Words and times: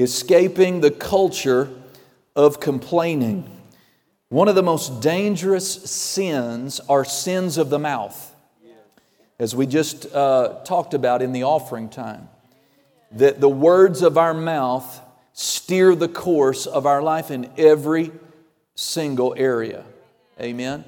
escaping 0.00 0.80
the 0.80 0.90
culture 0.90 1.70
of 2.36 2.60
complaining. 2.60 3.50
One 4.28 4.48
of 4.48 4.54
the 4.54 4.62
most 4.62 5.00
dangerous 5.00 5.68
sins 5.90 6.80
are 6.88 7.04
sins 7.04 7.58
of 7.58 7.70
the 7.70 7.78
mouth, 7.78 8.34
as 9.38 9.56
we 9.56 9.66
just 9.66 10.06
uh, 10.14 10.60
talked 10.64 10.94
about 10.94 11.22
in 11.22 11.32
the 11.32 11.42
offering 11.42 11.88
time. 11.88 12.28
That 13.12 13.40
the 13.40 13.48
words 13.48 14.02
of 14.02 14.16
our 14.16 14.34
mouth 14.34 15.00
steer 15.32 15.94
the 15.94 16.08
course 16.08 16.66
of 16.66 16.86
our 16.86 17.02
life 17.02 17.30
in 17.30 17.50
every 17.56 18.12
single 18.76 19.34
area. 19.36 19.84
Amen. 20.40 20.84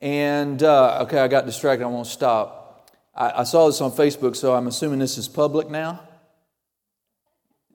And, 0.00 0.62
uh, 0.62 1.00
okay, 1.02 1.18
I 1.18 1.26
got 1.26 1.46
distracted. 1.46 1.84
I 1.84 1.88
won't 1.88 2.06
stop. 2.06 2.88
I, 3.14 3.40
I 3.40 3.44
saw 3.44 3.66
this 3.66 3.80
on 3.80 3.90
Facebook, 3.90 4.36
so 4.36 4.54
I'm 4.54 4.68
assuming 4.68 5.00
this 5.00 5.18
is 5.18 5.26
public 5.26 5.68
now. 5.68 6.00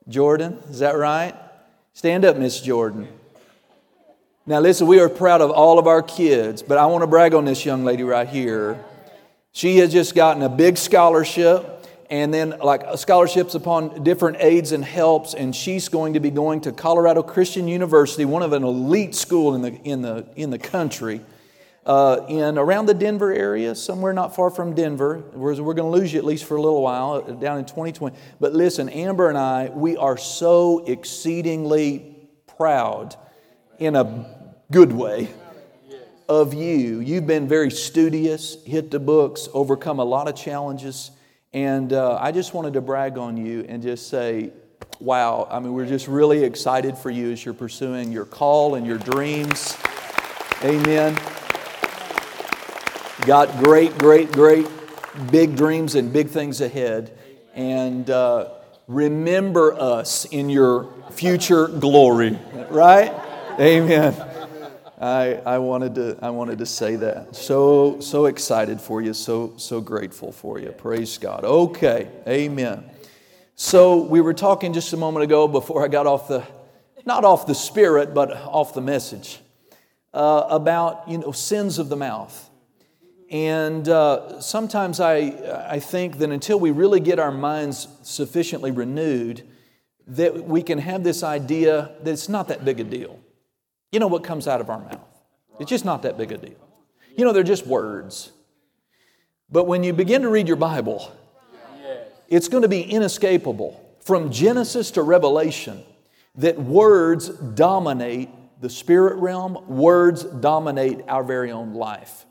Jordan, 0.08 0.60
is 0.70 0.80
that 0.80 0.98
right? 0.98 1.34
Stand 1.94 2.26
up, 2.26 2.38
Miss 2.38 2.59
Jordan. 2.59 3.08
Now, 4.46 4.60
listen, 4.60 4.88
we 4.88 5.00
are 5.00 5.08
proud 5.08 5.41
of 5.41 5.52
all 5.52 5.80
of 5.80 5.88
our 5.88 6.02
kids, 6.02 6.62
but 6.62 6.77
I 6.77 6.86
want 6.88 7.04
to 7.04 7.08
brag 7.08 7.34
on 7.34 7.46
this 7.46 7.66
young 7.66 7.86
lady 7.86 8.04
right 8.04 8.27
here. 8.27 8.84
She 9.54 9.77
has 9.77 9.94
just 9.94 10.16
gotten 10.16 10.44
a 10.44 10.50
big 10.50 10.77
scholarship 10.77 11.74
and 12.10 12.34
then 12.34 12.55
like 12.62 12.98
scholarships 12.98 13.55
upon 13.55 14.04
different 14.04 14.38
aids 14.40 14.72
and 14.72 14.84
helps 14.84 15.34
and 15.34 15.55
she's 15.55 15.90
going 15.90 16.13
to 16.13 16.20
be 16.20 16.30
going 16.30 16.62
to 16.62 16.72
colorado 16.72 17.24
christian 17.24 17.68
university 17.68 18.26
one 18.26 18.44
of 18.44 18.54
an 18.54 18.63
elite 18.63 19.16
school 19.16 19.55
in 19.55 19.62
the, 19.62 19.74
in 19.84 20.02
the, 20.02 20.26
in 20.35 20.49
the 20.49 20.60
country 20.60 21.22
uh, 21.86 22.26
in 22.30 22.58
around 22.58 22.86
the 22.86 22.94
denver 22.94 23.34
area 23.34 23.76
somewhere 23.76 24.14
not 24.14 24.36
far 24.36 24.50
from 24.50 24.74
denver 24.74 25.24
we're, 25.34 25.62
we're 25.62 25.74
going 25.74 25.91
to 25.91 26.00
lose 26.00 26.14
you 26.14 26.20
at 26.20 26.26
least 26.26 26.46
for 26.46 26.55
a 26.55 26.62
little 26.62 26.82
while 26.82 27.24
uh, 27.28 27.32
down 27.34 27.60
in 27.60 27.66
2020 27.66 28.16
but 28.40 28.54
listen 28.54 28.88
amber 28.90 29.30
and 29.30 29.38
i 29.38 29.70
we 29.70 29.98
are 29.98 30.18
so 30.18 30.86
exceedingly 30.86 32.14
proud 32.58 33.16
in 33.80 33.96
a 33.96 34.26
good 34.72 34.91
way 34.91 35.27
of 36.30 36.54
you. 36.54 36.99
You've 36.99 37.27
been 37.27 37.48
very 37.48 37.70
studious, 37.70 38.63
hit 38.63 38.91
the 38.91 39.00
books, 39.00 39.50
overcome 39.54 40.00
a 40.00 40.04
lot 40.04 40.27
of 40.27 40.35
challenges. 40.35 41.12
And 41.54 41.94
uh, 41.94 42.18
I 42.20 42.32
just 42.32 42.54
wanted 42.54 42.74
to 42.74 42.82
brag 42.82 43.18
on 43.18 43.38
you 43.38 43.66
and 43.68 43.84
just 43.84 44.07
say, 44.07 44.52
wow, 45.00 45.48
I 45.52 45.60
mean, 45.60 45.74
we're 45.74 45.85
just 45.85 46.07
really 46.07 46.44
excited 46.44 46.98
for 46.98 47.12
you 47.12 47.32
as 47.32 47.44
you're 47.44 47.54
pursuing 47.54 48.12
your 48.12 48.26
call 48.26 48.76
and 48.76 48.88
your 48.88 48.98
dreams. 48.98 49.77
Amen. 50.63 51.43
Got 53.26 53.63
great, 53.63 53.98
great, 53.98 54.34
great 54.34 54.68
big 55.32 55.55
dreams 55.55 55.96
and 55.96 56.12
big 56.12 56.27
things 56.27 56.60
ahead. 56.60 57.18
And 57.54 58.10
uh, 58.10 58.49
remember 58.88 59.74
us 59.74 60.26
in 60.26 60.49
your 60.49 60.93
future 61.12 61.68
glory, 61.70 62.38
right? 62.70 63.13
Amen. 63.57 64.13
I, 65.00 65.35
I, 65.46 65.57
wanted 65.59 65.96
to, 65.96 66.18
I 66.22 66.31
wanted 66.31 66.57
to 66.57 66.66
say 66.66 66.97
that. 66.97 67.34
So, 67.34 68.01
so 68.01 68.25
excited 68.25 68.81
for 68.81 69.01
you, 69.01 69.13
so, 69.13 69.53
so 69.56 69.79
grateful 69.79 70.34
for 70.34 70.59
you. 70.59 70.72
Praise 70.72 71.18
God. 71.18 71.46
Okay, 71.46 72.09
amen. 72.28 72.90
So, 73.56 74.01
we 74.01 74.19
were 74.19 74.34
talking 74.34 74.74
just 74.74 74.91
a 74.91 74.97
moment 74.97 75.24
ago 75.24 75.47
before 75.47 75.85
I 75.85 75.88
got 75.88 76.07
off 76.07 76.28
the, 76.28 76.46
not 77.06 77.24
off 77.24 77.47
the 77.47 77.56
spirit, 77.56 78.13
but 78.13 78.31
off 78.31 78.74
the 78.74 78.81
message, 78.81 79.40
uh, 80.13 80.46
about, 80.50 81.07
you 81.07 81.19
know, 81.19 81.31
sins 81.31 81.79
of 81.79 81.88
the 81.88 81.96
mouth. 81.96 82.50
And 83.34 83.89
uh, 83.89 84.39
sometimes 84.41 85.00
I, 85.00 85.66
I 85.67 85.79
think 85.79 86.19
that 86.19 86.29
until 86.29 86.59
we 86.59 86.69
really 86.69 87.00
get 87.00 87.17
our 87.17 87.31
minds 87.31 87.88
sufficiently 88.03 88.69
renewed, 88.69 89.41
that 90.06 90.45
we 90.45 90.62
can 90.62 90.78
have 90.78 91.03
this 91.03 91.23
idea 91.23 91.95
that 92.03 92.11
it's 92.11 92.29
not 92.29 92.47
that 92.50 92.63
big 92.63 92.79
a 92.79 92.84
deal. 92.84 93.19
You 93.91 94.00
know 94.00 94.06
what 94.06 94.23
comes 94.23 94.47
out 94.47 94.61
of 94.61 94.69
our 94.69 94.78
mouth? 94.78 95.00
It's 95.59 95.72
just 95.72 95.84
not 95.84 96.03
that 96.03 96.16
big 96.16 96.31
a 96.31 96.38
deal. 96.38 96.69
You 97.17 97.25
know, 97.25 97.34
they're 97.34 97.41
just 97.41 97.66
words. 97.66 98.31
But 99.49 99.66
when 99.66 99.83
you 99.83 99.93
begin 99.93 100.22
to 100.22 100.29
read 100.29 100.47
your 100.47 100.57
Bible, 100.57 101.11
it's 102.29 102.47
going 102.47 102.61
to 102.61 102.69
be 102.69 102.83
inescapable 102.83 103.83
from 104.01 104.31
Genesis 104.31 104.91
to 104.91 105.01
Revelation 105.01 105.83
that 106.35 106.59
words 106.59 107.29
dominate 107.29 108.29
the 108.61 108.69
spirit 108.69 109.16
realm, 109.16 109.57
words 109.67 110.23
dominate 110.23 110.99
our 111.07 111.23
very 111.23 111.51
own 111.51 111.73
life. 111.73 112.27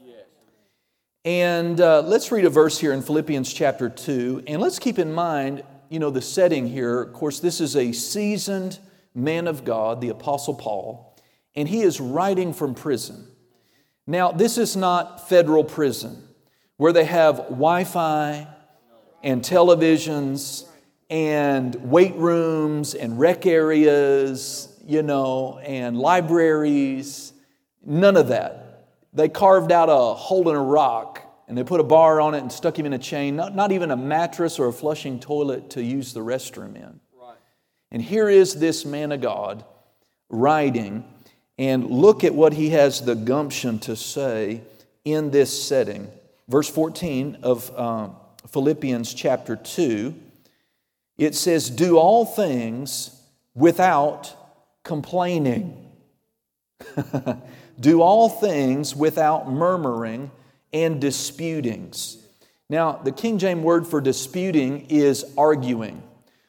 And 1.24 1.80
uh, 1.80 2.02
let's 2.02 2.32
read 2.32 2.44
a 2.44 2.50
verse 2.50 2.78
here 2.78 2.92
in 2.92 3.02
Philippians 3.02 3.52
chapter 3.52 3.88
2. 3.88 4.44
And 4.46 4.60
let's 4.60 4.78
keep 4.78 4.98
in 4.98 5.12
mind, 5.12 5.62
you 5.88 5.98
know, 5.98 6.10
the 6.10 6.22
setting 6.22 6.66
here. 6.66 7.02
Of 7.02 7.12
course, 7.12 7.40
this 7.40 7.60
is 7.60 7.76
a 7.76 7.92
seasoned 7.92 8.78
man 9.14 9.46
of 9.46 9.64
God, 9.64 10.00
the 10.00 10.08
Apostle 10.08 10.54
Paul 10.54 11.12
and 11.54 11.68
he 11.68 11.82
is 11.82 12.00
writing 12.00 12.52
from 12.52 12.74
prison. 12.74 13.26
Now, 14.06 14.32
this 14.32 14.58
is 14.58 14.76
not 14.76 15.28
federal 15.28 15.64
prison 15.64 16.28
where 16.76 16.92
they 16.92 17.04
have 17.04 17.36
Wi 17.36 17.84
Fi 17.84 18.48
and 19.22 19.42
televisions 19.42 20.66
and 21.08 21.74
weight 21.76 22.14
rooms 22.16 22.94
and 22.94 23.18
rec 23.18 23.46
areas, 23.46 24.74
you 24.84 25.02
know, 25.02 25.58
and 25.58 25.98
libraries. 25.98 27.32
None 27.84 28.16
of 28.16 28.28
that. 28.28 28.71
They 29.12 29.28
carved 29.28 29.72
out 29.72 29.88
a 29.88 30.14
hole 30.14 30.48
in 30.48 30.56
a 30.56 30.62
rock 30.62 31.22
and 31.48 31.58
they 31.58 31.64
put 31.64 31.80
a 31.80 31.84
bar 31.84 32.20
on 32.20 32.34
it 32.34 32.38
and 32.38 32.50
stuck 32.50 32.78
him 32.78 32.86
in 32.86 32.92
a 32.94 32.98
chain, 32.98 33.36
not, 33.36 33.54
not 33.54 33.72
even 33.72 33.90
a 33.90 33.96
mattress 33.96 34.58
or 34.58 34.68
a 34.68 34.72
flushing 34.72 35.20
toilet 35.20 35.70
to 35.70 35.82
use 35.82 36.14
the 36.14 36.20
restroom 36.20 36.76
in. 36.76 37.00
Right. 37.20 37.36
And 37.90 38.00
here 38.00 38.28
is 38.28 38.54
this 38.54 38.84
man 38.84 39.12
of 39.12 39.20
God 39.20 39.64
writing 40.30 41.04
and 41.58 41.90
look 41.90 42.24
at 42.24 42.34
what 42.34 42.54
he 42.54 42.70
has 42.70 43.02
the 43.02 43.14
gumption 43.14 43.78
to 43.80 43.96
say 43.96 44.62
in 45.04 45.30
this 45.30 45.62
setting. 45.62 46.08
Verse 46.48 46.68
14 46.70 47.38
of 47.42 47.70
uh, 47.76 48.08
Philippians 48.48 49.12
chapter 49.12 49.56
2, 49.56 50.14
it 51.18 51.34
says, 51.34 51.68
Do 51.70 51.98
all 51.98 52.24
things 52.24 53.20
without 53.54 54.34
complaining. 54.84 55.90
Do 57.80 58.02
all 58.02 58.28
things 58.28 58.94
without 58.94 59.50
murmuring 59.50 60.30
and 60.72 61.00
disputings. 61.00 62.18
Now, 62.68 62.92
the 62.92 63.12
King 63.12 63.38
James 63.38 63.62
word 63.62 63.86
for 63.86 64.00
disputing 64.00 64.86
is 64.88 65.24
arguing, 65.36 66.02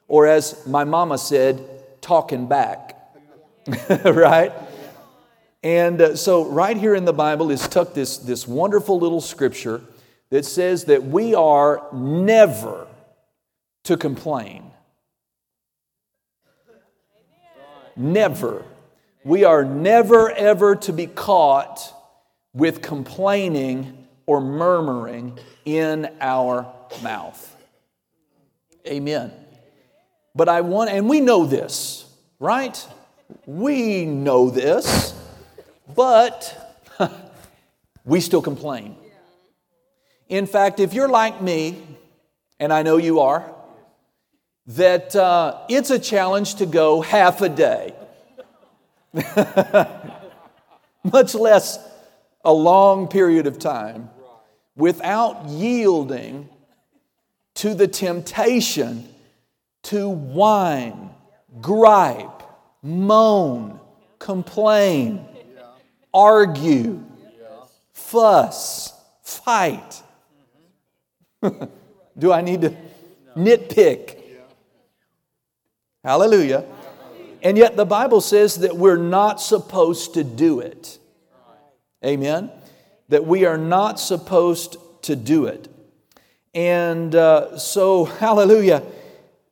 or 0.08 0.28
as 0.28 0.66
my 0.66 0.84
mama 0.84 1.18
said, 1.18 1.62
talking 2.02 2.48
back. 2.48 2.98
right? 4.06 4.52
And 5.64 6.02
uh, 6.02 6.16
so, 6.16 6.46
right 6.46 6.76
here 6.76 6.96
in 6.96 7.06
the 7.06 7.14
Bible 7.14 7.50
is 7.52 7.68
tucked 7.68 7.96
this, 7.96 8.18
this 8.18 8.48
wonderful 8.48 9.00
little 9.00 9.22
scripture 9.22 9.82
that 10.30 10.46
says 10.46 10.86
that 10.86 11.04
we 11.04 11.36
are 11.36 11.88
never 11.94 12.88
to 13.84 13.96
complain. 13.96 14.72
Never. 17.96 18.66
We 19.24 19.46
are 19.46 19.64
never, 19.64 20.32
ever 20.32 20.76
to 20.76 20.94
be 20.94 21.08
caught 21.08 21.94
with 22.54 22.82
complaining 22.82 24.08
or 24.26 24.42
murmuring 24.42 25.40
in 25.66 26.10
our 26.20 26.72
mouth. 27.02 27.56
Amen. 28.86 29.32
But 30.36 30.50
I 30.50 30.62
want, 30.62 30.90
and 30.90 31.08
we 31.08 31.22
know 31.22 31.46
this, 31.46 32.06
right? 32.40 32.86
We 33.46 34.06
know 34.06 34.50
this. 34.50 35.14
But 35.96 36.80
we 38.06 38.20
still 38.20 38.42
complain. 38.42 38.96
In 40.28 40.48
fact, 40.48 40.80
if 40.80 40.94
you're 40.94 41.10
like 41.10 41.42
me, 41.42 41.82
and 42.60 42.74
I 42.74 42.82
know 42.82 42.98
you 42.98 43.20
are, 43.20 43.54
that 44.68 45.16
uh, 45.16 45.60
it's 45.70 45.90
a 45.90 46.00
challenge 46.00 46.56
to 46.56 46.66
go 46.66 47.02
half 47.02 47.42
a 47.42 47.50
day, 47.50 47.94
much 51.04 51.36
less 51.36 51.80
a 52.44 52.54
long 52.54 53.08
period 53.08 53.48
of 53.48 53.60
time, 53.60 54.10
without 54.76 55.46
yielding 55.48 56.50
to 57.56 57.74
the 57.74 57.88
temptation 57.88 59.08
to 59.84 60.10
whine, 60.10 61.12
gripe, 61.62 62.44
moan, 62.82 63.80
complain 64.20 65.26
argue, 66.14 67.04
fuss, 67.92 68.94
fight. 69.24 70.04
Do 72.18 72.32
I 72.32 72.42
need 72.42 72.62
to 72.62 72.76
nitpick? 73.36 74.20
Hallelujah. 76.04 76.66
And 77.44 77.58
yet 77.58 77.76
the 77.76 77.86
Bible 77.86 78.22
says 78.22 78.56
that 78.56 78.78
we're 78.78 78.98
not 78.98 79.42
supposed 79.42 80.14
to 80.14 80.24
do 80.24 80.62
it. 80.62 80.98
Amen? 82.04 82.50
That 83.10 83.26
we 83.26 83.46
are 83.46 83.58
not 83.58 84.00
supposed 84.00 84.78
to 85.04 85.16
do 85.18 85.46
it. 85.46 85.68
And 86.54 87.14
uh, 87.14 87.58
so, 87.58 88.06
hallelujah, 88.20 88.82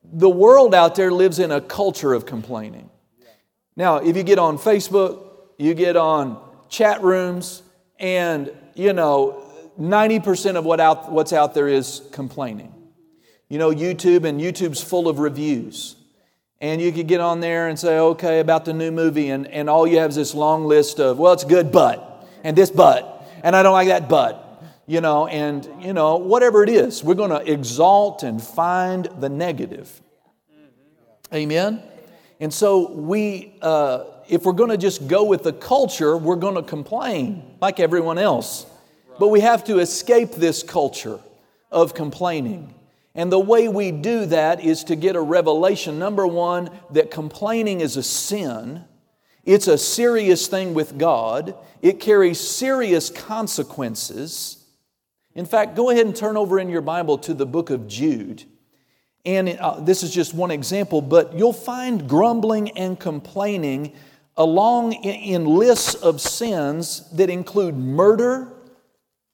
the 0.02 0.28
world 0.28 0.74
out 0.74 0.94
there 0.94 1.12
lives 1.12 1.38
in 1.38 1.52
a 1.52 1.60
culture 1.60 2.14
of 2.14 2.24
complaining. 2.24 2.88
Now, 3.76 3.96
if 3.98 4.16
you 4.16 4.22
get 4.22 4.38
on 4.38 4.58
Facebook, 4.58 5.26
you 5.58 5.74
get 5.74 5.96
on 5.96 6.42
chat 6.68 7.02
rooms, 7.02 7.62
and 7.98 8.50
you 8.74 8.92
know, 8.94 9.44
90% 9.78 10.56
of 10.56 10.64
what 10.64 10.80
out, 10.80 11.12
what's 11.12 11.32
out 11.32 11.54
there 11.54 11.68
is 11.68 12.02
complaining. 12.12 12.72
You 13.48 13.58
know, 13.58 13.70
YouTube, 13.70 14.24
and 14.24 14.40
YouTube's 14.40 14.82
full 14.82 15.08
of 15.08 15.18
reviews. 15.18 15.96
And 16.62 16.80
you 16.80 16.92
could 16.92 17.08
get 17.08 17.20
on 17.20 17.40
there 17.40 17.66
and 17.66 17.76
say, 17.76 17.98
okay, 17.98 18.38
about 18.38 18.64
the 18.64 18.72
new 18.72 18.92
movie, 18.92 19.30
and, 19.30 19.48
and 19.48 19.68
all 19.68 19.84
you 19.84 19.98
have 19.98 20.10
is 20.10 20.16
this 20.16 20.32
long 20.32 20.64
list 20.64 21.00
of, 21.00 21.18
well, 21.18 21.32
it's 21.32 21.42
good, 21.42 21.72
but, 21.72 22.24
and 22.44 22.56
this 22.56 22.70
but, 22.70 23.28
and 23.42 23.56
I 23.56 23.64
don't 23.64 23.72
like 23.72 23.88
that 23.88 24.08
but, 24.08 24.62
you 24.86 25.00
know, 25.00 25.26
and, 25.26 25.68
you 25.80 25.92
know, 25.92 26.18
whatever 26.18 26.62
it 26.62 26.68
is, 26.70 27.02
we're 27.02 27.16
going 27.16 27.30
to 27.30 27.52
exalt 27.52 28.22
and 28.22 28.40
find 28.40 29.08
the 29.18 29.28
negative. 29.28 30.00
Amen? 31.34 31.82
And 32.38 32.54
so 32.54 32.92
we, 32.92 33.54
uh, 33.60 34.04
if 34.28 34.44
we're 34.44 34.52
going 34.52 34.70
to 34.70 34.76
just 34.76 35.08
go 35.08 35.24
with 35.24 35.42
the 35.42 35.52
culture, 35.52 36.16
we're 36.16 36.36
going 36.36 36.54
to 36.54 36.62
complain 36.62 37.56
like 37.60 37.80
everyone 37.80 38.18
else. 38.18 38.66
But 39.18 39.28
we 39.28 39.40
have 39.40 39.64
to 39.64 39.80
escape 39.80 40.30
this 40.32 40.62
culture 40.62 41.18
of 41.72 41.92
complaining. 41.92 42.72
And 43.14 43.30
the 43.30 43.38
way 43.38 43.68
we 43.68 43.90
do 43.90 44.26
that 44.26 44.64
is 44.64 44.84
to 44.84 44.96
get 44.96 45.16
a 45.16 45.20
revelation 45.20 45.98
number 45.98 46.26
one, 46.26 46.70
that 46.90 47.10
complaining 47.10 47.80
is 47.80 47.96
a 47.96 48.02
sin. 48.02 48.84
It's 49.44 49.66
a 49.66 49.76
serious 49.76 50.46
thing 50.46 50.72
with 50.72 50.96
God. 50.96 51.54
It 51.82 52.00
carries 52.00 52.40
serious 52.40 53.10
consequences. 53.10 54.64
In 55.34 55.46
fact, 55.46 55.76
go 55.76 55.90
ahead 55.90 56.06
and 56.06 56.16
turn 56.16 56.36
over 56.36 56.58
in 56.58 56.68
your 56.68 56.80
Bible 56.80 57.18
to 57.18 57.34
the 57.34 57.46
book 57.46 57.70
of 57.70 57.86
Jude. 57.86 58.44
And 59.24 59.48
uh, 59.48 59.80
this 59.80 60.02
is 60.02 60.12
just 60.12 60.34
one 60.34 60.50
example, 60.50 61.00
but 61.00 61.34
you'll 61.34 61.52
find 61.52 62.08
grumbling 62.08 62.70
and 62.78 62.98
complaining 62.98 63.92
along 64.36 64.94
in, 64.94 65.14
in 65.14 65.46
lists 65.46 65.94
of 65.94 66.20
sins 66.20 67.10
that 67.12 67.30
include 67.30 67.76
murder, 67.76 68.52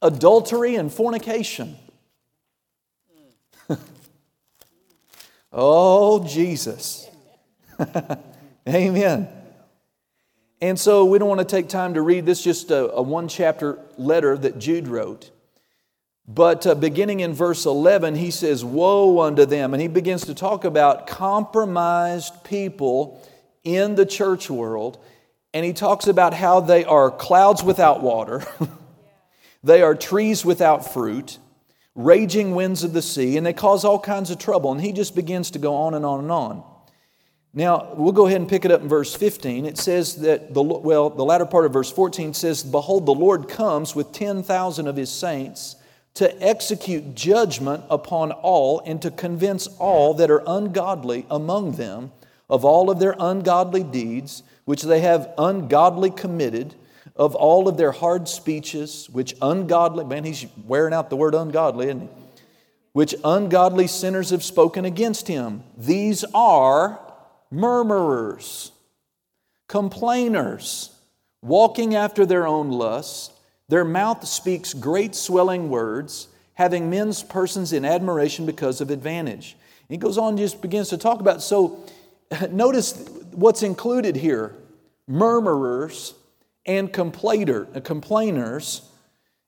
adultery, 0.03 0.75
and 0.75 0.93
fornication. 0.93 1.77
Oh, 5.53 6.25
Jesus. 6.27 7.09
Amen. 8.69 9.29
And 10.61 10.79
so 10.79 11.05
we 11.05 11.19
don't 11.19 11.29
want 11.29 11.41
to 11.41 11.47
take 11.47 11.69
time 11.69 11.95
to 11.95 12.03
read 12.03 12.27
this, 12.27 12.43
just 12.43 12.71
a, 12.71 12.93
a 12.93 13.03
one 13.03 13.29
chapter 13.29 13.79
letter 13.97 14.37
that 14.37 14.59
Jude 14.59 14.89
wrote. 14.89 15.31
But 16.27 16.67
uh, 16.67 16.75
beginning 16.75 17.21
in 17.21 17.33
verse 17.33 17.65
11, 17.65 18.17
he 18.17 18.31
says, 18.31 18.65
Woe 18.65 19.21
unto 19.21 19.47
them. 19.47 19.73
And 19.73 19.81
he 19.81 19.89
begins 19.89 20.27
to 20.27 20.35
talk 20.35 20.65
about 20.65 21.07
compromised 21.07 22.45
people 22.45 23.27
in 23.65 23.95
the 23.95 24.05
church 24.05 24.51
world. 24.51 24.99
And 25.55 25.65
he 25.65 25.73
talks 25.73 26.07
about 26.07 26.35
how 26.35 26.61
they 26.61 26.85
are 26.85 27.11
clouds 27.11 27.63
without 27.63 28.03
water, 28.03 28.45
they 29.65 29.81
are 29.81 29.95
trees 29.95 30.45
without 30.45 30.93
fruit, 30.93 31.39
raging 31.99 32.55
winds 32.55 32.85
of 32.85 32.93
the 32.93 33.03
sea, 33.03 33.37
and 33.37 33.45
they 33.45 33.53
cause 33.53 33.85
all 33.85 33.99
kinds 33.99 34.31
of 34.31 34.39
trouble. 34.39 34.73
And 34.73 34.81
he 34.81 34.93
just 34.93 35.15
begins 35.15 35.51
to 35.51 35.59
go 35.59 35.75
on 35.75 35.95
and 35.95 36.07
on 36.07 36.21
and 36.21 36.31
on. 36.31 36.63
Now, 37.53 37.93
we'll 37.95 38.13
go 38.13 38.27
ahead 38.27 38.41
and 38.41 38.49
pick 38.49 38.65
it 38.65 38.71
up 38.71 38.83
in 38.83 38.89
verse 38.89 39.15
15. 39.15 39.67
It 39.67 39.79
says 39.79 40.17
that, 40.17 40.55
the, 40.55 40.63
well, 40.63 41.11
the 41.11 41.25
latter 41.25 41.45
part 41.45 41.67
of 41.67 41.73
verse 41.73 41.91
14 41.91 42.33
says, 42.33 42.63
Behold, 42.63 43.05
the 43.05 43.13
Lord 43.13 43.49
comes 43.49 43.97
with 43.97 44.13
10,000 44.13 44.87
of 44.87 44.97
his 44.97 45.11
saints 45.11 45.75
to 46.15 46.43
execute 46.43 47.15
judgment 47.15 47.85
upon 47.91 48.31
all 48.31 48.81
and 48.87 49.03
to 49.03 49.11
convince 49.11 49.67
all 49.79 50.15
that 50.15 50.31
are 50.31 50.43
ungodly 50.47 51.27
among 51.31 51.73
them 51.73 52.13
of 52.49 52.65
all 52.65 52.91
of 52.91 53.01
their 53.01 53.17
ungodly 53.19 53.83
deeds 53.83 54.43
which 54.65 54.83
they 54.83 55.01
have 55.01 55.33
ungodly 55.39 56.11
committed, 56.11 56.75
of 57.19 57.35
all 57.35 57.69
of 57.69 57.77
their 57.77 57.93
hard 57.93 58.29
speeches 58.29 59.09
which 59.11 59.35
ungodly, 59.43 60.05
man, 60.05 60.25
he's 60.25 60.47
wearing 60.67 60.95
out 60.95 61.11
the 61.11 61.17
word 61.17 61.35
ungodly, 61.35 61.87
isn't 61.87 62.03
he? 62.03 62.09
Which 62.93 63.15
ungodly 63.25 63.87
sinners 63.87 64.31
have 64.31 64.43
spoken 64.43 64.85
against 64.85 65.29
him. 65.29 65.63
These 65.77 66.25
are 66.35 67.01
murmurers, 67.51 68.73
complainers, 69.69 70.91
walking 71.43 71.95
after 71.95 72.25
their 72.25 72.47
own 72.47 72.71
lusts 72.71 73.33
their 73.69 73.85
mouth 73.85 74.27
speaks 74.27 74.73
great 74.73 75.15
swelling 75.15 75.69
words, 75.69 76.29
having 76.55 76.91
men's 76.91 77.23
persons 77.23 77.73
in 77.73 77.85
admiration 77.85 78.47
because 78.47 78.81
of 78.81 78.91
advantage. 78.91 79.57
he 79.89 79.97
goes 79.97 80.19
on 80.19 80.37
just 80.37 80.61
begins 80.61 80.89
to 80.89 80.99
talk 80.99 81.21
about 81.21 81.43
so 81.43 81.85
notice 82.51 83.09
what's 83.33 83.63
included 83.63 84.17
here 84.17 84.55
murmurers 85.07 86.15
and 86.69 86.93
complainer, 86.93 87.65
complainers 87.81 88.83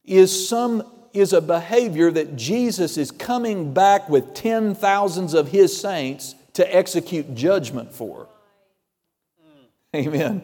is 0.05 0.49
some 0.49 0.83
is 1.13 1.33
a 1.33 1.41
behavior 1.41 2.11
that 2.11 2.37
Jesus 2.37 2.97
is 2.97 3.11
coming 3.11 3.75
back 3.75 4.09
with 4.09 4.33
ten 4.35 4.75
thousands 4.75 5.35
of 5.35 5.49
his 5.49 5.79
saints 5.79 6.35
to 6.55 6.77
execute 6.77 7.35
judgment 7.35 7.93
for. 7.93 8.27
Amen. 9.95 10.43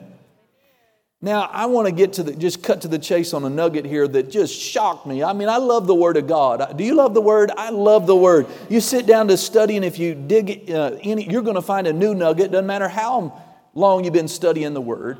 Now, 1.23 1.49
I 1.52 1.67
want 1.67 1.87
to 1.87 1.93
get 1.93 2.12
to 2.14 2.23
the, 2.23 2.34
just 2.34 2.62
cut 2.62 2.82
to 2.82 2.88
the 2.88 2.99
chase 2.99 3.32
on 3.32 3.43
a 3.44 3.49
nugget 3.49 3.87
here 3.87 4.06
that 4.06 4.31
just 4.31 4.55
shocked 4.55 5.06
me. 5.06 5.23
I 5.23 5.32
mean, 5.32 5.49
I 5.49 5.56
love 5.56 5.87
the 5.87 5.94
Word 5.94 6.19
of 6.19 6.26
God. 6.26 6.76
Do 6.76 6.84
you 6.84 6.94
love 6.94 7.14
the 7.14 7.23
Word? 7.23 7.50
I 7.56 7.70
love 7.70 8.06
the 8.06 8.14
Word. 8.14 8.46
You 8.69 8.81
sit 8.81 9.06
down 9.06 9.28
to 9.28 9.37
study, 9.37 9.76
and 9.76 9.84
if 9.84 9.99
you 9.99 10.14
dig 10.14 10.70
uh, 10.70 10.96
any, 11.02 11.28
you're 11.28 11.43
going 11.43 11.56
to 11.56 11.62
find 11.62 11.87
a 11.87 11.93
new 11.93 12.14
nugget. 12.14 12.50
Doesn't 12.52 12.67
matter 12.67 12.88
how 12.88 13.43
long 13.73 14.05
you've 14.05 14.12
been 14.12 14.28
studying 14.28 14.75
the 14.75 14.81
Word. 14.81 15.19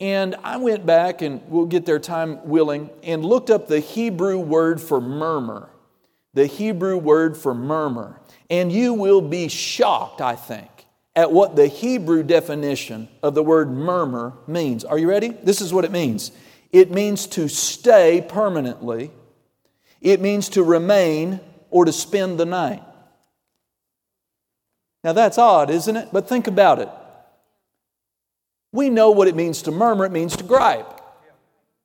And 0.00 0.34
I 0.42 0.56
went 0.56 0.84
back, 0.84 1.22
and 1.22 1.40
we'll 1.48 1.66
get 1.66 1.86
there 1.86 1.98
time 1.98 2.46
willing, 2.48 2.90
and 3.02 3.24
looked 3.24 3.50
up 3.50 3.68
the 3.68 3.80
Hebrew 3.80 4.38
word 4.38 4.80
for 4.80 5.00
murmur. 5.00 5.68
The 6.34 6.46
Hebrew 6.46 6.98
word 6.98 7.36
for 7.36 7.54
murmur. 7.54 8.20
And 8.50 8.72
you 8.72 8.94
will 8.94 9.20
be 9.20 9.48
shocked, 9.48 10.20
I 10.20 10.36
think 10.36 10.68
at 11.16 11.30
what 11.30 11.56
the 11.56 11.68
Hebrew 11.68 12.22
definition 12.22 13.08
of 13.22 13.34
the 13.34 13.42
word 13.42 13.70
murmur 13.70 14.32
means. 14.46 14.84
Are 14.84 14.98
you 14.98 15.08
ready? 15.08 15.28
This 15.28 15.60
is 15.60 15.72
what 15.72 15.84
it 15.84 15.92
means 15.92 16.32
it 16.72 16.90
means 16.90 17.28
to 17.28 17.48
stay 17.48 18.24
permanently, 18.28 19.12
it 20.00 20.20
means 20.20 20.48
to 20.50 20.62
remain 20.64 21.38
or 21.70 21.84
to 21.84 21.92
spend 21.92 22.38
the 22.38 22.44
night. 22.44 22.82
Now 25.04 25.12
that's 25.12 25.38
odd, 25.38 25.70
isn't 25.70 25.96
it? 25.96 26.08
But 26.12 26.28
think 26.28 26.46
about 26.48 26.80
it. 26.80 26.88
We 28.74 28.90
know 28.90 29.12
what 29.12 29.28
it 29.28 29.36
means 29.36 29.62
to 29.62 29.70
murmur, 29.70 30.04
it 30.04 30.10
means 30.10 30.36
to 30.36 30.42
gripe, 30.42 31.00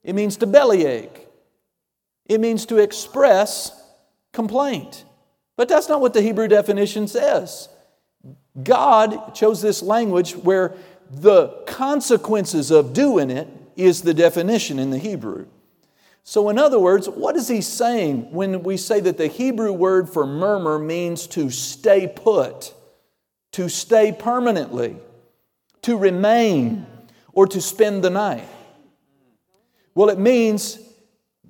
it 0.04 0.16
means 0.16 0.38
to 0.38 0.48
bellyache, 0.48 1.28
it 2.26 2.42
means 2.42 2.66
to 2.66 2.80
express 2.80 3.72
complaint. 4.34 5.06
But 5.56 5.70
that's 5.70 5.88
not 5.88 6.02
what 6.02 6.16
the 6.16 6.24
Hebrew 6.24 6.48
definition 6.48 7.08
says. 7.08 7.70
God 8.64 9.36
chose 9.36 9.62
this 9.62 9.84
language 9.84 10.36
where 10.36 10.74
the 11.12 11.50
consequences 11.68 12.72
of 12.72 12.94
doing 12.94 13.30
it 13.30 13.48
is 13.76 14.02
the 14.02 14.16
definition 14.16 14.80
in 14.80 14.90
the 14.90 14.98
Hebrew. 14.98 15.46
So, 16.24 16.50
in 16.50 16.58
other 16.58 16.80
words, 16.80 17.08
what 17.08 17.36
is 17.36 17.48
he 17.48 17.62
saying 17.62 18.32
when 18.32 18.64
we 18.64 18.78
say 18.78 19.00
that 19.00 19.20
the 19.20 19.28
Hebrew 19.28 19.74
word 19.74 20.10
for 20.10 20.26
murmur 20.26 20.80
means 20.80 21.28
to 21.28 21.52
stay 21.52 22.08
put, 22.08 22.74
to 23.52 23.70
stay 23.70 24.12
permanently, 24.12 24.98
to 25.84 25.98
remain, 25.98 26.86
or 27.34 27.48
to 27.48 27.62
spend 27.62 28.04
the 28.04 28.10
night? 28.10 28.48
Well, 29.96 30.10
it 30.10 30.20
means 30.20 30.80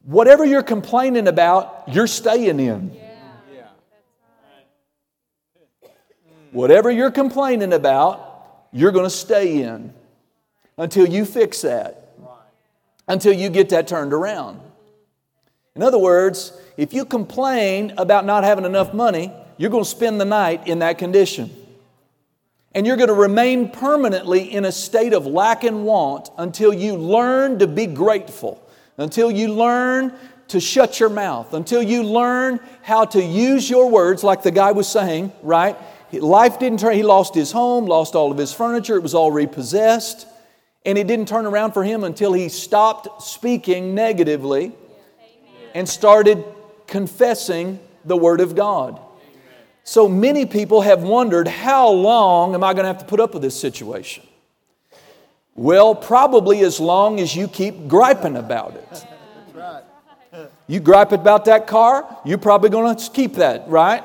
whatever 0.04 0.46
you're 0.46 0.64
complaining 0.64 1.28
about, 1.28 1.84
you're 1.88 2.08
staying 2.08 2.60
in. 2.60 2.98
Whatever 6.52 6.90
you're 6.90 7.12
complaining 7.12 7.74
about, 7.74 8.68
you're 8.72 8.92
going 8.92 9.06
to 9.06 9.10
stay 9.10 9.62
in 9.62 9.94
until 10.78 11.08
you 11.08 11.26
fix 11.26 11.62
that, 11.62 12.16
until 13.08 13.34
you 13.34 13.50
get 13.50 13.70
that 13.70 13.88
turned 13.88 14.14
around. 14.14 14.60
In 15.76 15.84
other 15.84 16.00
words, 16.00 16.54
if 16.76 16.94
you 16.94 17.06
complain 17.06 17.94
about 17.98 18.26
not 18.26 18.44
having 18.44 18.66
enough 18.66 18.94
money, 18.94 19.32
you're 19.58 19.70
going 19.70 19.84
to 19.84 19.90
spend 19.90 20.20
the 20.20 20.26
night 20.26 20.68
in 20.68 20.80
that 20.80 20.98
condition. 20.98 21.52
And 22.76 22.86
you're 22.86 22.98
going 22.98 23.10
to 23.10 23.14
remain 23.16 23.70
permanently 23.70 24.54
in 24.54 24.66
a 24.66 24.72
state 24.72 25.14
of 25.14 25.26
lack 25.26 25.64
and 25.64 25.86
want 25.86 26.30
until 26.38 26.74
you 26.74 26.96
learn 26.96 27.60
to 27.60 27.68
be 27.68 27.88
grateful, 27.88 28.62
until 28.98 29.32
you 29.32 29.54
learn 29.54 30.14
to 30.50 30.60
shut 30.60 31.00
your 31.00 31.10
mouth, 31.10 31.54
until 31.54 31.82
you 31.82 32.04
learn 32.04 32.60
how 32.82 33.06
to 33.06 33.24
use 33.24 33.70
your 33.70 33.90
words, 33.90 34.24
like 34.24 34.44
the 34.44 34.52
guy 34.52 34.72
was 34.72 34.88
saying, 34.88 35.32
right? 35.42 35.78
Life 36.12 36.60
didn't 36.60 36.80
turn, 36.80 36.96
he 36.96 37.04
lost 37.04 37.36
his 37.36 37.52
home, 37.52 37.86
lost 37.86 38.16
all 38.16 38.32
of 38.32 38.38
his 38.38 38.54
furniture, 38.54 38.96
it 38.96 39.04
was 39.04 39.14
all 39.14 39.32
repossessed. 39.32 40.28
And 40.86 40.98
it 40.98 41.08
didn't 41.08 41.28
turn 41.28 41.46
around 41.46 41.74
for 41.74 41.84
him 41.84 42.04
until 42.04 42.34
he 42.34 42.50
stopped 42.50 43.22
speaking 43.22 43.94
negatively 43.94 44.72
and 45.76 45.88
started 45.88 46.44
confessing 46.88 47.80
the 48.06 48.18
Word 48.18 48.42
of 48.42 48.56
God. 48.56 49.00
So 49.84 50.08
many 50.08 50.46
people 50.46 50.82
have 50.82 51.02
wondered 51.02 51.48
how 51.48 51.90
long 51.90 52.54
am 52.54 52.64
I 52.64 52.74
going 52.74 52.84
to 52.84 52.88
have 52.88 53.00
to 53.00 53.06
put 53.06 53.20
up 53.20 53.34
with 53.34 53.42
this 53.42 53.60
situation? 53.60 54.24
Well, 55.56 55.96
probably 55.96 56.62
as 56.62 56.80
long 56.80 57.20
as 57.20 57.36
you 57.36 57.48
keep 57.48 57.88
griping 57.88 58.38
about 58.38 58.76
it. 58.76 59.06
You 60.68 60.80
gripe 60.80 61.12
about 61.12 61.46
that 61.46 61.66
car, 61.66 62.06
you're 62.24 62.38
probably 62.38 62.70
going 62.70 62.96
to 62.96 63.12
keep 63.12 63.34
that, 63.36 63.68
right? 63.68 64.04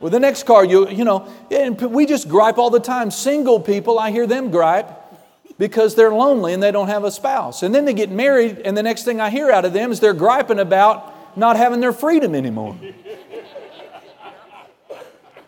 Well, 0.00 0.10
the 0.10 0.20
next 0.20 0.42
car, 0.42 0.64
you, 0.64 0.88
you 0.90 1.04
know, 1.04 1.32
and 1.50 1.80
we 1.80 2.04
just 2.04 2.28
gripe 2.28 2.58
all 2.58 2.68
the 2.68 2.80
time. 2.80 3.10
Single 3.10 3.60
people, 3.60 3.98
I 3.98 4.10
hear 4.10 4.26
them 4.26 4.50
gripe 4.50 4.90
because 5.56 5.94
they're 5.94 6.12
lonely 6.12 6.52
and 6.52 6.62
they 6.62 6.72
don't 6.72 6.88
have 6.88 7.04
a 7.04 7.10
spouse. 7.10 7.62
And 7.62 7.74
then 7.74 7.84
they 7.84 7.94
get 7.94 8.10
married, 8.10 8.58
and 8.64 8.76
the 8.76 8.82
next 8.82 9.04
thing 9.04 9.20
I 9.20 9.30
hear 9.30 9.50
out 9.50 9.64
of 9.64 9.72
them 9.72 9.92
is 9.92 10.00
they're 10.00 10.12
griping 10.12 10.58
about 10.58 11.38
not 11.38 11.56
having 11.56 11.80
their 11.80 11.92
freedom 11.92 12.34
anymore. 12.34 12.76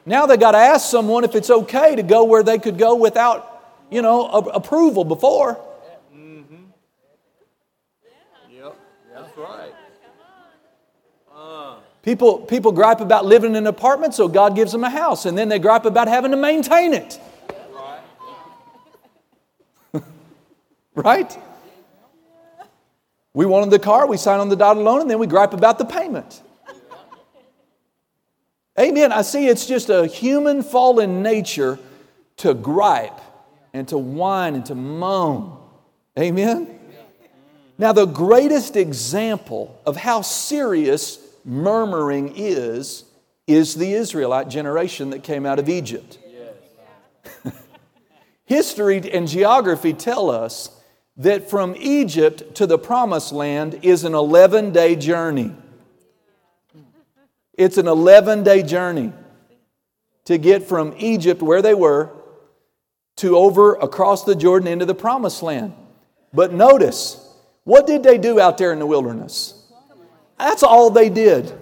Now 0.06 0.25
they 0.26 0.36
got 0.36 0.52
to 0.52 0.58
ask 0.58 0.88
someone 0.88 1.25
if 1.25 1.34
it's 1.34 1.50
okay 1.50 1.96
to 1.96 2.02
go 2.02 2.25
where 2.25 2.42
they 2.42 2.58
could 2.58 2.78
go 2.78 2.94
without, 2.94 3.62
you 3.90 4.00
know, 4.02 4.26
a- 4.26 4.50
approval 4.50 5.04
before. 5.04 5.58
Mhm. 6.14 6.68
Yep. 8.50 8.76
That's 9.14 9.36
right. 9.36 9.75
Uh. 11.36 11.75
People, 12.02 12.38
people 12.38 12.70
gripe 12.72 13.00
about 13.00 13.26
living 13.26 13.50
in 13.50 13.56
an 13.56 13.66
apartment, 13.66 14.14
so 14.14 14.28
God 14.28 14.54
gives 14.54 14.70
them 14.70 14.84
a 14.84 14.90
house, 14.90 15.26
and 15.26 15.36
then 15.36 15.48
they 15.48 15.58
gripe 15.58 15.84
about 15.84 16.06
having 16.06 16.30
to 16.30 16.36
maintain 16.36 16.94
it. 16.94 17.18
right? 20.94 21.36
We 23.34 23.44
wanted 23.44 23.70
the 23.70 23.80
car, 23.80 24.06
we 24.06 24.16
signed 24.16 24.40
on 24.40 24.48
the 24.48 24.56
dotted 24.56 24.82
loan, 24.84 25.00
and 25.02 25.10
then 25.10 25.18
we 25.18 25.26
gripe 25.26 25.52
about 25.52 25.78
the 25.78 25.84
payment. 25.84 26.42
Amen. 28.78 29.12
I 29.12 29.23
see 29.23 29.49
it's 29.49 29.66
just 29.66 29.88
a 29.88 30.06
human 30.06 30.62
fallen 30.62 31.23
nature 31.23 31.78
to 32.38 32.52
gripe 32.52 33.21
and 33.73 33.88
to 33.88 33.99
whine 33.99 34.54
and 34.54 34.66
to 34.66 34.75
moan. 34.75 35.59
Amen. 36.18 36.78
Now, 37.78 37.92
the 37.92 38.06
greatest 38.06 38.76
example 38.76 39.80
of 39.85 39.97
how 39.97 40.23
serious 40.23 41.18
murmuring 41.45 42.33
is, 42.37 43.04
is 43.47 43.75
the 43.75 43.92
Israelite 43.92 44.49
generation 44.49 45.11
that 45.11 45.23
came 45.23 45.47
out 45.47 45.59
of 45.59 45.68
Egypt. 45.68 46.18
History 48.45 49.11
and 49.12 49.28
geography 49.28 49.92
tell 49.92 50.30
us 50.30 50.71
that 51.16 51.49
from 51.49 51.75
Egypt 51.78 52.54
to 52.56 52.66
the 52.66 52.78
promised 52.78 53.33
land 53.33 53.78
is 53.83 54.04
an 54.04 54.14
11 54.14 54.73
day 54.73 54.97
journey. 54.97 55.52
It's 57.56 57.78
an 57.78 57.88
11 57.88 58.42
day 58.42 58.62
journey 58.62 59.12
to 60.26 60.38
get 60.38 60.64
from 60.64 60.94
Egypt, 60.98 61.40
where 61.40 61.62
they 61.62 61.75
were, 61.75 62.10
to 63.16 63.36
over 63.36 63.75
across 63.75 64.25
the 64.25 64.34
Jordan 64.34 64.68
into 64.68 64.84
the 64.84 64.94
promised 64.94 65.42
land. 65.42 65.72
But 66.34 66.52
notice, 66.52 67.22
what 67.64 67.86
did 67.86 68.02
they 68.02 68.18
do 68.18 68.40
out 68.40 68.58
there 68.58 68.72
in 68.72 68.78
the 68.78 68.86
wilderness? 68.86 69.54
That's 70.38 70.62
all 70.62 70.90
they 70.90 71.08
did. 71.08 71.52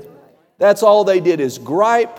That's 0.59 0.83
all 0.83 1.05
they 1.05 1.21
did 1.21 1.41
is 1.41 1.59
gripe 1.59 2.19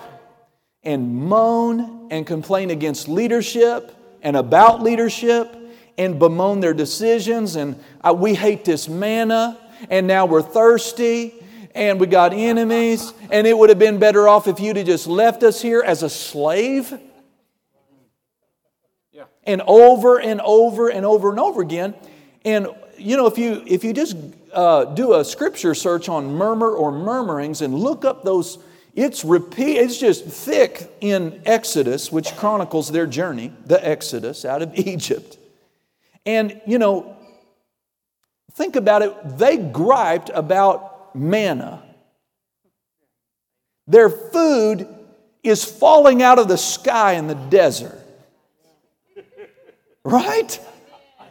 and 0.83 1.15
moan 1.15 2.07
and 2.11 2.25
complain 2.25 2.69
against 2.69 3.09
leadership 3.09 3.93
and 4.21 4.37
about 4.37 4.81
leadership 4.81 5.55
and 5.97 6.19
bemoan 6.19 6.59
their 6.59 6.73
decisions. 6.73 7.55
And 7.55 7.77
we 8.15 8.35
hate 8.35 8.63
this 8.63 8.87
manna, 8.87 9.57
and 9.89 10.07
now 10.07 10.25
we're 10.25 10.41
thirsty, 10.41 11.33
and 11.75 11.99
we 11.99 12.07
got 12.07 12.33
enemies, 12.33 13.13
and 13.29 13.45
it 13.45 13.55
would 13.55 13.69
have 13.69 13.77
been 13.77 13.99
better 13.99 14.29
off 14.29 14.47
if 14.47 14.61
you'd 14.61 14.77
have 14.77 14.85
just 14.85 15.07
left 15.07 15.43
us 15.43 15.61
here 15.61 15.83
as 15.85 16.03
a 16.03 16.09
slave. 16.09 16.97
Yeah. 19.11 19.25
And 19.43 19.61
over 19.67 20.19
and 20.19 20.39
over 20.41 20.87
and 20.87 21.05
over 21.05 21.29
and 21.29 21.39
over 21.39 21.61
again. 21.61 21.93
And 22.45 22.69
you 22.97 23.17
know, 23.17 23.27
if 23.27 23.37
you 23.37 23.61
if 23.67 23.83
you 23.83 23.91
just 23.91 24.15
uh, 24.53 24.85
do 24.85 25.15
a 25.15 25.25
scripture 25.25 25.75
search 25.75 26.07
on 26.07 26.33
murmur 26.33 26.71
or 26.71 26.93
murmurings 26.93 27.61
and 27.61 27.75
look 27.75 28.05
up 28.05 28.23
those, 28.23 28.57
it's 28.93 29.25
repeat. 29.25 29.77
It's 29.77 29.99
just 29.99 30.23
thick 30.23 30.89
in 31.01 31.41
Exodus, 31.45 32.09
which 32.09 32.33
chronicles 32.37 32.89
their 32.89 33.05
journey, 33.05 33.51
the 33.65 33.85
Exodus 33.85 34.45
out 34.45 34.61
of 34.61 34.73
Egypt. 34.79 35.37
And 36.25 36.61
you 36.65 36.79
know, 36.79 37.17
think 38.53 38.77
about 38.77 39.01
it. 39.01 39.37
They 39.37 39.57
griped 39.57 40.31
about 40.33 40.94
manna. 41.15 41.83
Their 43.87 44.09
food 44.09 44.87
is 45.43 45.63
falling 45.63 46.21
out 46.21 46.39
of 46.39 46.47
the 46.47 46.57
sky 46.57 47.13
in 47.13 47.27
the 47.27 47.35
desert. 47.35 47.99
Right? 50.03 50.59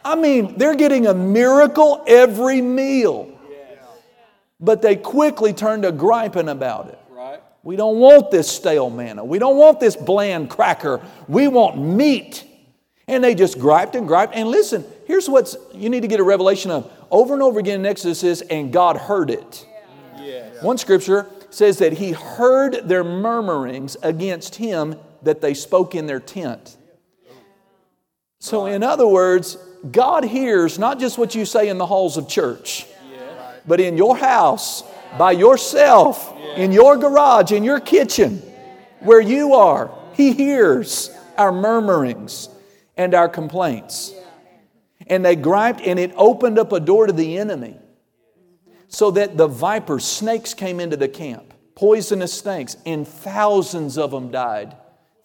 I 0.03 0.15
mean, 0.15 0.57
they're 0.57 0.75
getting 0.75 1.07
a 1.07 1.13
miracle 1.13 2.03
every 2.07 2.61
meal. 2.61 3.31
But 4.59 4.81
they 4.81 4.95
quickly 4.95 5.53
turn 5.53 5.81
to 5.81 5.91
griping 5.91 6.49
about 6.49 6.87
it. 6.89 6.99
We 7.63 7.75
don't 7.75 7.97
want 7.97 8.29
this 8.29 8.49
stale 8.49 8.91
manna. 8.91 9.25
We 9.25 9.39
don't 9.39 9.57
want 9.57 9.79
this 9.79 9.95
bland 9.95 10.51
cracker. 10.51 11.01
We 11.27 11.47
want 11.47 11.79
meat. 11.79 12.45
And 13.07 13.23
they 13.23 13.33
just 13.33 13.59
griped 13.59 13.95
and 13.95 14.07
griped. 14.07 14.35
And 14.35 14.49
listen, 14.49 14.85
here's 15.07 15.27
what's 15.27 15.57
you 15.73 15.89
need 15.89 16.01
to 16.01 16.07
get 16.07 16.19
a 16.19 16.23
revelation 16.23 16.69
of. 16.69 16.91
Over 17.09 17.33
and 17.33 17.41
over 17.41 17.59
again 17.59 17.79
in 17.79 17.85
Exodus 17.85 18.23
is, 18.23 18.41
and 18.41 18.71
God 18.71 18.97
heard 18.97 19.31
it. 19.31 19.65
One 20.61 20.77
scripture 20.77 21.27
says 21.49 21.79
that 21.79 21.93
he 21.93 22.11
heard 22.11 22.87
their 22.87 23.03
murmurings 23.03 23.97
against 24.01 24.55
him 24.55 24.95
that 25.23 25.41
they 25.41 25.53
spoke 25.53 25.95
in 25.95 26.05
their 26.05 26.19
tent. 26.19 26.77
So, 28.39 28.65
in 28.65 28.83
other 28.83 29.07
words, 29.07 29.57
God 29.91 30.23
hears 30.23 30.77
not 30.77 30.99
just 30.99 31.17
what 31.17 31.35
you 31.35 31.45
say 31.45 31.69
in 31.69 31.77
the 31.77 31.85
halls 31.85 32.17
of 32.17 32.27
church, 32.27 32.85
but 33.65 33.79
in 33.79 33.97
your 33.97 34.15
house, 34.15 34.83
by 35.17 35.31
yourself, 35.31 36.33
in 36.55 36.71
your 36.71 36.97
garage, 36.97 37.51
in 37.51 37.63
your 37.63 37.79
kitchen, 37.79 38.41
where 38.99 39.21
you 39.21 39.53
are. 39.53 39.91
He 40.13 40.33
hears 40.33 41.09
our 41.37 41.51
murmurings 41.51 42.49
and 42.97 43.13
our 43.13 43.29
complaints. 43.29 44.13
And 45.07 45.23
they 45.23 45.35
griped, 45.35 45.81
and 45.81 45.99
it 45.99 46.11
opened 46.15 46.59
up 46.59 46.71
a 46.71 46.79
door 46.79 47.07
to 47.07 47.13
the 47.13 47.37
enemy 47.37 47.77
so 48.95 49.11
that 49.11 49.35
the 49.35 49.45
vipers, 49.45 50.05
snakes 50.05 50.53
came 50.53 50.79
into 50.79 50.95
the 50.95 51.09
camp, 51.09 51.53
poisonous 51.75 52.31
snakes, 52.31 52.77
and 52.85 53.05
thousands 53.05 53.97
of 53.97 54.09
them 54.09 54.31
died. 54.31 54.73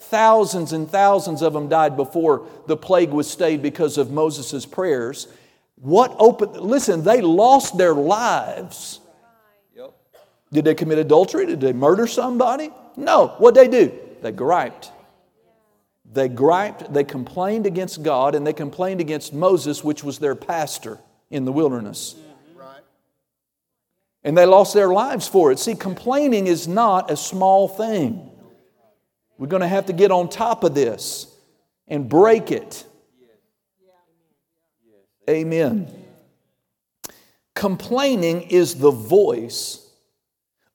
Thousands 0.01 0.73
and 0.73 0.91
thousands 0.91 1.41
of 1.41 1.53
them 1.53 1.69
died 1.69 1.97
before 1.97 2.49
the 2.67 2.77
plague 2.77 3.11
was 3.11 3.31
stayed 3.31 3.63
because 3.63 3.97
of 3.97 4.11
Moses' 4.11 4.67
prayers. 4.67 5.29
What 5.77 6.17
opened, 6.19 6.57
listen, 6.57 7.05
they 7.05 7.21
lost 7.21 7.79
their 7.79 7.95
lives. 7.95 8.99
Yep. 9.77 9.95
Did 10.53 10.65
they 10.65 10.75
commit 10.75 10.99
adultery? 10.99 11.47
Did 11.47 11.61
they 11.61 11.73
murder 11.73 12.09
somebody? 12.09 12.73
No. 12.97 13.37
What 13.39 13.55
they 13.55 13.69
do? 13.69 13.97
They 14.21 14.33
griped. 14.33 14.91
They 16.13 16.27
griped, 16.29 16.93
they 16.93 17.05
complained 17.05 17.67
against 17.67 18.03
God, 18.03 18.35
and 18.35 18.45
they 18.45 18.53
complained 18.53 19.01
against 19.01 19.33
Moses, 19.33 19.85
which 19.85 20.03
was 20.03 20.19
their 20.19 20.35
pastor 20.35 20.99
in 21.31 21.45
the 21.45 21.53
wilderness. 21.53 22.17
And 24.23 24.37
they 24.37 24.45
lost 24.47 24.75
their 24.75 24.89
lives 24.89 25.27
for 25.27 25.51
it. 25.51 25.59
See, 25.59 25.75
complaining 25.75 26.47
is 26.47 26.69
not 26.69 27.11
a 27.11 27.17
small 27.17 27.69
thing. 27.69 28.31
We're 29.39 29.47
going 29.47 29.63
to 29.63 29.69
have 29.69 29.87
to 29.87 29.95
get 29.95 30.11
on 30.11 30.29
top 30.29 30.65
of 30.65 30.75
this 30.75 31.27
and 31.89 32.09
break 32.09 32.51
it. 32.51 32.85
Amen. 35.29 35.91
Complaining 37.55 38.43
is 38.43 38.77
the 38.77 38.91
voice 38.91 39.91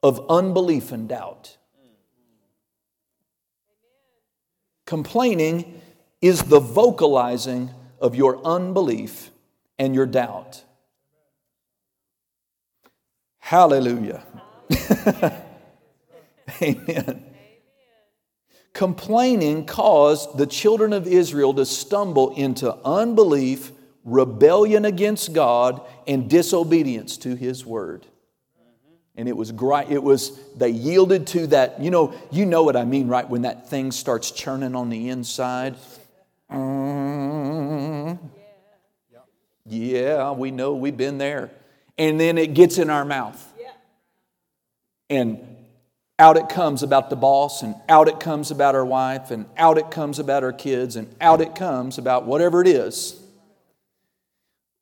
of 0.02 0.26
unbelief 0.30 0.92
and 0.92 1.10
doubt. 1.10 1.58
Complaining 4.86 5.82
is 6.22 6.44
the 6.44 6.60
vocalizing 6.60 7.72
of 8.00 8.16
your 8.16 8.44
unbelief 8.46 9.32
and 9.80 9.96
your 9.96 10.06
doubt. 10.06 10.64
Hallelujah. 13.46 14.24
Amen. 16.64 17.24
Complaining 18.74 19.68
caused 19.68 20.36
the 20.36 20.48
children 20.48 20.94
of 20.94 21.06
Israel 21.06 21.54
to 21.54 21.64
stumble 21.64 22.34
into 22.34 22.74
unbelief, 22.78 23.72
rebellion 24.04 24.84
against 24.84 25.34
God, 25.34 25.80
and 26.08 26.28
disobedience 26.28 27.18
to 27.18 27.36
His 27.36 27.64
word. 27.64 28.08
And 29.16 29.30
it 29.30 29.38
was 29.38 29.52
great. 29.52 29.92
It 29.92 30.02
was 30.02 30.40
they 30.56 30.70
yielded 30.70 31.28
to 31.28 31.46
that. 31.48 31.80
You 31.80 31.92
know, 31.92 32.16
you 32.32 32.48
know 32.48 32.64
what 32.64 32.76
I 32.76 32.84
mean, 32.84 33.08
right? 33.08 33.30
When 33.30 33.44
that 33.44 33.70
thing 33.70 33.92
starts 33.92 34.32
churning 34.32 34.74
on 34.74 34.90
the 34.90 35.10
inside. 35.10 35.76
Mm, 36.52 38.18
yeah, 39.68 40.32
we 40.32 40.50
know 40.50 40.74
we've 40.74 40.98
been 40.98 41.20
there. 41.20 41.52
And 41.98 42.20
then 42.20 42.38
it 42.38 42.54
gets 42.54 42.78
in 42.78 42.90
our 42.90 43.06
mouth. 43.06 43.42
And 45.10 45.40
out 46.18 46.38
it 46.38 46.50
comes 46.50 46.82
about 46.82 47.10
the 47.10 47.16
boss, 47.16 47.62
and 47.62 47.76
out 47.90 48.08
it 48.08 48.20
comes 48.20 48.52
about 48.52 48.76
our 48.76 48.86
wife, 48.86 49.32
and 49.32 49.46
out 49.58 49.78
it 49.78 49.92
comes 49.92 50.18
about 50.20 50.44
our 50.44 50.54
kids, 50.54 50.96
and 50.96 51.14
out 51.20 51.42
it 51.42 51.56
comes 51.56 51.98
about 51.98 52.26
whatever 52.26 52.62
it 52.62 52.68
is. 52.68 53.22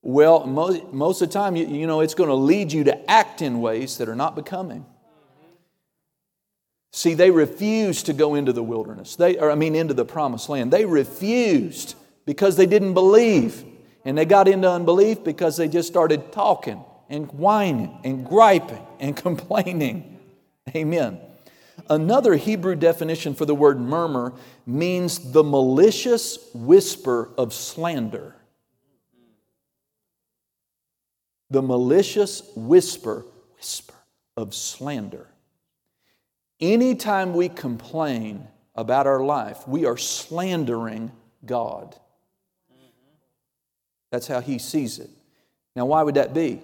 Well, 0.01 0.45
most, 0.45 0.93
most 0.93 1.21
of 1.21 1.29
the 1.29 1.33
time, 1.33 1.55
you, 1.55 1.65
you 1.65 1.87
know, 1.87 2.01
it's 2.01 2.13
going 2.13 2.29
to 2.29 2.35
lead 2.35 2.71
you 2.71 2.83
to 2.85 3.09
act 3.11 3.41
in 3.41 3.61
ways 3.61 3.97
that 3.97 4.09
are 4.09 4.15
not 4.15 4.35
becoming. 4.35 4.85
See, 6.91 7.15
they 7.15 7.31
refused 7.31 8.05
to 8.05 8.13
go 8.13 8.35
into 8.35 8.53
the 8.53 8.61
wilderness. 8.61 9.15
They, 9.15 9.37
or 9.37 9.49
I 9.49 9.55
mean, 9.55 9.75
into 9.75 9.95
the 9.95 10.05
promised 10.05 10.49
land. 10.49 10.71
They 10.71 10.85
refused 10.85 11.95
because 12.25 12.55
they 12.55 12.67
didn't 12.67 12.93
believe. 12.93 13.63
And 14.05 14.17
they 14.17 14.25
got 14.25 14.47
into 14.47 14.69
unbelief 14.69 15.23
because 15.23 15.57
they 15.57 15.67
just 15.67 15.87
started 15.87 16.31
talking 16.31 16.83
and 17.09 17.31
whining 17.31 17.97
and 18.03 18.25
griping 18.25 18.85
and 18.99 19.15
complaining. 19.27 20.19
Amen. 20.75 21.19
Another 21.89 22.35
Hebrew 22.35 22.75
definition 22.75 23.33
for 23.33 23.45
the 23.45 23.55
word 23.55 23.79
murmur 23.79 24.33
means 24.65 25.31
the 25.31 25.43
malicious 25.43 26.37
whisper 26.53 27.31
of 27.37 27.53
slander. 27.53 28.35
The 31.49 31.61
malicious 31.61 32.41
whisper, 32.55 33.25
whisper 33.57 33.93
of 34.37 34.55
slander. 34.55 35.27
Anytime 36.59 37.33
we 37.33 37.49
complain 37.49 38.47
about 38.75 39.05
our 39.05 39.23
life, 39.23 39.67
we 39.67 39.85
are 39.85 39.97
slandering 39.97 41.11
God. 41.45 41.95
That's 44.11 44.27
how 44.27 44.39
He 44.39 44.57
sees 44.59 44.99
it. 44.99 45.09
Now, 45.75 45.85
why 45.85 46.03
would 46.03 46.15
that 46.15 46.33
be? 46.33 46.61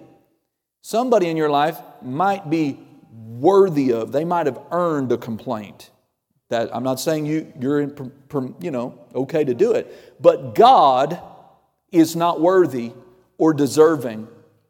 Somebody 0.82 1.28
in 1.28 1.36
your 1.36 1.50
life 1.50 1.78
might 2.02 2.48
be 2.48 2.80
worthy 3.12 3.92
of, 3.92 4.12
they 4.12 4.24
might 4.24 4.46
have 4.46 4.60
earned 4.70 5.12
a 5.12 5.18
complaint. 5.18 5.90
That 6.48 6.74
I'm 6.74 6.82
not 6.82 6.98
saying 6.98 7.26
you, 7.26 7.52
you're 7.60 7.80
in, 7.80 8.12
you 8.60 8.70
know, 8.70 8.98
okay 9.14 9.44
to 9.44 9.54
do 9.54 9.72
it, 9.72 10.20
but 10.20 10.54
God 10.54 11.20
is 11.92 12.16
not 12.16 12.40
worthy 12.40 12.92
or 13.38 13.54
deserving 13.54 14.26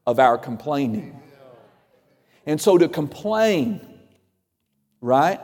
of 0.06 0.18
our 0.18 0.36
complaining. 0.36 1.20
And 2.46 2.60
so 2.60 2.76
to 2.78 2.88
complain, 2.88 3.80
right, 5.00 5.40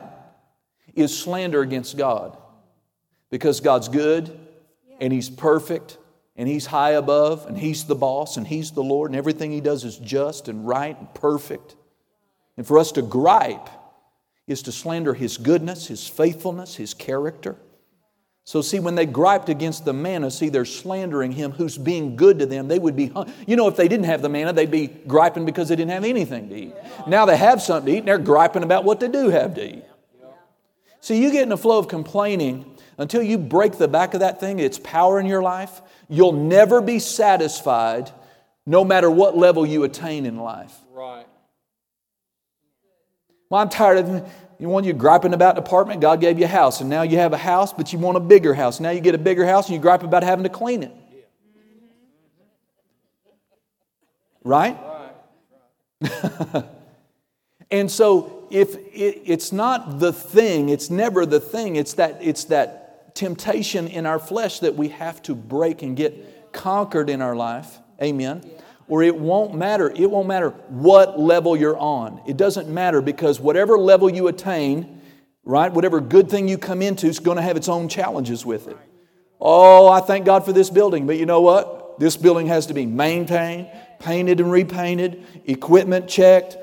is 0.95 1.17
slander 1.17 1.61
against 1.61 1.97
God 1.97 2.37
because 3.29 3.59
God's 3.59 3.87
good 3.87 4.37
and 4.99 5.13
He's 5.13 5.29
perfect 5.29 5.97
and 6.37 6.47
He's 6.47 6.67
high 6.67 6.91
above 6.91 7.45
and 7.47 7.57
He's 7.57 7.85
the 7.85 7.95
boss 7.95 8.37
and 8.37 8.47
He's 8.47 8.71
the 8.71 8.83
Lord 8.83 9.11
and 9.11 9.17
everything 9.17 9.51
He 9.51 9.61
does 9.61 9.83
is 9.83 9.97
just 9.97 10.47
and 10.47 10.67
right 10.67 10.97
and 10.97 11.13
perfect. 11.13 11.75
And 12.55 12.65
for 12.65 12.77
us 12.77 12.91
to 12.93 13.01
gripe 13.01 13.69
is 14.47 14.61
to 14.63 14.71
slander 14.71 15.13
His 15.13 15.37
goodness, 15.37 15.87
His 15.87 16.07
faithfulness, 16.07 16.75
His 16.75 16.93
character. 16.93 17.57
So, 18.45 18.61
see, 18.61 18.79
when 18.79 18.95
they 18.95 19.05
griped 19.05 19.49
against 19.49 19.83
the 19.83 19.91
manna, 19.91 20.31
see, 20.31 20.47
they're 20.47 20.63
slandering 20.63 21.33
Him 21.33 21.51
who's 21.51 21.77
being 21.77 22.15
good 22.15 22.39
to 22.39 22.45
them. 22.45 22.69
They 22.69 22.79
would 22.79 22.95
be, 22.95 23.11
you 23.45 23.57
know, 23.57 23.67
if 23.67 23.75
they 23.75 23.89
didn't 23.89 24.05
have 24.05 24.21
the 24.21 24.29
manna, 24.29 24.53
they'd 24.53 24.71
be 24.71 24.87
griping 24.87 25.43
because 25.43 25.67
they 25.67 25.75
didn't 25.75 25.91
have 25.91 26.05
anything 26.05 26.47
to 26.47 26.55
eat. 26.55 26.73
Now 27.07 27.25
they 27.25 27.35
have 27.35 27.61
something 27.61 27.91
to 27.91 27.97
eat 27.97 27.99
and 27.99 28.07
they're 28.07 28.17
griping 28.17 28.63
about 28.63 28.85
what 28.85 29.01
they 29.01 29.09
do 29.09 29.29
have 29.29 29.55
to 29.55 29.77
eat. 29.77 29.83
See, 31.01 31.21
you 31.21 31.29
get 31.29 31.43
in 31.43 31.51
a 31.51 31.57
flow 31.57 31.77
of 31.77 31.89
complaining 31.89 32.76
until 32.97 33.21
you 33.21 33.37
break 33.37 33.77
the 33.77 33.87
back 33.87 34.13
of 34.13 34.21
that 34.21 34.39
thing, 34.39 34.59
its 34.59 34.79
power 34.79 35.19
in 35.19 35.25
your 35.25 35.41
life, 35.41 35.81
you'll 36.09 36.31
never 36.31 36.81
be 36.81 36.99
satisfied 36.99 38.11
no 38.65 38.83
matter 38.83 39.09
what 39.09 39.37
level 39.37 39.65
you 39.65 39.83
attain 39.83 40.25
in 40.25 40.37
life. 40.37 40.73
Right. 40.91 41.25
Well, 43.49 43.61
I'm 43.61 43.69
tired 43.69 43.99
of 43.99 44.29
you 44.59 44.67
want 44.67 44.85
you 44.85 44.93
griping 44.93 45.33
about 45.33 45.55
an 45.55 45.63
apartment, 45.63 46.01
God 46.01 46.19
gave 46.19 46.39
you 46.39 46.45
a 46.45 46.49
house, 46.49 46.81
and 46.81 46.89
now 46.89 47.03
you 47.03 47.17
have 47.17 47.31
a 47.31 47.37
house, 47.37 47.71
but 47.71 47.93
you 47.93 47.99
want 47.99 48.17
a 48.17 48.19
bigger 48.19 48.55
house. 48.55 48.79
Now 48.79 48.89
you 48.89 49.01
get 49.01 49.13
a 49.13 49.19
bigger 49.19 49.45
house 49.45 49.67
and 49.67 49.75
you 49.75 49.81
gripe 49.81 50.01
about 50.01 50.23
having 50.23 50.43
to 50.43 50.49
clean 50.49 50.83
it. 50.83 50.91
Right? 54.43 54.77
and 57.71 57.91
so 57.91 58.47
if 58.49 58.75
it, 58.75 59.21
it's 59.25 59.51
not 59.51 59.99
the 59.99 60.13
thing, 60.13 60.69
it's 60.69 60.89
never 60.89 61.25
the 61.25 61.39
thing, 61.39 61.75
it's 61.75 61.93
that 61.93 62.17
it's 62.21 62.45
that 62.45 62.86
temptation 63.17 63.87
in 63.87 64.05
our 64.05 64.19
flesh 64.19 64.59
that 64.59 64.75
we 64.75 64.89
have 64.89 65.21
to 65.23 65.35
break 65.35 65.81
and 65.81 65.97
get 65.97 66.53
conquered 66.53 67.09
in 67.09 67.21
our 67.21 67.35
life. 67.35 67.79
Amen 68.01 68.49
or 68.87 69.03
it 69.03 69.15
won't 69.15 69.53
matter. 69.53 69.91
It 69.93 70.09
won't 70.09 70.27
matter 70.27 70.51
what 70.69 71.19
level 71.19 71.57
you're 71.57 71.77
on. 71.77 72.21
It 72.25 72.37
doesn't 72.37 72.69
matter 72.69 73.01
because 73.01 73.39
whatever 73.39 73.77
level 73.77 74.09
you 74.09 74.27
attain, 74.27 75.01
right, 75.43 75.71
whatever 75.71 75.99
good 75.99 76.29
thing 76.29 76.47
you 76.47 76.57
come 76.57 76.81
into 76.81 77.07
is 77.07 77.19
going 77.19 77.37
to 77.37 77.41
have 77.41 77.57
its 77.57 77.67
own 77.67 77.89
challenges 77.89 78.45
with 78.45 78.67
it. 78.67 78.77
Oh, 79.39 79.87
I 79.87 79.99
thank 79.99 80.25
God 80.25 80.45
for 80.45 80.53
this 80.53 80.69
building, 80.69 81.05
but 81.05 81.17
you 81.17 81.25
know 81.25 81.41
what? 81.41 81.99
This 81.99 82.15
building 82.15 82.47
has 82.47 82.67
to 82.67 82.73
be 82.73 82.85
maintained, 82.85 83.69
painted 83.99 84.39
and 84.39 84.51
repainted, 84.51 85.25
equipment 85.45 86.07
checked. 86.07 86.57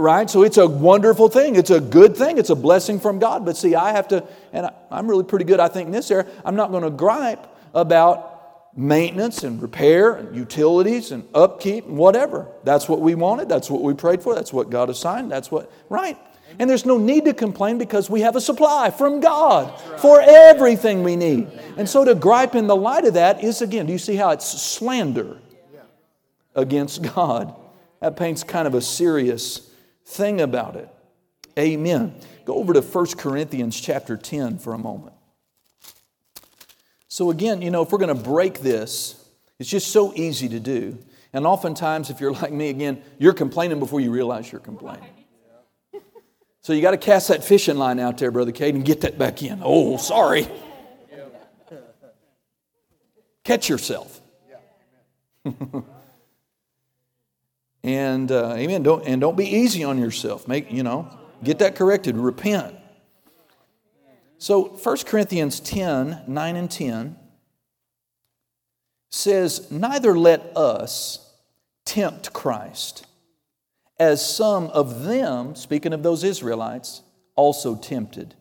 Right? 0.00 0.30
So 0.30 0.42
it's 0.42 0.56
a 0.56 0.66
wonderful 0.66 1.28
thing. 1.28 1.56
It's 1.56 1.68
a 1.68 1.78
good 1.78 2.16
thing. 2.16 2.38
It's 2.38 2.48
a 2.48 2.54
blessing 2.54 2.98
from 2.98 3.18
God. 3.18 3.44
But 3.44 3.56
see, 3.58 3.74
I 3.74 3.92
have 3.92 4.08
to, 4.08 4.26
and 4.50 4.70
I'm 4.90 5.06
really 5.06 5.24
pretty 5.24 5.44
good, 5.44 5.60
I 5.60 5.68
think, 5.68 5.86
in 5.86 5.92
this 5.92 6.10
area. 6.10 6.26
I'm 6.42 6.56
not 6.56 6.70
going 6.70 6.84
to 6.84 6.90
gripe 6.90 7.46
about 7.74 8.74
maintenance 8.74 9.44
and 9.44 9.60
repair 9.60 10.14
and 10.14 10.34
utilities 10.34 11.12
and 11.12 11.28
upkeep 11.34 11.84
and 11.86 11.98
whatever. 11.98 12.48
That's 12.64 12.88
what 12.88 13.00
we 13.00 13.14
wanted. 13.14 13.50
That's 13.50 13.70
what 13.70 13.82
we 13.82 13.92
prayed 13.92 14.22
for. 14.22 14.34
That's 14.34 14.54
what 14.54 14.70
God 14.70 14.88
assigned. 14.88 15.30
That's 15.30 15.50
what, 15.50 15.70
right. 15.90 16.16
And 16.58 16.70
there's 16.70 16.86
no 16.86 16.96
need 16.96 17.26
to 17.26 17.34
complain 17.34 17.76
because 17.76 18.08
we 18.08 18.22
have 18.22 18.36
a 18.36 18.40
supply 18.40 18.90
from 18.90 19.20
God 19.20 19.78
for 20.00 20.22
everything 20.22 21.02
we 21.02 21.14
need. 21.14 21.48
And 21.76 21.86
so 21.86 22.06
to 22.06 22.14
gripe 22.14 22.54
in 22.54 22.66
the 22.66 22.76
light 22.76 23.04
of 23.04 23.14
that 23.14 23.44
is, 23.44 23.60
again, 23.60 23.84
do 23.84 23.92
you 23.92 23.98
see 23.98 24.16
how 24.16 24.30
it's 24.30 24.46
slander 24.46 25.38
against 26.54 27.02
God? 27.02 27.54
That 28.00 28.16
paints 28.16 28.42
kind 28.44 28.66
of 28.66 28.74
a 28.74 28.80
serious 28.80 29.69
thing 30.10 30.40
about 30.40 30.76
it. 30.76 30.88
Amen. 31.58 32.14
Go 32.44 32.56
over 32.56 32.72
to 32.72 32.80
1 32.80 33.06
Corinthians 33.16 33.80
chapter 33.80 34.16
10 34.16 34.58
for 34.58 34.74
a 34.74 34.78
moment. 34.78 35.14
So, 37.08 37.30
again, 37.30 37.60
you 37.60 37.70
know, 37.70 37.82
if 37.82 37.90
we're 37.90 37.98
going 37.98 38.16
to 38.16 38.22
break 38.22 38.60
this, 38.60 39.16
it's 39.58 39.68
just 39.68 39.88
so 39.88 40.12
easy 40.14 40.48
to 40.48 40.60
do. 40.60 40.98
And 41.32 41.46
oftentimes, 41.46 42.10
if 42.10 42.20
you're 42.20 42.32
like 42.32 42.52
me, 42.52 42.70
again, 42.70 43.02
you're 43.18 43.32
complaining 43.32 43.78
before 43.78 44.00
you 44.00 44.10
realize 44.10 44.50
you're 44.50 44.60
complaining. 44.60 45.04
So, 46.62 46.74
you 46.74 46.82
got 46.82 46.90
to 46.90 46.98
cast 46.98 47.28
that 47.28 47.42
fishing 47.42 47.78
line 47.78 47.98
out 47.98 48.18
there, 48.18 48.30
Brother 48.30 48.52
Cade, 48.52 48.74
and 48.74 48.84
get 48.84 49.00
that 49.00 49.18
back 49.18 49.42
in. 49.42 49.62
Oh, 49.64 49.96
sorry. 49.96 50.46
Catch 53.44 53.70
yourself. 53.70 54.20
and 57.82 58.30
uh, 58.30 58.54
amen. 58.56 58.82
Don't 58.82 59.06
and 59.06 59.20
don't 59.20 59.36
be 59.36 59.46
easy 59.46 59.84
on 59.84 59.98
yourself. 59.98 60.46
Make 60.46 60.70
you 60.70 60.82
know, 60.82 61.08
get 61.42 61.58
that 61.60 61.76
corrected. 61.76 62.16
Repent. 62.16 62.76
So 64.38 64.62
1 64.62 64.96
Corinthians 65.06 65.60
10 65.60 66.22
9 66.26 66.56
and 66.56 66.70
10 66.70 67.16
says, 69.10 69.70
Neither 69.70 70.18
let 70.18 70.56
us 70.56 71.30
tempt 71.84 72.32
Christ, 72.32 73.06
as 73.98 74.24
some 74.24 74.68
of 74.68 75.02
them, 75.02 75.54
speaking 75.54 75.92
of 75.92 76.02
those 76.02 76.24
Israelites, 76.24 77.02
also 77.36 77.76
tempted, 77.76 78.34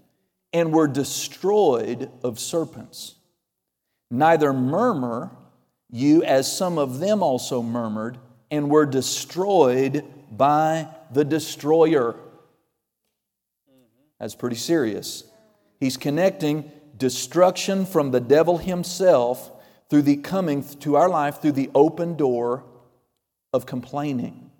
and 0.53 0.71
were 0.71 0.87
destroyed 0.87 2.11
of 2.23 2.39
serpents. 2.39 3.15
Neither 4.11 4.53
murmur 4.53 5.31
you, 5.91 6.23
as 6.23 6.55
some 6.55 6.77
of 6.77 6.99
them 6.99 7.23
also 7.23 7.61
murmured, 7.61 8.19
and 8.51 8.69
were 8.69 8.85
destroyed 8.85 10.05
by 10.31 10.87
the 11.11 11.23
destroyer. 11.23 12.15
That's 14.19 14.35
pretty 14.35 14.55
serious. 14.55 15.23
He's 15.79 15.97
connecting 15.97 16.71
destruction 16.97 17.85
from 17.85 18.11
the 18.11 18.19
devil 18.19 18.57
himself 18.57 19.51
through 19.89 20.03
the 20.03 20.17
coming 20.17 20.63
to 20.79 20.95
our 20.95 21.09
life 21.09 21.41
through 21.41 21.53
the 21.53 21.69
open 21.73 22.15
door 22.15 22.63
of 23.53 23.65
complaining. 23.65 24.51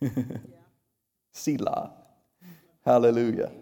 Selah. 1.32 1.92
Hallelujah. 2.84 3.52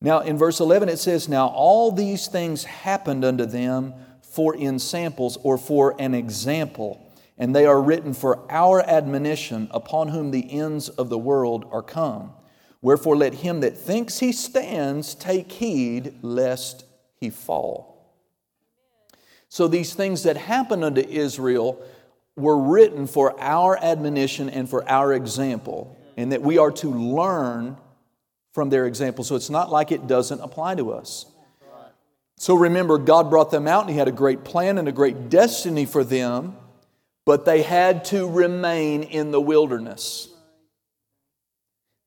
Now, 0.00 0.20
in 0.20 0.38
verse 0.38 0.60
11, 0.60 0.88
it 0.88 0.98
says, 0.98 1.28
Now 1.28 1.48
all 1.48 1.92
these 1.92 2.26
things 2.26 2.64
happened 2.64 3.24
unto 3.24 3.44
them 3.44 3.92
for 4.30 4.56
ensamples 4.56 5.36
or 5.42 5.58
for 5.58 5.94
an 5.98 6.14
example, 6.14 7.04
and 7.36 7.54
they 7.54 7.66
are 7.66 7.80
written 7.80 8.14
for 8.14 8.40
our 8.50 8.80
admonition, 8.82 9.68
upon 9.70 10.08
whom 10.08 10.30
the 10.30 10.50
ends 10.52 10.88
of 10.88 11.08
the 11.08 11.18
world 11.18 11.66
are 11.70 11.82
come. 11.82 12.32
Wherefore, 12.82 13.16
let 13.16 13.34
him 13.34 13.60
that 13.60 13.76
thinks 13.76 14.18
he 14.18 14.32
stands 14.32 15.14
take 15.14 15.52
heed 15.52 16.22
lest 16.22 16.84
he 17.16 17.30
fall. 17.30 18.14
So, 19.48 19.68
these 19.68 19.94
things 19.94 20.22
that 20.22 20.36
happened 20.36 20.84
unto 20.84 21.00
Israel 21.02 21.82
were 22.36 22.58
written 22.58 23.06
for 23.06 23.38
our 23.40 23.76
admonition 23.76 24.48
and 24.48 24.68
for 24.68 24.88
our 24.88 25.12
example, 25.12 25.96
and 26.16 26.32
that 26.32 26.42
we 26.42 26.58
are 26.58 26.70
to 26.70 26.88
learn 26.88 27.76
from 28.52 28.70
their 28.70 28.86
example. 28.86 29.24
So 29.24 29.36
it's 29.36 29.50
not 29.50 29.70
like 29.70 29.92
it 29.92 30.06
doesn't 30.06 30.40
apply 30.40 30.76
to 30.76 30.92
us. 30.92 31.26
So 32.40 32.54
remember, 32.54 32.96
God 32.96 33.28
brought 33.28 33.50
them 33.50 33.68
out 33.68 33.82
and 33.82 33.90
He 33.90 33.98
had 33.98 34.08
a 34.08 34.12
great 34.12 34.44
plan 34.44 34.78
and 34.78 34.88
a 34.88 34.92
great 34.92 35.28
destiny 35.28 35.84
for 35.84 36.02
them, 36.02 36.56
but 37.26 37.44
they 37.44 37.60
had 37.60 38.06
to 38.06 38.26
remain 38.26 39.02
in 39.02 39.30
the 39.30 39.40
wilderness. 39.40 40.26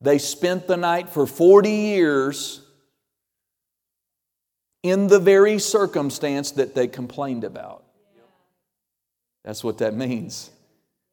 They 0.02 0.18
spent 0.18 0.66
the 0.66 0.76
night 0.76 1.10
for 1.10 1.28
40 1.28 1.70
years 1.70 2.62
in 4.82 5.06
the 5.06 5.20
very 5.20 5.60
circumstance 5.60 6.50
that 6.54 6.74
they 6.74 6.88
complained 6.88 7.44
about. 7.44 7.84
That's 9.46 9.64
what 9.64 9.78
that 9.78 9.94
means. 9.94 10.50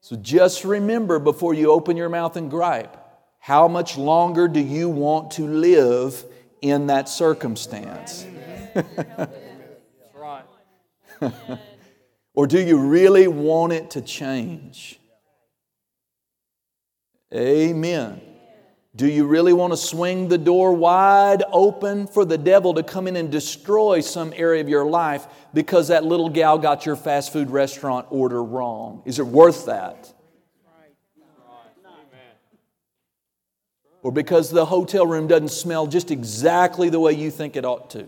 So 0.01 0.17
just 0.17 0.65
remember 0.65 1.19
before 1.19 1.53
you 1.53 1.73
open 1.73 1.99
your 1.99 2.09
mouth 2.09 2.37
and 2.37 2.51
gripe 2.51 2.97
how 3.39 3.69
much 3.69 3.99
longer 3.99 4.49
do 4.49 4.61
you 4.61 4.89
want 4.89 5.33
to 5.33 5.47
live 5.47 6.25
in 6.63 6.87
that 6.87 7.07
circumstance? 7.07 8.25
right. 10.15 10.45
or 12.35 12.47
do 12.47 12.61
you 12.61 12.79
really 12.79 13.29
want 13.29 13.73
it 13.73 13.91
to 13.91 14.01
change? 14.01 14.99
Amen. 17.33 18.21
Do 18.97 19.09
you 19.09 19.27
really 19.27 19.53
want 19.53 19.73
to 19.73 19.77
swing 19.77 20.29
the 20.29 20.39
door 20.39 20.73
wide 20.73 21.45
open 21.53 22.09
for 22.09 22.25
the 22.25 22.37
devil 22.37 22.75
to 22.75 22.83
come 22.83 23.07
in 23.07 23.15
and 23.15 23.31
destroy 23.31 24.01
some 24.01 24.33
area 24.35 24.61
of 24.61 24.69
your 24.69 24.85
life 24.85 25.29
because 25.55 25.89
that 25.89 26.05
little 26.05 26.29
gal 26.29 26.59
got 26.59 26.85
your 26.85 26.97
fast 26.97 27.33
food 27.33 27.51
restaurant 27.51 28.07
order 28.11 28.43
wrong? 28.43 29.03
Is 29.05 29.21
it 29.21 29.27
worth 29.27 29.67
that? 29.67 30.13
Or 34.03 34.11
because 34.11 34.51
the 34.51 34.65
hotel 34.65 35.07
room 35.07 35.29
doesn't 35.29 35.51
smell 35.51 35.87
just 35.87 36.11
exactly 36.11 36.89
the 36.89 36.99
way 36.99 37.13
you 37.13 37.31
think 37.31 37.55
it 37.55 37.65
ought 37.65 37.91
to? 37.91 38.07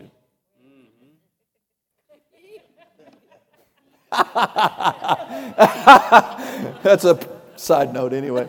That's 6.82 7.04
a 7.04 7.18
side 7.56 7.94
note, 7.94 8.12
anyway. 8.12 8.46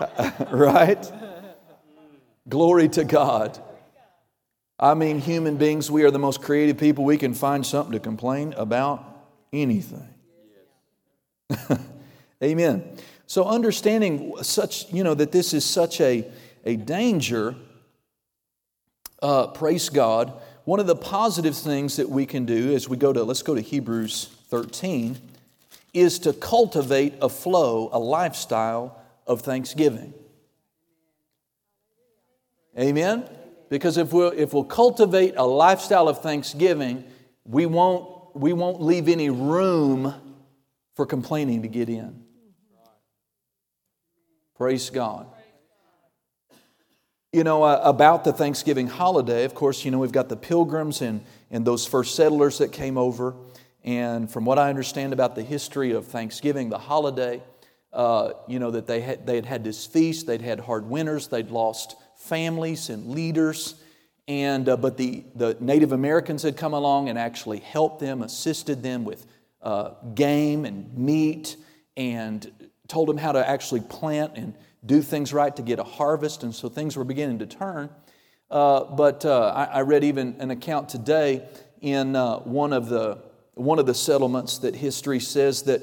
right? 0.50 1.12
Glory 2.48 2.88
to 2.90 3.04
God. 3.04 3.58
I 4.78 4.94
mean, 4.94 5.18
human 5.18 5.56
beings, 5.56 5.90
we 5.90 6.04
are 6.04 6.12
the 6.12 6.18
most 6.18 6.42
creative 6.42 6.78
people. 6.78 7.04
We 7.04 7.16
can 7.16 7.34
find 7.34 7.66
something 7.66 7.92
to 7.92 8.00
complain 8.00 8.54
about 8.56 9.04
anything. 9.52 10.08
Amen. 12.42 12.84
So, 13.26 13.46
understanding 13.46 14.34
such, 14.42 14.92
you 14.92 15.02
know, 15.02 15.14
that 15.14 15.32
this 15.32 15.54
is 15.54 15.64
such 15.64 16.00
a, 16.00 16.30
a 16.64 16.76
danger, 16.76 17.56
uh, 19.22 19.48
praise 19.48 19.88
God. 19.88 20.34
One 20.64 20.78
of 20.78 20.86
the 20.86 20.96
positive 20.96 21.56
things 21.56 21.96
that 21.96 22.08
we 22.08 22.26
can 22.26 22.44
do 22.44 22.74
as 22.74 22.88
we 22.88 22.96
go 22.96 23.12
to, 23.12 23.24
let's 23.24 23.42
go 23.42 23.54
to 23.54 23.60
Hebrews 23.60 24.35
13, 24.48 25.18
is 25.92 26.18
to 26.20 26.32
cultivate 26.32 27.14
a 27.22 27.28
flow, 27.28 27.88
a 27.92 27.98
lifestyle 27.98 29.00
of 29.26 29.40
thanksgiving. 29.40 30.12
Amen? 32.78 33.24
Because 33.68 33.96
if 33.96 34.12
we'll, 34.12 34.32
if 34.32 34.52
we'll 34.52 34.64
cultivate 34.64 35.34
a 35.36 35.44
lifestyle 35.44 36.08
of 36.08 36.20
thanksgiving, 36.20 37.04
we 37.44 37.66
won't, 37.66 38.36
we 38.36 38.52
won't 38.52 38.82
leave 38.82 39.08
any 39.08 39.30
room 39.30 40.14
for 40.94 41.06
complaining 41.06 41.62
to 41.62 41.68
get 41.68 41.88
in. 41.88 42.22
Praise 44.56 44.90
God. 44.90 45.26
You 47.32 47.44
know, 47.44 47.62
uh, 47.64 47.80
about 47.82 48.24
the 48.24 48.32
Thanksgiving 48.32 48.86
holiday, 48.86 49.44
of 49.44 49.54
course, 49.54 49.84
you 49.84 49.90
know, 49.90 49.98
we've 49.98 50.12
got 50.12 50.30
the 50.30 50.36
pilgrims 50.36 51.02
and, 51.02 51.22
and 51.50 51.66
those 51.66 51.86
first 51.86 52.14
settlers 52.14 52.58
that 52.58 52.72
came 52.72 52.96
over. 52.96 53.34
And 53.86 54.28
from 54.28 54.44
what 54.44 54.58
I 54.58 54.68
understand 54.68 55.12
about 55.12 55.36
the 55.36 55.44
history 55.44 55.92
of 55.92 56.06
Thanksgiving, 56.06 56.68
the 56.68 56.78
holiday, 56.78 57.40
uh, 57.92 58.32
you 58.48 58.58
know, 58.58 58.72
that 58.72 58.88
they 58.88 59.00
had, 59.00 59.26
they 59.26 59.36
had 59.36 59.46
had 59.46 59.64
this 59.64 59.86
feast, 59.86 60.26
they'd 60.26 60.42
had 60.42 60.58
hard 60.58 60.86
winters, 60.86 61.28
they'd 61.28 61.50
lost 61.50 61.96
families 62.16 62.90
and 62.90 63.12
leaders. 63.12 63.80
And, 64.26 64.68
uh, 64.68 64.76
but 64.76 64.96
the, 64.96 65.24
the 65.36 65.56
Native 65.60 65.92
Americans 65.92 66.42
had 66.42 66.56
come 66.56 66.74
along 66.74 67.08
and 67.08 67.16
actually 67.16 67.60
helped 67.60 68.00
them, 68.00 68.22
assisted 68.22 68.82
them 68.82 69.04
with 69.04 69.24
uh, 69.62 69.90
game 70.14 70.64
and 70.64 70.92
meat, 70.98 71.56
and 71.96 72.50
told 72.88 73.08
them 73.08 73.16
how 73.16 73.32
to 73.32 73.48
actually 73.48 73.80
plant 73.80 74.32
and 74.34 74.54
do 74.84 75.00
things 75.00 75.32
right 75.32 75.54
to 75.54 75.62
get 75.62 75.78
a 75.78 75.84
harvest. 75.84 76.42
And 76.42 76.52
so 76.52 76.68
things 76.68 76.96
were 76.96 77.04
beginning 77.04 77.38
to 77.38 77.46
turn. 77.46 77.90
Uh, 78.50 78.84
but 78.84 79.24
uh, 79.24 79.52
I, 79.54 79.64
I, 79.64 79.80
read 79.82 80.04
even 80.04 80.36
an 80.38 80.52
account 80.52 80.88
today 80.88 81.48
in 81.80 82.14
uh, 82.14 82.38
one, 82.38 82.72
of 82.72 82.88
the, 82.88 83.18
one 83.56 83.78
of 83.78 83.86
the 83.86 83.94
settlements 83.94 84.58
that 84.58 84.76
history 84.76 85.18
says 85.18 85.62
that 85.62 85.82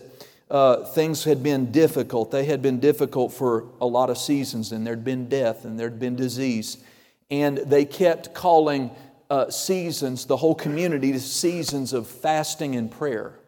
uh, 0.49 0.85
things 0.85 1.23
had 1.23 1.41
been 1.41 1.71
difficult. 1.71 2.29
They 2.29 2.45
had 2.45 2.61
been 2.61 2.79
difficult 2.79 3.33
for 3.33 3.65
a 3.81 3.85
lot 3.87 4.11
of 4.11 4.17
seasons, 4.17 4.71
and 4.71 4.85
there'd 4.85 5.03
been 5.03 5.27
death 5.27 5.65
and 5.65 5.79
there'd 5.79 5.99
been 5.99 6.15
disease. 6.15 6.77
And 7.31 7.57
they 7.57 7.83
kept 7.85 8.35
calling 8.35 8.91
uh, 9.31 9.49
seasons, 9.49 10.25
the 10.25 10.37
whole 10.37 10.53
community, 10.53 11.17
seasons 11.17 11.91
of 11.93 12.07
fasting 12.07 12.75
and 12.75 12.91
prayer. 12.91 13.39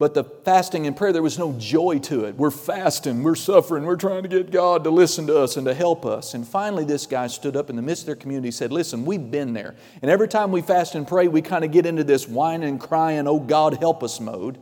But 0.00 0.14
the 0.14 0.24
fasting 0.24 0.88
and 0.88 0.96
prayer, 0.96 1.12
there 1.12 1.22
was 1.22 1.38
no 1.38 1.54
joy 1.58 2.00
to 2.00 2.24
it. 2.24 2.34
We're 2.34 2.50
fasting, 2.50 3.22
we're 3.22 3.36
suffering, 3.36 3.84
we're 3.84 3.94
trying 3.94 4.24
to 4.24 4.28
get 4.28 4.50
God 4.50 4.82
to 4.84 4.90
listen 4.90 5.28
to 5.28 5.38
us 5.38 5.56
and 5.56 5.66
to 5.66 5.74
help 5.74 6.04
us. 6.04 6.34
And 6.34 6.44
finally, 6.48 6.84
this 6.84 7.06
guy 7.06 7.28
stood 7.28 7.54
up 7.54 7.70
in 7.70 7.76
the 7.76 7.82
midst 7.82 8.02
of 8.02 8.06
their 8.06 8.16
community 8.16 8.48
and 8.48 8.54
said, 8.54 8.72
Listen, 8.72 9.04
we've 9.04 9.30
been 9.30 9.52
there. 9.52 9.76
And 10.02 10.10
every 10.10 10.26
time 10.26 10.50
we 10.50 10.62
fast 10.62 10.96
and 10.96 11.06
pray, 11.06 11.28
we 11.28 11.42
kind 11.42 11.64
of 11.64 11.70
get 11.70 11.86
into 11.86 12.02
this 12.02 12.26
whining, 12.26 12.68
and 12.68 12.80
crying, 12.80 13.28
oh 13.28 13.38
God, 13.38 13.74
help 13.74 14.02
us 14.02 14.18
mode 14.18 14.58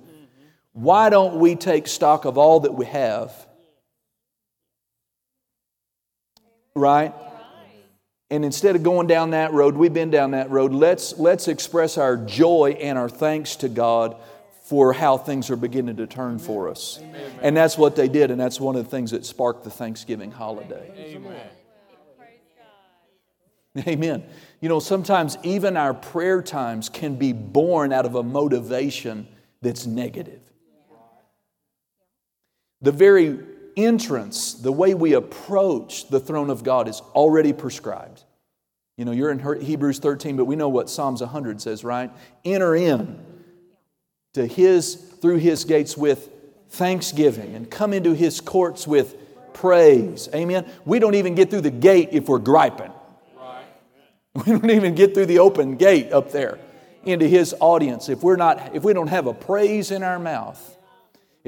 why 0.79 1.11
don't 1.11 1.41
we 1.41 1.57
take 1.57 1.89
stock 1.89 2.25
of 2.25 2.39
all 2.39 2.61
that 2.61 2.73
we 2.73 2.87
have? 2.87 3.35
Right? 6.77 7.13
And 8.31 8.45
instead 8.45 8.77
of 8.77 8.85
going 8.85 9.09
down 9.09 9.31
that 9.31 9.53
road, 9.53 9.75
we've 9.75 9.93
been 9.93 10.11
down 10.11 10.33
that 10.33 10.51
road, 10.51 10.73
let's, 10.73 11.19
let's 11.19 11.49
express 11.49 11.99
our 11.99 12.17
joy 12.17 12.77
and 12.81 12.97
our 12.97 13.09
thanks 13.09 13.57
to 13.57 13.69
God 13.69 14.17
for 14.69 14.93
how 14.93 15.17
things 15.17 15.49
are 15.49 15.57
beginning 15.57 15.97
to 15.97 16.07
turn 16.07 16.39
for 16.39 16.69
us. 16.69 16.99
Amen. 17.01 17.33
And 17.41 17.57
that's 17.57 17.79
what 17.79 17.97
they 17.97 18.07
did, 18.07 18.31
and 18.31 18.39
that's 18.39 18.61
one 18.61 18.77
of 18.77 18.85
the 18.85 18.91
things 18.91 19.13
that 19.13 19.25
sparked 19.25 19.65
the 19.65 19.71
Thanksgiving 19.71 20.31
holiday. 20.31 20.93
Amen. 20.95 21.49
Amen. 23.89 24.25
You 24.61 24.69
know, 24.69 24.79
sometimes 24.79 25.39
even 25.43 25.79
our 25.79 25.95
prayer 25.95 26.43
times 26.43 26.91
can 26.91 27.15
be 27.15 27.33
born 27.33 27.95
out 27.95 28.05
of 28.05 28.15
a 28.15 28.23
motivation 28.23 29.27
that's 29.63 29.87
negative. 29.87 30.43
The 32.83 32.93
very 32.93 33.39
entrance, 33.75 34.53
the 34.53 34.71
way 34.71 34.93
we 34.93 35.15
approach 35.15 36.11
the 36.11 36.21
throne 36.21 36.51
of 36.51 36.63
God 36.63 36.89
is 36.89 37.01
already 37.15 37.55
prescribed. 37.55 38.23
You 38.99 39.07
know, 39.07 39.13
you're 39.13 39.31
in 39.31 39.63
Hebrews 39.63 39.99
13, 39.99 40.37
but 40.37 40.45
we 40.45 40.57
know 40.57 40.69
what 40.69 40.91
Psalms 40.91 41.23
100 41.23 41.63
says, 41.63 41.85
right? 41.85 42.11
Enter 42.45 42.77
in 42.77 43.25
to 44.35 44.47
his 44.47 44.95
through 44.95 45.39
his 45.39 45.65
gates 45.65 45.97
with 45.97 46.31
thanksgiving 46.71 47.55
and 47.55 47.71
come 47.71 47.93
into 47.93 48.15
his 48.15 48.41
courts 48.41 48.87
with 48.87 49.17
praise. 49.53 50.29
Amen. 50.35 50.71
We 50.85 50.99
don't 50.99 51.15
even 51.15 51.35
get 51.35 51.51
through 51.51 51.63
the 51.63 51.71
gate 51.71 52.11
if 52.13 52.29
we're 52.29 52.39
griping. 52.39 52.93
We 54.47 54.53
don't 54.53 54.71
even 54.71 54.95
get 54.95 55.15
through 55.15 55.27
the 55.27 55.41
open 55.41 55.77
gate 55.77 56.13
up 56.13 56.31
there 56.31 56.61
into 57.03 57.27
his 57.27 57.57
audience 57.59 58.09
if 58.09 58.23
we're 58.23 58.37
not 58.37 58.77
if 58.77 58.85
we 58.85 58.93
don't 58.93 59.09
have 59.09 59.27
a 59.27 59.35
praise 59.35 59.91
in 59.91 60.05
our 60.05 60.19
mouth 60.19 60.79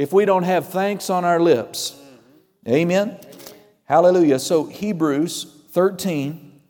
if 0.00 0.14
we 0.14 0.24
don't 0.24 0.44
have 0.44 0.68
thanks 0.68 1.10
on 1.10 1.26
our 1.26 1.38
lips. 1.38 1.94
Amen? 2.66 3.18
Hallelujah. 3.84 4.38
So, 4.38 4.64
Hebrews 4.64 5.64
13, 5.72 6.60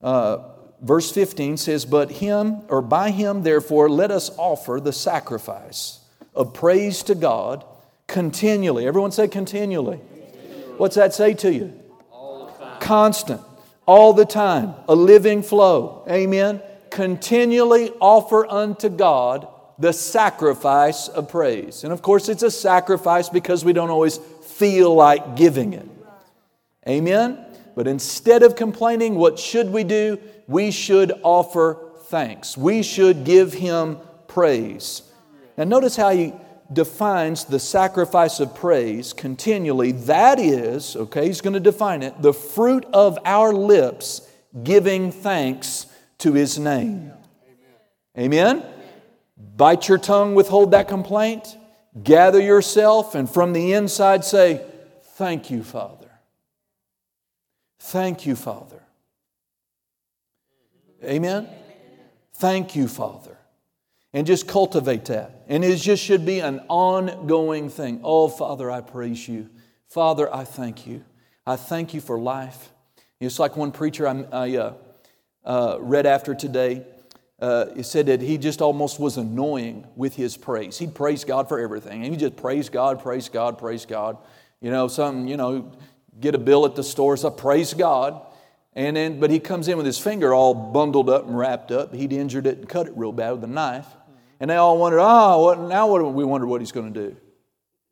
uh, 0.00 0.38
verse 0.80 1.10
15 1.10 1.56
says, 1.56 1.84
But 1.84 2.10
him, 2.12 2.62
or 2.68 2.82
by 2.82 3.10
him, 3.10 3.42
therefore, 3.42 3.88
let 3.88 4.10
us 4.10 4.30
offer 4.36 4.80
the 4.82 4.92
sacrifice 4.92 6.00
of 6.34 6.54
praise 6.54 7.02
to 7.04 7.14
God 7.14 7.64
continually. 8.06 8.86
Everyone 8.86 9.12
say 9.12 9.28
continually. 9.28 9.98
What's 10.76 10.96
that 10.96 11.14
say 11.14 11.34
to 11.34 11.52
you? 11.52 11.72
Constant, 12.80 13.40
all 13.86 14.12
the 14.12 14.24
time, 14.24 14.74
a 14.88 14.94
living 14.94 15.42
flow. 15.42 16.04
Amen. 16.08 16.62
Continually 16.90 17.90
offer 18.00 18.46
unto 18.46 18.88
God 18.88 19.48
the 19.78 19.92
sacrifice 19.92 21.08
of 21.08 21.28
praise. 21.28 21.84
And 21.84 21.92
of 21.92 22.02
course, 22.02 22.28
it's 22.28 22.42
a 22.42 22.50
sacrifice 22.50 23.28
because 23.28 23.64
we 23.64 23.72
don't 23.72 23.90
always 23.90 24.18
feel 24.18 24.94
like 24.94 25.36
giving 25.36 25.72
it. 25.72 25.88
Amen? 26.88 27.44
But 27.74 27.86
instead 27.86 28.42
of 28.42 28.56
complaining, 28.56 29.14
what 29.14 29.38
should 29.38 29.70
we 29.70 29.84
do? 29.84 30.18
We 30.48 30.72
should 30.72 31.12
offer 31.22 31.78
thanks. 32.06 32.56
We 32.56 32.82
should 32.82 33.22
give 33.24 33.52
Him 33.52 33.98
praise. 34.26 35.02
Now, 35.56 35.64
notice 35.64 35.96
how 35.96 36.10
he 36.10 36.32
defines 36.72 37.44
the 37.44 37.58
sacrifice 37.58 38.40
of 38.40 38.54
praise 38.54 39.12
continually. 39.12 39.92
That 39.92 40.38
is, 40.38 40.94
okay, 40.94 41.26
he's 41.26 41.40
going 41.40 41.54
to 41.54 41.60
define 41.60 42.02
it, 42.02 42.20
the 42.22 42.32
fruit 42.32 42.84
of 42.92 43.18
our 43.24 43.52
lips 43.52 44.28
giving 44.62 45.10
thanks 45.10 45.86
to 46.18 46.32
his 46.32 46.58
name. 46.58 47.12
Amen? 48.16 48.64
Bite 49.56 49.88
your 49.88 49.98
tongue, 49.98 50.34
withhold 50.34 50.70
that 50.72 50.88
complaint, 50.88 51.56
gather 52.02 52.40
yourself, 52.40 53.14
and 53.14 53.28
from 53.28 53.52
the 53.52 53.72
inside 53.72 54.24
say, 54.24 54.64
Thank 55.14 55.50
you, 55.50 55.64
Father. 55.64 56.10
Thank 57.80 58.24
you, 58.24 58.36
Father. 58.36 58.84
Amen? 61.04 61.48
Thank 62.34 62.76
you, 62.76 62.88
Father. 62.88 63.36
And 64.12 64.26
just 64.26 64.48
cultivate 64.48 65.04
that. 65.06 65.44
And 65.48 65.64
it 65.64 65.76
just 65.76 66.02
should 66.02 66.24
be 66.24 66.40
an 66.40 66.60
ongoing 66.68 67.68
thing. 67.68 68.00
Oh, 68.02 68.28
Father, 68.28 68.70
I 68.70 68.80
praise 68.80 69.28
you. 69.28 69.50
Father, 69.88 70.32
I 70.34 70.44
thank 70.44 70.86
you. 70.86 71.04
I 71.46 71.56
thank 71.56 71.94
you 71.94 72.00
for 72.00 72.18
life. 72.18 72.70
It's 73.20 73.38
like 73.38 73.56
one 73.56 73.72
preacher 73.72 74.06
I, 74.06 74.24
I 74.32 74.56
uh, 74.56 74.74
uh, 75.44 75.76
read 75.80 76.06
after 76.06 76.34
today. 76.34 76.84
Uh, 77.40 77.82
said 77.82 78.06
that 78.06 78.20
he 78.20 78.36
just 78.36 78.60
almost 78.60 78.98
was 78.98 79.16
annoying 79.16 79.86
with 79.94 80.16
his 80.16 80.36
praise. 80.36 80.76
He'd 80.76 80.92
praise 80.92 81.24
God 81.24 81.48
for 81.48 81.60
everything. 81.60 82.02
And 82.02 82.12
he 82.12 82.18
just 82.18 82.34
praise 82.34 82.68
God, 82.68 83.00
praise 83.00 83.28
God, 83.28 83.58
praise 83.58 83.86
God. 83.86 84.18
You 84.60 84.72
know, 84.72 84.88
something, 84.88 85.28
you 85.28 85.36
know, 85.36 85.70
get 86.18 86.34
a 86.34 86.38
bill 86.38 86.66
at 86.66 86.74
the 86.74 86.82
store, 86.82 87.16
so 87.16 87.30
praise 87.30 87.74
God. 87.74 88.20
And 88.74 88.96
then, 88.96 89.18
but 89.18 89.30
he 89.30 89.40
comes 89.40 89.68
in 89.68 89.76
with 89.76 89.86
his 89.86 89.98
finger 89.98 90.32
all 90.32 90.54
bundled 90.54 91.10
up 91.10 91.26
and 91.26 91.36
wrapped 91.36 91.72
up. 91.72 91.94
He'd 91.94 92.12
injured 92.12 92.46
it 92.46 92.58
and 92.58 92.68
cut 92.68 92.86
it 92.86 92.92
real 92.96 93.12
bad 93.12 93.32
with 93.32 93.44
a 93.44 93.48
knife. 93.48 93.86
And 94.40 94.50
they 94.50 94.56
all 94.56 94.78
wondered, 94.78 95.00
oh, 95.00 95.42
what, 95.42 95.60
now 95.60 95.88
what, 95.88 96.14
we 96.14 96.24
wonder 96.24 96.46
what 96.46 96.60
he's 96.60 96.72
going 96.72 96.92
to 96.92 97.08
do. 97.08 97.16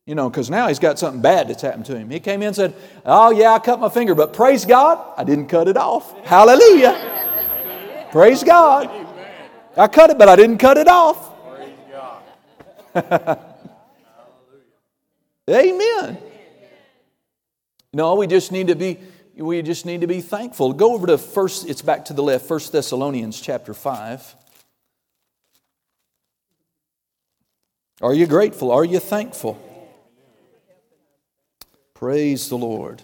You 0.06 0.14
know, 0.14 0.30
because 0.30 0.48
now 0.48 0.68
he's 0.68 0.78
got 0.78 1.00
something 1.00 1.20
bad 1.20 1.48
that's 1.48 1.62
happened 1.62 1.86
to 1.86 1.98
him. 1.98 2.08
He 2.10 2.20
came 2.20 2.40
in 2.40 2.48
and 2.48 2.56
said, 2.56 2.74
Oh, 3.04 3.32
yeah, 3.32 3.54
I 3.54 3.58
cut 3.58 3.80
my 3.80 3.88
finger, 3.88 4.14
but 4.14 4.32
praise 4.32 4.64
God, 4.64 5.04
I 5.16 5.24
didn't 5.24 5.48
cut 5.48 5.66
it 5.66 5.76
off. 5.76 6.16
Hallelujah. 6.24 8.08
praise 8.12 8.44
God. 8.44 8.88
I 9.76 9.88
cut 9.88 10.10
it, 10.10 10.18
but 10.18 10.28
I 10.28 10.36
didn't 10.36 10.58
cut 10.58 10.78
it 10.78 10.86
off. 10.86 11.32
Amen. 15.50 16.18
No, 17.92 18.14
we 18.14 18.26
just 18.26 18.52
need 18.52 18.68
to 18.68 18.74
be 18.74 18.98
we 19.37 19.61
just 19.62 19.85
need 19.85 20.01
to 20.01 20.07
be 20.07 20.20
thankful. 20.20 20.72
Go 20.72 20.94
over 20.94 21.07
to 21.07 21.18
first, 21.18 21.68
it's 21.68 21.83
back 21.83 22.07
to 22.07 22.14
the 22.14 22.22
left, 22.22 22.46
First 22.46 22.72
Thessalonians 22.72 23.40
chapter 23.40 23.75
5. 23.75 24.35
Are 28.01 28.14
you 28.14 28.27
grateful? 28.27 28.70
Are 28.70 28.85
you 28.85 28.99
thankful? 28.99 29.62
Praise 31.94 32.49
the 32.49 32.57
Lord. 32.57 33.03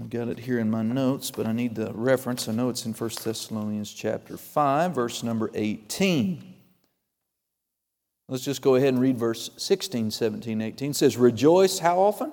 I've 0.00 0.10
got 0.10 0.28
it 0.28 0.38
here 0.38 0.58
in 0.58 0.70
my 0.70 0.82
notes, 0.82 1.30
but 1.30 1.46
I 1.46 1.52
need 1.52 1.74
the 1.74 1.92
reference. 1.92 2.48
I 2.48 2.52
know 2.52 2.68
it's 2.68 2.86
in 2.86 2.94
1 2.94 3.10
Thessalonians 3.22 3.92
chapter 3.92 4.36
5, 4.36 4.94
verse 4.94 5.22
number 5.22 5.50
18. 5.54 6.54
Let's 8.28 8.44
just 8.44 8.62
go 8.62 8.76
ahead 8.76 8.88
and 8.88 9.00
read 9.00 9.18
verse 9.18 9.50
16, 9.56 10.10
17, 10.10 10.62
18. 10.62 10.90
It 10.90 10.96
says, 10.96 11.16
Rejoice 11.16 11.78
how 11.78 11.98
often? 11.98 12.32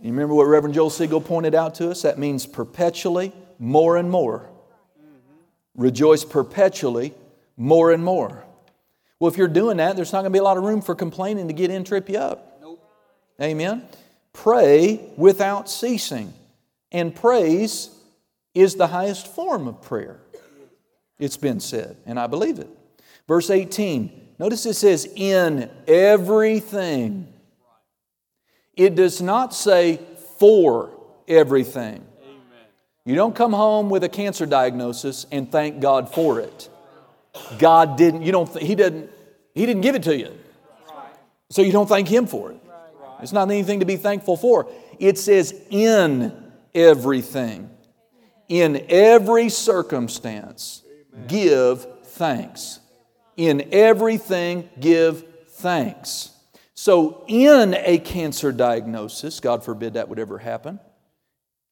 You 0.00 0.10
remember 0.10 0.34
what 0.34 0.44
Reverend 0.44 0.74
Joel 0.74 0.90
Siegel 0.90 1.20
pointed 1.20 1.54
out 1.54 1.74
to 1.76 1.90
us? 1.90 2.02
That 2.02 2.18
means 2.18 2.46
perpetually, 2.46 3.32
more 3.58 3.96
and 3.96 4.10
more. 4.10 4.48
Rejoice 5.74 6.24
perpetually, 6.24 7.14
more 7.56 7.92
and 7.92 8.04
more. 8.04 8.44
Well, 9.18 9.30
if 9.30 9.36
you're 9.36 9.48
doing 9.48 9.78
that, 9.78 9.96
there's 9.96 10.12
not 10.12 10.20
going 10.20 10.32
to 10.32 10.36
be 10.36 10.38
a 10.38 10.44
lot 10.44 10.56
of 10.56 10.64
room 10.64 10.80
for 10.80 10.94
complaining 10.94 11.48
to 11.48 11.54
get 11.54 11.70
in, 11.70 11.82
trip 11.82 12.08
you 12.08 12.18
up. 12.18 12.58
Nope. 12.60 12.84
Amen. 13.42 13.82
Pray 14.32 15.00
without 15.16 15.68
ceasing. 15.68 16.32
And 16.92 17.14
praise 17.14 17.90
is 18.54 18.76
the 18.76 18.86
highest 18.86 19.26
form 19.26 19.66
of 19.66 19.82
prayer. 19.82 20.20
It's 21.18 21.36
been 21.36 21.58
said, 21.58 21.96
and 22.06 22.18
I 22.18 22.28
believe 22.28 22.60
it. 22.60 22.68
Verse 23.26 23.50
18, 23.50 24.28
notice 24.38 24.64
it 24.66 24.74
says, 24.74 25.08
in 25.16 25.68
everything. 25.88 27.32
It 28.78 28.94
does 28.94 29.20
not 29.20 29.52
say 29.52 30.00
for 30.38 30.90
everything. 31.26 32.06
Amen. 32.22 32.38
You 33.04 33.16
don't 33.16 33.34
come 33.34 33.52
home 33.52 33.90
with 33.90 34.04
a 34.04 34.08
cancer 34.08 34.46
diagnosis 34.46 35.26
and 35.32 35.50
thank 35.50 35.80
God 35.80 36.14
for 36.14 36.38
it. 36.38 36.70
God 37.58 37.98
didn't, 37.98 38.22
you 38.22 38.30
don't, 38.30 38.56
He 38.56 38.76
didn't, 38.76 39.10
He 39.52 39.66
didn't 39.66 39.82
give 39.82 39.96
it 39.96 40.04
to 40.04 40.16
you. 40.16 40.32
So 41.50 41.60
you 41.60 41.72
don't 41.72 41.88
thank 41.88 42.06
Him 42.06 42.28
for 42.28 42.52
it. 42.52 42.60
It's 43.20 43.32
not 43.32 43.50
anything 43.50 43.80
to 43.80 43.86
be 43.86 43.96
thankful 43.96 44.36
for. 44.36 44.70
It 45.00 45.18
says 45.18 45.60
in 45.70 46.32
everything, 46.72 47.70
in 48.48 48.86
every 48.88 49.48
circumstance, 49.48 50.84
give 51.26 51.84
thanks. 52.04 52.78
In 53.36 53.68
everything, 53.72 54.68
give 54.78 55.24
thanks. 55.48 56.30
So, 56.80 57.24
in 57.26 57.74
a 57.74 57.98
cancer 57.98 58.52
diagnosis, 58.52 59.40
God 59.40 59.64
forbid 59.64 59.94
that 59.94 60.08
would 60.08 60.20
ever 60.20 60.38
happen, 60.38 60.78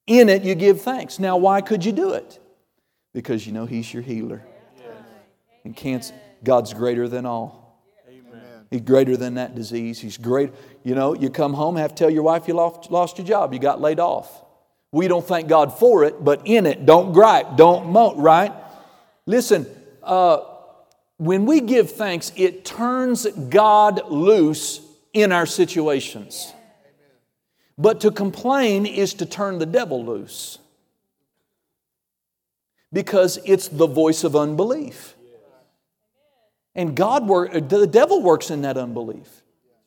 in 0.08 0.28
it 0.28 0.42
you 0.42 0.56
give 0.56 0.80
thanks. 0.80 1.20
Now, 1.20 1.36
why 1.36 1.60
could 1.60 1.84
you 1.84 1.92
do 1.92 2.14
it? 2.14 2.40
Because 3.14 3.46
you 3.46 3.52
know 3.52 3.66
He's 3.66 3.94
your 3.94 4.02
healer. 4.02 4.42
And 5.64 5.76
cancer, 5.76 6.12
God's 6.42 6.74
greater 6.74 7.06
than 7.06 7.24
all. 7.24 7.80
He's 8.68 8.80
greater 8.80 9.16
than 9.16 9.34
that 9.34 9.54
disease. 9.54 10.00
He's 10.00 10.18
great. 10.18 10.50
You 10.82 10.96
know, 10.96 11.14
you 11.14 11.30
come 11.30 11.54
home, 11.54 11.76
have 11.76 11.94
to 11.94 11.94
tell 11.94 12.10
your 12.10 12.24
wife 12.24 12.48
you 12.48 12.54
lost, 12.54 12.90
lost 12.90 13.16
your 13.16 13.28
job, 13.28 13.52
you 13.52 13.60
got 13.60 13.80
laid 13.80 14.00
off. 14.00 14.42
We 14.90 15.06
don't 15.06 15.24
thank 15.24 15.46
God 15.46 15.78
for 15.78 16.02
it, 16.02 16.24
but 16.24 16.42
in 16.46 16.66
it, 16.66 16.84
don't 16.84 17.12
gripe, 17.12 17.56
don't 17.56 17.90
moan, 17.90 18.18
right? 18.18 18.52
Listen, 19.24 19.66
uh, 20.02 20.38
when 21.18 21.46
we 21.46 21.60
give 21.60 21.92
thanks, 21.92 22.32
it 22.34 22.64
turns 22.64 23.24
God 23.26 24.10
loose 24.10 24.80
in 25.16 25.32
our 25.32 25.46
situations. 25.46 26.52
But 27.78 28.02
to 28.02 28.10
complain 28.10 28.84
is 28.84 29.14
to 29.14 29.24
turn 29.24 29.58
the 29.58 29.64
devil 29.64 30.04
loose 30.04 30.58
because 32.92 33.38
it's 33.46 33.68
the 33.68 33.86
voice 33.86 34.24
of 34.24 34.36
unbelief. 34.36 35.14
And 36.74 36.94
God 36.94 37.26
work, 37.26 37.50
the 37.52 37.86
devil 37.86 38.22
works 38.22 38.50
in 38.50 38.60
that 38.62 38.76
unbelief. 38.76 39.42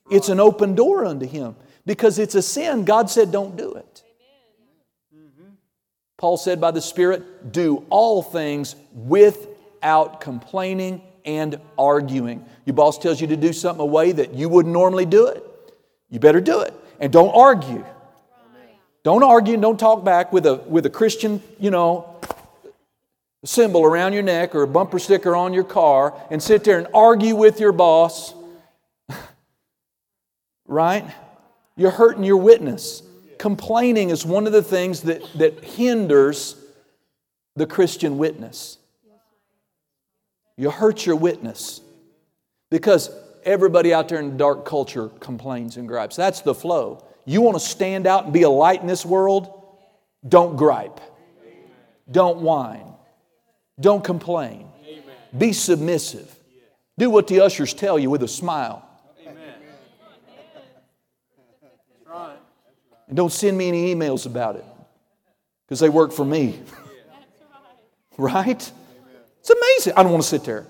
It's 0.09 0.29
an 0.29 0.39
open 0.39 0.73
door 0.73 1.05
unto 1.05 1.27
him 1.27 1.55
because 1.85 2.17
it's 2.17 2.33
a 2.33 2.41
sin. 2.41 2.83
God 2.83 3.11
said, 3.11 3.31
don't 3.31 3.55
do 3.55 3.73
it. 3.73 4.03
Paul 6.17 6.37
said 6.37 6.59
by 6.59 6.71
the 6.71 6.81
Spirit, 6.81 7.51
do 7.51 7.85
all 7.91 8.23
things 8.23 8.75
without 8.93 10.21
complaining 10.21 11.03
and 11.23 11.59
arguing. 11.77 12.45
Your 12.69 12.75
boss 12.75 12.99
tells 12.99 13.19
you 13.19 13.25
to 13.25 13.35
do 13.35 13.51
something 13.51 13.81
a 13.81 13.85
way 13.87 14.11
that 14.11 14.35
you 14.35 14.47
wouldn't 14.47 14.71
normally 14.71 15.07
do 15.07 15.25
it. 15.25 15.43
You 16.11 16.19
better 16.19 16.39
do 16.39 16.61
it. 16.61 16.71
And 16.99 17.11
don't 17.11 17.31
argue. 17.31 17.83
Don't 19.03 19.23
argue 19.23 19.55
and 19.55 19.61
don't 19.63 19.79
talk 19.79 20.05
back 20.05 20.31
with 20.31 20.45
a, 20.45 20.57
with 20.67 20.85
a 20.85 20.89
Christian, 20.91 21.41
you 21.59 21.71
know, 21.71 22.15
symbol 23.43 23.83
around 23.83 24.13
your 24.13 24.21
neck 24.21 24.53
or 24.53 24.61
a 24.61 24.67
bumper 24.67 24.99
sticker 24.99 25.35
on 25.35 25.51
your 25.51 25.63
car 25.63 26.13
and 26.29 26.43
sit 26.43 26.63
there 26.63 26.77
and 26.77 26.85
argue 26.93 27.35
with 27.35 27.59
your 27.59 27.71
boss. 27.71 28.35
right? 30.67 31.09
You're 31.75 31.89
hurting 31.89 32.23
your 32.23 32.37
witness. 32.37 33.01
Complaining 33.39 34.11
is 34.11 34.27
one 34.27 34.45
of 34.45 34.53
the 34.53 34.61
things 34.61 35.01
that, 35.01 35.23
that 35.39 35.63
hinders 35.63 36.55
the 37.55 37.65
Christian 37.65 38.19
witness. 38.19 38.77
You 40.55 40.69
hurt 40.69 41.07
your 41.07 41.15
witness 41.15 41.81
because 42.69 43.09
everybody 43.43 43.93
out 43.93 44.09
there 44.09 44.19
in 44.19 44.31
the 44.31 44.37
dark 44.37 44.65
culture 44.65 45.09
complains 45.19 45.77
and 45.77 45.87
gripes. 45.87 46.15
That's 46.15 46.41
the 46.41 46.53
flow. 46.53 47.05
You 47.25 47.41
want 47.41 47.55
to 47.55 47.63
stand 47.63 48.07
out 48.07 48.25
and 48.25 48.33
be 48.33 48.43
a 48.43 48.49
light 48.49 48.81
in 48.81 48.87
this 48.87 49.05
world? 49.05 49.63
Don't 50.27 50.55
gripe. 50.55 50.99
Don't 52.09 52.39
whine. 52.39 52.93
Don't 53.79 54.03
complain. 54.03 54.67
Be 55.37 55.53
submissive. 55.53 56.35
Do 56.97 57.09
what 57.09 57.27
the 57.27 57.41
ushers 57.41 57.73
tell 57.73 57.97
you 57.97 58.09
with 58.09 58.23
a 58.23 58.27
smile. 58.27 58.85
And 63.07 63.17
don't 63.17 63.31
send 63.31 63.57
me 63.57 63.67
any 63.67 63.95
emails 63.95 64.25
about 64.25 64.55
it 64.55 64.65
because 65.65 65.79
they 65.79 65.89
work 65.89 66.11
for 66.11 66.25
me. 66.25 66.59
right? 68.17 68.71
It's 69.39 69.49
amazing. 69.49 69.93
I 69.95 70.03
don't 70.03 70.11
want 70.11 70.23
to 70.23 70.29
sit 70.29 70.43
there. 70.43 70.67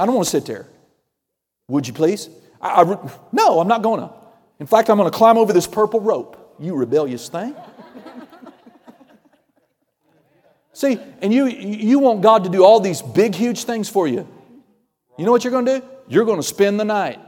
I 0.00 0.06
don't 0.06 0.14
want 0.14 0.24
to 0.24 0.30
sit 0.30 0.46
there. 0.46 0.66
Would 1.68 1.86
you 1.86 1.92
please? 1.92 2.30
I, 2.60 2.82
I, 2.82 3.10
no, 3.32 3.60
I'm 3.60 3.68
not 3.68 3.82
going 3.82 4.00
to. 4.00 4.10
In 4.58 4.66
fact, 4.66 4.88
I'm 4.88 4.96
going 4.96 5.10
to 5.10 5.16
climb 5.16 5.36
over 5.36 5.52
this 5.52 5.66
purple 5.66 6.00
rope. 6.00 6.56
You 6.58 6.74
rebellious 6.74 7.28
thing. 7.28 7.54
See, 10.72 10.98
and 11.20 11.34
you, 11.34 11.46
you 11.48 11.98
want 11.98 12.22
God 12.22 12.44
to 12.44 12.50
do 12.50 12.64
all 12.64 12.80
these 12.80 13.02
big, 13.02 13.34
huge 13.34 13.64
things 13.64 13.90
for 13.90 14.08
you. 14.08 14.26
You 15.18 15.26
know 15.26 15.32
what 15.32 15.44
you're 15.44 15.50
going 15.50 15.66
to 15.66 15.80
do? 15.80 15.86
You're 16.08 16.24
going 16.24 16.38
to 16.38 16.46
spend 16.46 16.80
the 16.80 16.84
night 16.86 17.18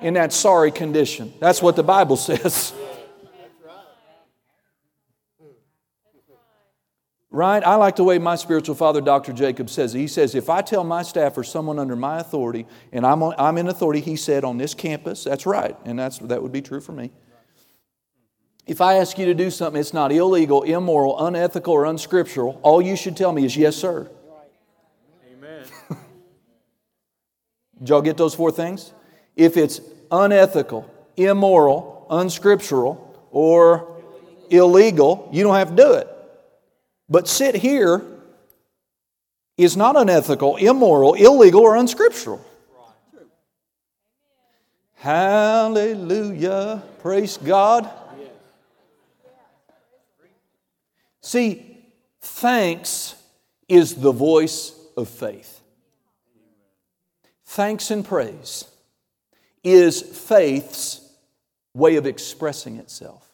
in 0.00 0.14
that 0.14 0.32
sorry 0.32 0.72
condition. 0.72 1.34
That's 1.38 1.60
what 1.60 1.76
the 1.76 1.82
Bible 1.82 2.16
says. 2.28 2.72
Right? 7.32 7.62
I 7.62 7.76
like 7.76 7.94
the 7.94 8.02
way 8.02 8.18
my 8.18 8.34
spiritual 8.34 8.74
father, 8.74 9.00
Dr. 9.00 9.32
Jacob, 9.32 9.70
says 9.70 9.94
it. 9.94 9.98
He 9.98 10.08
says, 10.08 10.34
if 10.34 10.50
I 10.50 10.62
tell 10.62 10.82
my 10.82 11.02
staff 11.02 11.38
or 11.38 11.44
someone 11.44 11.78
under 11.78 11.94
my 11.94 12.18
authority, 12.18 12.66
and 12.92 13.06
I'm, 13.06 13.22
on, 13.22 13.34
I'm 13.38 13.56
in 13.56 13.68
authority, 13.68 14.00
he 14.00 14.16
said, 14.16 14.42
on 14.42 14.58
this 14.58 14.74
campus, 14.74 15.24
that's 15.24 15.46
right, 15.46 15.76
and 15.84 15.96
that's, 15.96 16.18
that 16.18 16.42
would 16.42 16.50
be 16.50 16.60
true 16.60 16.80
for 16.80 16.90
me. 16.92 17.12
If 18.66 18.80
I 18.80 18.94
ask 18.94 19.16
you 19.16 19.26
to 19.26 19.34
do 19.34 19.50
something, 19.50 19.80
it's 19.80 19.94
not 19.94 20.10
illegal, 20.10 20.62
immoral, 20.62 21.24
unethical, 21.24 21.72
or 21.72 21.86
unscriptural, 21.86 22.58
all 22.62 22.82
you 22.82 22.96
should 22.96 23.16
tell 23.16 23.32
me 23.32 23.44
is 23.44 23.56
yes, 23.56 23.76
sir. 23.76 24.10
Amen. 25.32 25.64
Did 27.78 27.88
y'all 27.88 28.02
get 28.02 28.16
those 28.16 28.34
four 28.34 28.50
things? 28.50 28.92
If 29.36 29.56
it's 29.56 29.80
unethical, 30.10 30.88
immoral, 31.16 32.06
unscriptural, 32.10 33.28
or 33.30 34.02
illegal, 34.50 35.28
you 35.32 35.42
don't 35.42 35.54
have 35.54 35.70
to 35.70 35.76
do 35.76 35.92
it. 35.94 36.08
But 37.10 37.26
sit 37.26 37.56
here 37.56 38.02
is 39.56 39.76
not 39.76 39.96
unethical, 39.96 40.56
immoral, 40.56 41.14
illegal, 41.14 41.62
or 41.62 41.76
unscriptural. 41.76 42.46
Hallelujah. 44.94 46.82
Praise 47.00 47.36
God. 47.36 47.90
See, 51.20 51.78
thanks 52.20 53.16
is 53.68 53.96
the 53.96 54.12
voice 54.12 54.72
of 54.96 55.08
faith. 55.08 55.60
Thanks 57.44 57.90
and 57.90 58.04
praise 58.04 58.64
is 59.64 60.00
faith's 60.00 61.00
way 61.74 61.96
of 61.96 62.06
expressing 62.06 62.76
itself. 62.76 63.29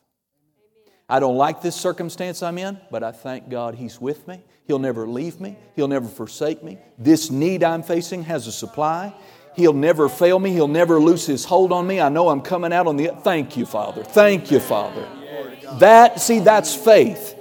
I 1.09 1.21
don't 1.21 1.37
like 1.37 1.63
this 1.63 1.77
circumstance 1.77 2.43
I'm 2.43 2.59
in, 2.59 2.81
but 2.91 3.03
I 3.05 3.13
thank 3.13 3.49
God 3.49 3.77
He's 3.77 4.01
with 4.01 4.27
me. 4.27 4.43
He'll 4.67 4.81
never 4.81 5.07
leave 5.07 5.41
me, 5.41 5.57
He'll 5.77 5.89
never 5.89 6.09
forsake 6.09 6.63
me. 6.63 6.79
This 6.99 7.31
need 7.31 7.63
I'm 7.63 7.83
facing 7.83 8.25
has 8.25 8.47
a 8.47 8.53
supply. 8.53 9.15
He'll 9.55 9.73
never 9.73 10.09
fail 10.11 10.39
me. 10.39 10.53
He'll 10.53 10.69
never 10.69 11.01
lose 11.01 11.27
his 11.27 11.47
hold 11.47 11.73
on 11.73 11.87
me. 11.87 11.99
I 11.99 12.11
know 12.11 12.29
I'm 12.29 12.43
coming 12.43 12.75
out 12.75 12.87
on 12.87 12.97
the. 12.97 13.09
Thank 13.23 13.57
you, 13.57 13.65
Father. 13.65 14.05
Thank 14.05 14.51
you, 14.51 14.61
Father. 14.61 15.09
That, 15.79 16.21
see, 16.21 16.41
that's 16.41 16.75
faith. 16.75 17.35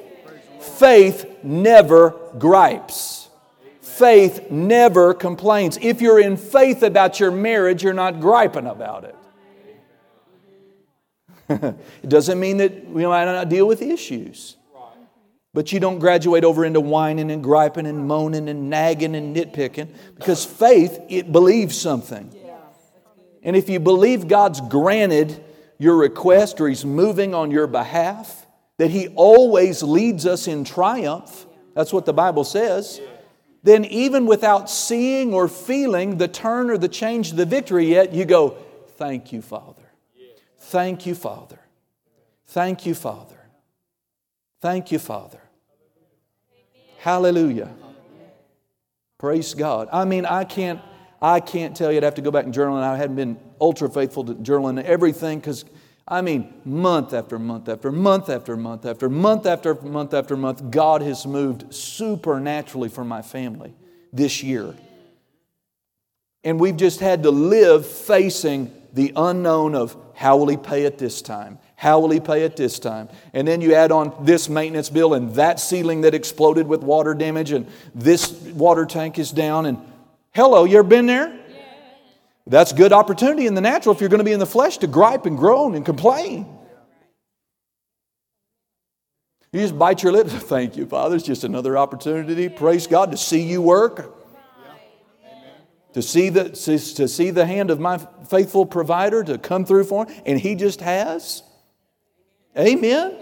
Faith 0.62 1.26
never 1.44 2.16
gripes. 2.38 3.30
Faith 3.82 4.50
never 4.50 5.14
complains. 5.14 5.78
If 5.82 6.02
you're 6.02 6.20
in 6.20 6.38
faith 6.38 6.84
about 6.84 7.20
your 7.20 7.32
marriage, 7.32 7.84
you're 7.84 7.94
not 7.94 8.22
griping 8.22 8.68
about 8.68 9.04
it. 9.04 9.16
it 11.50 12.10
doesn't 12.10 12.40
mean 12.40 12.58
that 12.58 12.90
we 12.90 13.06
might 13.06 13.26
not 13.26 13.50
deal 13.50 13.68
with 13.68 13.82
issues. 13.82 14.58
But 15.54 15.72
you 15.72 15.80
don't 15.80 16.00
graduate 16.00 16.44
over 16.44 16.66
into 16.66 16.82
whining 16.82 17.32
and 17.32 17.42
griping 17.42 17.88
and 17.88 18.08
moaning 18.08 18.50
and 18.50 18.70
nagging 18.70 19.16
and 19.16 19.34
nitpicking 19.34 19.88
because 20.16 20.44
faith, 20.44 21.00
it 21.08 21.32
believes 21.32 21.80
something. 21.80 22.36
And 23.42 23.56
if 23.56 23.70
you 23.70 23.80
believe 23.80 24.28
God's 24.28 24.60
granted 24.60 25.42
your 25.78 25.96
request 25.96 26.60
or 26.60 26.68
He's 26.68 26.84
moving 26.84 27.34
on 27.34 27.52
your 27.52 27.68
behalf, 27.68 28.46
that 28.80 28.90
He 28.90 29.10
always 29.10 29.82
leads 29.82 30.26
us 30.26 30.48
in 30.48 30.66
triumph, 30.66 31.46
that's 31.74 31.94
what 31.94 32.06
the 32.06 32.14
Bible 32.14 32.44
says, 32.44 33.00
then 33.64 33.86
even 33.86 34.26
without 34.26 34.70
seeing 34.70 35.34
or 35.34 35.48
feeling 35.48 36.18
the 36.18 36.28
turn 36.28 36.70
or 36.70 36.78
the 36.78 36.90
change, 36.90 37.32
the 37.32 37.46
victory 37.46 37.86
yet, 37.86 38.14
you 38.14 38.26
go, 38.26 38.58
Thank 38.98 39.34
you, 39.34 39.42
Father. 39.42 39.85
Thank 40.70 41.06
you, 41.06 41.14
Father. 41.14 41.60
Thank 42.48 42.88
you, 42.88 42.96
Father. 42.96 43.38
Thank 44.62 44.92
you, 44.92 44.98
Father. 44.98 45.40
Hallelujah. 46.98 47.70
Praise 49.20 49.54
God. 49.54 49.90
I 49.92 50.06
mean, 50.06 50.26
I 50.26 50.44
can't, 50.44 50.82
I 51.22 51.40
can't 51.40 51.76
tell 51.76 51.92
you. 51.92 51.98
I'd 51.98 52.04
have 52.04 52.16
to 52.16 52.24
go 52.24 52.32
back 52.32 52.46
and 52.46 52.54
journal, 52.54 52.78
and 52.78 52.86
I 52.86 52.98
hadn't 52.98 53.16
been 53.16 53.40
ultra 53.62 53.88
faithful 53.90 54.24
to 54.26 54.34
journaling 54.34 54.84
everything 54.84 55.40
because, 55.40 55.66
I 56.08 56.22
mean, 56.22 56.52
month 56.66 57.14
after 57.14 57.38
month 57.38 57.70
after 57.70 57.92
month 57.92 58.28
after 58.28 58.58
month 58.58 58.88
after 58.88 59.08
month 59.08 59.46
after 59.46 59.76
month 59.76 60.14
after 60.16 60.36
month, 60.36 60.72
God 60.72 61.04
has 61.04 61.28
moved 61.28 61.76
supernaturally 61.76 62.90
for 62.90 63.06
my 63.06 63.22
family 63.22 63.76
this 64.12 64.42
year. 64.42 64.74
And 66.44 66.60
we've 66.60 66.78
just 66.78 67.02
had 67.02 67.22
to 67.22 67.30
live 67.30 67.86
facing 67.86 68.72
the 68.96 69.12
unknown 69.16 69.76
of 69.76 69.96
how 70.16 70.38
will 70.38 70.48
he 70.48 70.56
pay 70.56 70.84
it 70.86 70.98
this 70.98 71.22
time? 71.22 71.60
How 71.76 72.00
will 72.00 72.10
he 72.10 72.22
pay 72.22 72.44
it 72.44 72.56
this 72.56 72.80
time? 72.80 73.10
And 73.34 73.46
then 73.46 73.60
you 73.60 73.76
add 73.76 73.92
on 73.92 74.16
this 74.22 74.48
maintenance 74.48 74.90
bill 74.90 75.14
and 75.14 75.36
that 75.36 75.60
ceiling 75.60 76.02
that 76.02 76.16
exploded 76.16 76.66
with 76.66 76.82
water 76.82 77.14
damage 77.14 77.52
and 77.52 77.68
this 77.94 78.32
water 78.32 78.86
tank 78.86 79.20
is 79.20 79.32
down 79.32 79.66
and 79.66 79.78
hello, 80.34 80.64
you 80.64 80.80
ever 80.80 80.88
been 80.88 81.06
there? 81.08 81.38
That's 82.48 82.72
good 82.72 82.94
opportunity 82.94 83.48
in 83.48 83.54
the 83.54 83.62
natural 83.62 83.94
if 83.94 84.00
you're 84.00 84.10
going 84.10 84.20
to 84.20 84.26
be 84.26 84.32
in 84.32 84.40
the 84.40 84.46
flesh 84.46 84.78
to 84.78 84.88
gripe 84.88 85.26
and 85.26 85.38
groan 85.38 85.76
and 85.76 85.86
complain. 85.86 86.48
You 89.52 89.60
just 89.60 89.78
bite 89.78 90.04
your 90.04 90.14
lips. 90.14 90.32
Thank 90.34 90.78
you, 90.78 90.86
Father. 90.86 91.18
It's 91.18 91.26
just 91.26 91.44
another 91.44 91.78
opportunity. 91.78 92.48
Praise 92.48 92.88
God 92.88 93.12
to 93.12 93.18
see 93.18 93.42
you 93.42 93.62
work 93.62 94.15
to 95.96 96.02
see 96.02 96.28
the, 96.28 96.50
to 96.50 97.08
see 97.08 97.30
the 97.30 97.46
hand 97.46 97.72
of 97.72 97.80
my 97.80 97.98
faithful 98.28 98.66
provider 98.66 99.24
to 99.24 99.38
come 99.38 99.64
through 99.64 99.86
for 99.86 100.06
him, 100.06 100.22
and 100.26 100.38
he 100.38 100.54
just 100.54 100.82
has. 100.82 101.42
Amen. 102.58 103.16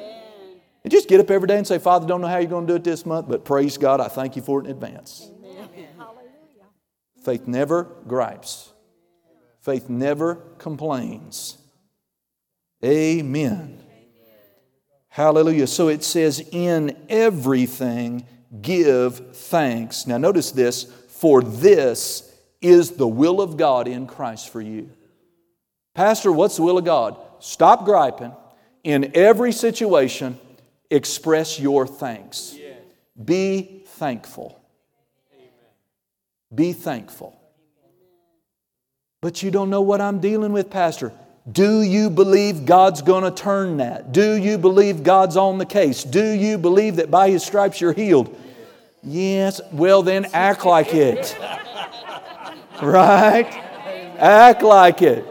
And 0.83 0.91
just 0.91 1.07
get 1.07 1.19
up 1.19 1.29
every 1.29 1.47
day 1.47 1.57
and 1.57 1.67
say, 1.67 1.77
Father, 1.77 2.07
don't 2.07 2.19
know 2.19 2.27
how 2.27 2.39
you're 2.39 2.49
going 2.49 2.65
to 2.65 2.73
do 2.73 2.77
it 2.77 2.83
this 2.83 3.05
month, 3.05 3.29
but 3.29 3.45
praise 3.45 3.77
God, 3.77 4.01
I 4.01 4.07
thank 4.07 4.35
you 4.35 4.41
for 4.41 4.59
it 4.59 4.65
in 4.65 4.71
advance. 4.71 5.29
Amen. 5.45 5.69
Faith 7.23 7.45
never 7.45 7.83
gripes. 8.07 8.73
Faith 9.61 9.87
never 9.87 10.37
complains. 10.57 11.59
Amen. 12.83 13.83
Hallelujah. 15.09 15.67
So 15.67 15.89
it 15.89 16.03
says, 16.03 16.43
in 16.51 17.05
everything 17.07 18.25
give 18.63 19.35
thanks. 19.35 20.07
Now 20.07 20.17
notice 20.17 20.49
this, 20.49 20.85
for 20.85 21.43
this 21.43 22.32
is 22.63 22.91
the 22.91 23.07
will 23.07 23.41
of 23.41 23.57
God 23.57 23.87
in 23.87 24.07
Christ 24.07 24.49
for 24.49 24.61
you. 24.61 24.89
Pastor, 25.93 26.31
what's 26.31 26.55
the 26.55 26.63
will 26.63 26.77
of 26.77 26.85
God? 26.85 27.17
Stop 27.39 27.85
griping. 27.85 28.31
In 28.83 29.11
every 29.13 29.51
situation, 29.51 30.39
express 30.89 31.59
your 31.59 31.85
thanks. 31.85 32.55
Be 33.23 33.83
thankful. 33.85 34.59
Be 36.53 36.73
thankful. 36.73 37.39
But 39.21 39.41
you 39.41 39.51
don't 39.51 39.69
know 39.69 39.81
what 39.81 40.01
I'm 40.01 40.19
dealing 40.19 40.51
with, 40.51 40.69
Pastor. 40.69 41.13
Do 41.49 41.81
you 41.81 42.09
believe 42.09 42.65
God's 42.65 43.01
going 43.01 43.23
to 43.23 43.31
turn 43.31 43.77
that? 43.77 44.11
Do 44.11 44.35
you 44.35 44.57
believe 44.57 45.03
God's 45.03 45.37
on 45.37 45.57
the 45.57 45.65
case? 45.65 46.03
Do 46.03 46.25
you 46.25 46.57
believe 46.57 46.97
that 46.97 47.11
by 47.11 47.29
His 47.29 47.43
stripes 47.43 47.81
you're 47.81 47.93
healed? 47.93 48.37
Yes. 49.01 49.61
Well, 49.71 50.03
then 50.03 50.27
act 50.33 50.65
like 50.65 50.93
it. 50.93 51.37
Right? 52.81 53.51
Act 54.17 54.63
like 54.63 55.01
it. 55.01 55.25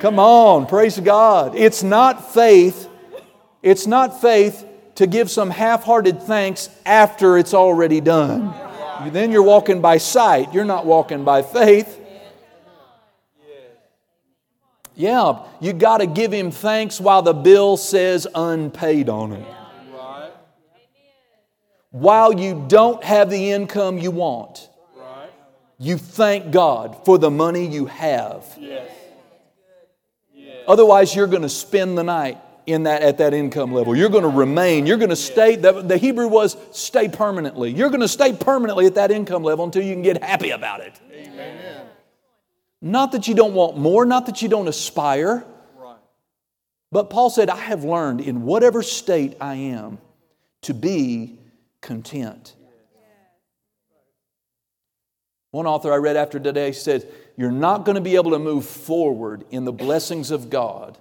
Come 0.00 0.18
on, 0.18 0.66
praise 0.66 0.98
God. 1.00 1.56
It's 1.56 1.82
not 1.82 2.32
faith. 2.32 2.88
It's 3.62 3.86
not 3.86 4.20
faith 4.20 4.64
to 4.94 5.06
give 5.06 5.30
some 5.30 5.50
half 5.50 5.84
hearted 5.84 6.22
thanks 6.22 6.70
after 6.86 7.38
it's 7.38 7.54
already 7.54 8.00
done. 8.00 8.54
Then 9.10 9.30
you're 9.30 9.42
walking 9.42 9.80
by 9.80 9.98
sight, 9.98 10.52
you're 10.52 10.64
not 10.64 10.86
walking 10.86 11.24
by 11.24 11.42
faith. 11.42 12.00
Yeah, 14.94 15.44
you 15.60 15.72
got 15.72 15.98
to 15.98 16.06
give 16.06 16.32
him 16.32 16.50
thanks 16.50 17.00
while 17.00 17.22
the 17.22 17.32
bill 17.32 17.76
says 17.76 18.26
unpaid 18.34 19.08
on 19.08 19.32
it. 19.32 19.46
While 21.90 22.38
you 22.38 22.64
don't 22.68 23.02
have 23.04 23.30
the 23.30 23.50
income 23.52 23.98
you 23.98 24.10
want 24.10 24.67
you 25.78 25.96
thank 25.96 26.50
God 26.50 27.04
for 27.04 27.18
the 27.18 27.30
money 27.30 27.66
you 27.66 27.86
have. 27.86 28.44
Yes. 28.58 28.90
Yes. 30.34 30.64
Otherwise, 30.66 31.14
you're 31.14 31.26
going 31.26 31.42
to 31.42 31.48
spend 31.48 31.96
the 31.96 32.02
night 32.02 32.38
in 32.66 32.82
that, 32.82 33.02
at 33.02 33.18
that 33.18 33.32
income 33.32 33.72
level. 33.72 33.96
You're 33.96 34.10
going 34.10 34.24
to 34.24 34.28
remain. 34.28 34.86
You're 34.86 34.98
going 34.98 35.08
to 35.10 35.16
stay. 35.16 35.56
The, 35.56 35.80
the 35.82 35.96
Hebrew 35.96 36.28
was 36.28 36.56
stay 36.72 37.08
permanently. 37.08 37.70
You're 37.70 37.90
going 37.90 38.00
to 38.00 38.08
stay 38.08 38.32
permanently 38.32 38.86
at 38.86 38.96
that 38.96 39.10
income 39.10 39.42
level 39.42 39.64
until 39.64 39.82
you 39.82 39.94
can 39.94 40.02
get 40.02 40.22
happy 40.22 40.50
about 40.50 40.80
it. 40.80 41.00
Amen. 41.12 41.86
Not 42.80 43.12
that 43.12 43.26
you 43.26 43.34
don't 43.34 43.54
want 43.54 43.76
more, 43.76 44.04
not 44.04 44.26
that 44.26 44.42
you 44.42 44.48
don't 44.48 44.68
aspire. 44.68 45.44
Right. 45.76 45.96
But 46.92 47.10
Paul 47.10 47.30
said, 47.30 47.50
I 47.50 47.56
have 47.56 47.84
learned 47.84 48.20
in 48.20 48.42
whatever 48.42 48.82
state 48.82 49.36
I 49.40 49.54
am 49.54 49.98
to 50.62 50.74
be 50.74 51.38
content. 51.80 52.54
One 55.50 55.66
author 55.66 55.92
I 55.92 55.96
read 55.96 56.16
after 56.16 56.38
today 56.38 56.72
said, 56.72 57.10
You're 57.36 57.50
not 57.50 57.84
going 57.84 57.94
to 57.94 58.00
be 58.00 58.16
able 58.16 58.32
to 58.32 58.38
move 58.38 58.66
forward 58.66 59.44
in 59.50 59.64
the 59.64 59.72
blessings 59.72 60.30
of 60.30 60.50
God 60.50 60.98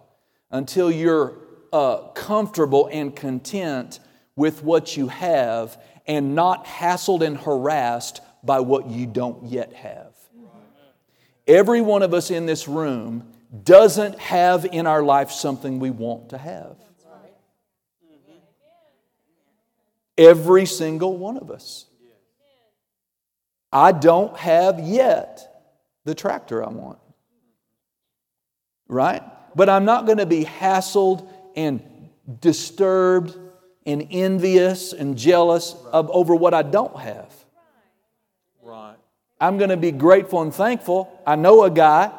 until 0.52 0.90
you're 0.90 1.38
uh, 1.74 1.98
comfortable 2.14 2.90
and 2.92 3.16
content 3.16 4.00
with 4.36 4.64
what 4.64 4.96
you 4.96 5.10
have 5.10 5.82
and 6.06 6.36
not 6.36 6.66
hassled 6.66 7.22
and 7.22 7.38
harassed 7.38 8.22
by 8.44 8.62
what 8.62 8.88
you 8.88 9.06
don't 9.06 9.46
yet 9.46 9.74
have. 9.74 10.14
Every 11.46 11.82
one 11.82 12.02
of 12.02 12.14
us 12.14 12.32
in 12.32 12.46
this 12.46 12.68
room 12.68 13.28
doesn't 13.64 14.20
have 14.20 14.66
in 14.66 14.88
our 14.88 15.04
life 15.04 15.32
something 15.32 15.80
we 15.80 15.90
want 15.90 16.30
to 16.30 16.38
have. 16.38 16.78
Every 20.18 20.66
single 20.66 21.18
one 21.18 21.38
of 21.38 21.52
us. 21.52 21.87
I 23.72 23.92
don't 23.92 24.36
have 24.38 24.80
yet 24.80 25.66
the 26.06 26.16
tractor 26.16 26.64
I 26.64 26.70
want. 26.70 27.00
Right? 28.88 29.22
But 29.56 29.70
I'm 29.70 29.86
not 29.86 30.06
going 30.06 30.20
to 30.20 30.26
be 30.26 30.46
hassled 30.46 31.28
and 31.56 31.82
disturbed 32.40 33.38
and 33.86 34.08
envious 34.12 34.94
and 34.94 35.18
jealous 35.18 35.76
of, 35.92 36.10
over 36.12 36.36
what 36.36 36.54
I 36.54 36.62
don't 36.62 36.98
have. 37.00 37.34
Right. 38.62 38.96
I'm 39.40 39.58
going 39.58 39.70
to 39.70 39.78
be 39.78 39.92
grateful 39.92 40.42
and 40.42 40.54
thankful. 40.54 41.22
I 41.26 41.36
know 41.36 41.64
a 41.64 41.70
guy 41.70 42.12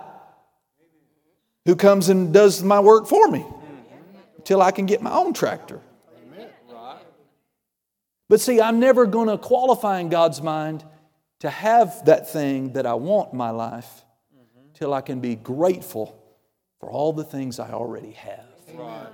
who 1.65 1.77
comes 1.77 2.09
and 2.09 2.33
does 2.33 2.63
my 2.63 2.81
work 2.81 3.07
for 3.07 3.29
me 3.29 3.45
until 4.39 4.63
I 4.63 4.71
can 4.71 4.87
get 4.87 5.03
my 5.03 5.13
own 5.13 5.33
tractor. 5.35 5.81
But 8.29 8.41
see, 8.41 8.61
I'm 8.61 8.79
never 8.79 9.07
going 9.07 9.29
to 9.29 9.39
qualify 9.39 10.01
in 10.01 10.11
God's 10.11 10.43
mind 10.43 10.85
to 11.41 11.51
have 11.51 12.05
that 12.07 12.31
thing 12.31 12.73
that 12.73 12.87
I 12.87 12.95
want 12.95 13.33
in 13.33 13.39
my 13.39 13.51
life 13.51 14.05
mm-hmm. 14.35 14.73
till 14.75 14.93
I 14.93 15.01
can 15.01 15.21
be 15.21 15.37
grateful 15.37 16.21
for 16.81 16.91
all 16.91 17.13
the 17.13 17.25
things 17.25 17.59
I 17.59 17.71
already 17.71 18.13
have. 18.13 18.45
Right. 18.75 19.07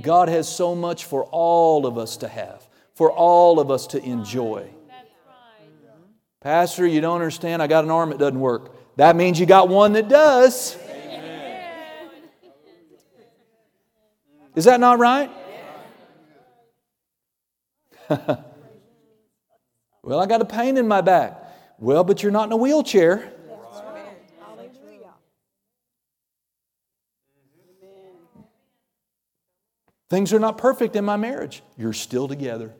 God 0.00 0.28
has 0.28 0.48
so 0.48 0.74
much 0.74 1.04
for 1.04 1.24
all 1.24 1.86
of 1.86 1.96
us 1.96 2.18
to 2.18 2.28
have, 2.28 2.66
for 2.94 3.10
all 3.10 3.58
of 3.60 3.70
us 3.70 3.86
to 3.88 4.02
enjoy. 4.04 4.68
Pastor, 6.40 6.86
you 6.86 7.00
don't 7.00 7.14
understand. 7.14 7.62
I 7.62 7.66
got 7.66 7.84
an 7.84 7.90
arm 7.90 8.10
that 8.10 8.18
doesn't 8.18 8.38
work. 8.38 8.76
That 8.96 9.16
means 9.16 9.40
you 9.40 9.46
got 9.46 9.68
one 9.68 9.94
that 9.94 10.08
does. 10.08 10.76
Is 14.54 14.64
that 14.64 14.80
not 14.80 14.98
right? 14.98 15.30
well, 20.06 20.20
I 20.20 20.26
got 20.26 20.40
a 20.40 20.44
pain 20.44 20.76
in 20.76 20.86
my 20.86 21.00
back. 21.00 21.36
Well, 21.80 22.04
but 22.04 22.22
you're 22.22 22.30
not 22.30 22.46
in 22.46 22.52
a 22.52 22.56
wheelchair. 22.56 23.32
Things 30.08 30.32
are 30.32 30.38
not 30.38 30.58
perfect 30.58 30.94
in 30.94 31.04
my 31.04 31.16
marriage. 31.16 31.60
You're 31.76 31.92
still 31.92 32.28
together. 32.28 32.72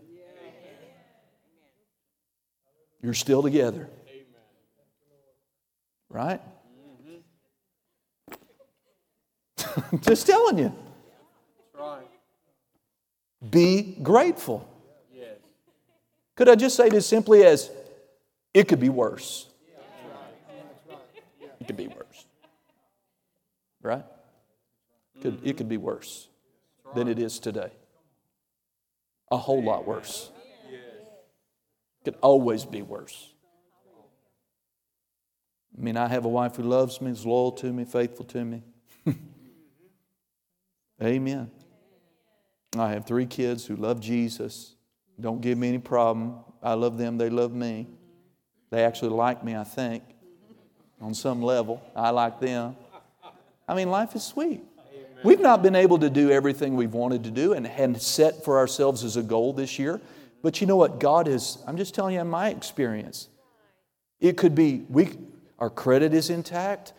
You're 3.02 3.14
still 3.14 3.42
together. 3.42 3.90
Right? 6.08 6.40
Just 10.02 10.28
telling 10.28 10.58
you. 10.58 10.72
Be 13.50 13.98
grateful. 14.00 14.75
Could 16.36 16.50
I 16.50 16.54
just 16.54 16.76
say 16.76 16.90
this 16.90 17.06
simply 17.06 17.44
as 17.44 17.70
it 18.52 18.68
could 18.68 18.80
be 18.80 18.90
worse? 18.90 19.48
It 21.60 21.66
could 21.66 21.76
be 21.76 21.88
worse. 21.88 22.26
Right? 23.82 24.04
Could, 25.22 25.40
it 25.44 25.56
could 25.56 25.68
be 25.68 25.78
worse 25.78 26.28
than 26.94 27.08
it 27.08 27.18
is 27.18 27.38
today. 27.38 27.72
A 29.30 29.36
whole 29.36 29.62
lot 29.62 29.86
worse. 29.86 30.30
It 30.70 32.04
could 32.04 32.16
always 32.20 32.64
be 32.64 32.82
worse. 32.82 33.32
I 35.76 35.82
mean, 35.82 35.96
I 35.96 36.08
have 36.08 36.24
a 36.24 36.28
wife 36.28 36.56
who 36.56 36.62
loves 36.62 37.00
me, 37.00 37.10
is 37.10 37.26
loyal 37.26 37.52
to 37.52 37.72
me, 37.72 37.84
faithful 37.84 38.24
to 38.26 38.44
me. 38.44 38.62
Amen. 41.02 41.50
I 42.78 42.90
have 42.90 43.06
three 43.06 43.26
kids 43.26 43.66
who 43.66 43.76
love 43.76 44.00
Jesus. 44.00 44.75
Don't 45.20 45.40
give 45.40 45.56
me 45.58 45.68
any 45.68 45.78
problem. 45.78 46.36
I 46.62 46.74
love 46.74 46.98
them, 46.98 47.18
they 47.18 47.30
love 47.30 47.52
me. 47.52 47.86
They 48.70 48.84
actually 48.84 49.10
like 49.10 49.44
me, 49.44 49.54
I 49.54 49.64
think, 49.64 50.02
on 51.00 51.14
some 51.14 51.42
level. 51.42 51.82
I 51.94 52.10
like 52.10 52.40
them. 52.40 52.76
I 53.68 53.74
mean, 53.74 53.90
life 53.90 54.14
is 54.14 54.22
sweet. 54.22 54.62
We've 55.24 55.40
not 55.40 55.62
been 55.62 55.74
able 55.74 55.98
to 55.98 56.10
do 56.10 56.30
everything 56.30 56.76
we've 56.76 56.92
wanted 56.92 57.24
to 57.24 57.30
do 57.30 57.52
and, 57.52 57.66
and 57.66 58.00
set 58.00 58.44
for 58.44 58.58
ourselves 58.58 59.02
as 59.02 59.16
a 59.16 59.22
goal 59.22 59.52
this 59.52 59.78
year. 59.78 60.00
But 60.42 60.60
you 60.60 60.66
know 60.66 60.76
what? 60.76 61.00
God 61.00 61.26
is, 61.26 61.58
I'm 61.66 61.76
just 61.76 61.94
telling 61.94 62.14
you 62.14 62.20
in 62.20 62.28
my 62.28 62.50
experience. 62.50 63.28
It 64.20 64.36
could 64.36 64.54
be 64.54 64.84
we, 64.88 65.10
our 65.58 65.70
credit 65.70 66.14
is 66.14 66.30
intact. 66.30 66.92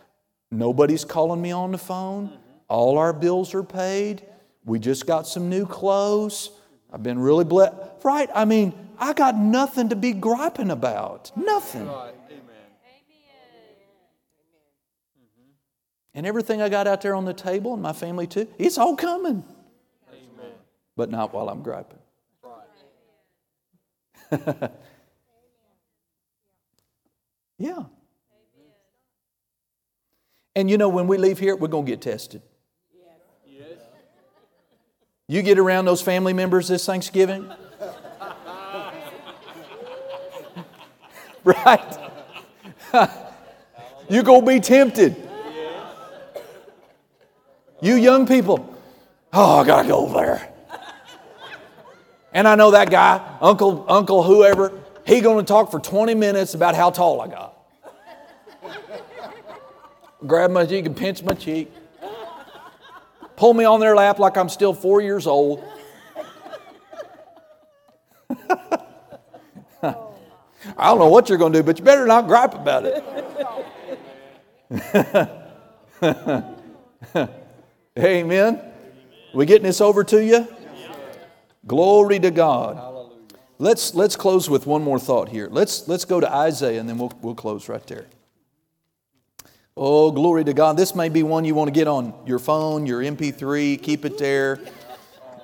Nobody's 0.51 1.05
calling 1.05 1.41
me 1.41 1.51
on 1.51 1.71
the 1.71 1.77
phone. 1.77 2.37
All 2.67 2.97
our 2.97 3.13
bills 3.13 3.53
are 3.53 3.63
paid. 3.63 4.23
We 4.65 4.79
just 4.79 5.05
got 5.05 5.27
some 5.27 5.49
new 5.49 5.65
clothes. 5.65 6.51
I've 6.97 7.03
been 7.03 7.19
really 7.19 7.45
blessed. 7.45 7.75
Right? 8.03 8.27
I 8.33 8.43
mean, 8.45 8.73
I 8.97 9.13
got 9.13 9.37
nothing 9.37 9.89
to 9.89 9.95
be 9.95 10.13
griping 10.13 10.71
about. 10.71 11.31
Nothing. 11.37 11.87
And 16.15 16.25
everything 16.25 16.59
I 16.59 16.69
got 16.69 16.87
out 16.87 17.01
there 17.01 17.13
on 17.13 17.25
the 17.25 17.35
table 17.35 17.73
and 17.73 17.83
my 17.83 17.93
family 17.93 18.25
too, 18.25 18.47
it's 18.57 18.79
all 18.79 18.95
coming. 18.95 19.43
Amen. 20.11 20.51
But 20.95 21.11
not 21.11 21.31
while 21.35 21.49
I'm 21.49 21.61
griping. 21.61 21.99
yeah. 27.59 27.83
And 30.55 30.67
you 30.67 30.79
know, 30.79 30.89
when 30.89 31.05
we 31.05 31.19
leave 31.19 31.37
here, 31.37 31.55
we're 31.55 31.67
going 31.67 31.85
to 31.85 31.91
get 31.91 32.01
tested. 32.01 32.41
You 35.29 35.41
get 35.41 35.59
around 35.59 35.83
those 35.83 36.01
family 36.01 36.31
members 36.31 36.69
this 36.69 36.85
Thanksgiving? 36.85 37.51
right? 41.43 41.97
You're 44.09 44.23
going 44.23 44.41
to 44.41 44.47
be 44.47 44.61
tempted. 44.61 45.17
You 47.81 47.95
young 47.95 48.25
people, 48.25 48.73
oh, 49.33 49.59
I 49.59 49.65
got 49.65 49.81
to 49.81 49.87
go 49.89 50.05
over 50.05 50.13
there. 50.13 50.53
And 52.33 52.47
I 52.47 52.55
know 52.55 52.71
that 52.71 52.89
guy, 52.89 53.37
Uncle, 53.41 53.85
Uncle, 53.89 54.23
whoever, 54.23 54.71
he 55.05 55.19
going 55.19 55.43
to 55.43 55.47
talk 55.47 55.71
for 55.71 55.81
20 55.81 56.15
minutes 56.15 56.53
about 56.53 56.73
how 56.73 56.89
tall 56.89 57.19
I 57.19 57.27
got. 57.27 57.53
Grab 60.25 60.51
my 60.51 60.65
cheek 60.65 60.85
and 60.85 60.95
pinch 60.95 61.21
my 61.21 61.33
cheek. 61.33 61.69
Pull 63.37 63.53
me 63.53 63.63
on 63.63 63.79
their 63.79 63.95
lap 63.95 64.19
like 64.19 64.35
I'm 64.35 64.49
still 64.49 64.73
four 64.73 64.99
years 64.99 65.27
old. 65.27 65.63
I 69.81 69.93
don't 70.77 70.97
know 70.99 71.07
what 71.07 71.29
you're 71.29 71.37
going 71.37 71.53
to 71.53 71.59
do, 71.59 71.63
but 71.63 71.77
you 71.77 71.85
better 71.85 72.07
not 72.07 72.27
gripe 72.27 72.55
about 72.55 72.85
it. 72.85 73.03
Amen. 77.97 78.61
We 79.35 79.45
getting 79.45 79.63
this 79.67 79.81
over 79.81 80.03
to 80.03 80.23
you? 80.23 80.47
Glory 81.67 82.19
to 82.19 82.31
God. 82.31 83.13
Let's, 83.59 83.93
let's 83.93 84.15
close 84.15 84.49
with 84.49 84.65
one 84.65 84.83
more 84.83 84.99
thought 84.99 85.29
here. 85.29 85.47
Let's, 85.51 85.87
let's 85.87 86.05
go 86.05 86.19
to 86.19 86.31
Isaiah 86.31 86.79
and 86.79 86.89
then 86.89 86.97
we'll, 86.97 87.13
we'll 87.21 87.35
close 87.35 87.69
right 87.69 87.85
there. 87.85 88.07
Oh, 89.79 90.09
glory 90.09 90.43
to 90.43 90.55
God. 90.55 90.75
This 90.75 90.95
may 90.95 91.07
be 91.07 91.21
one 91.21 91.45
you 91.45 91.53
want 91.53 91.67
to 91.67 91.71
get 91.71 91.87
on 91.87 92.11
your 92.25 92.39
phone, 92.39 92.87
your 92.87 92.99
MP3, 92.99 93.81
keep 93.81 94.05
it 94.05 94.17
there. 94.17 94.59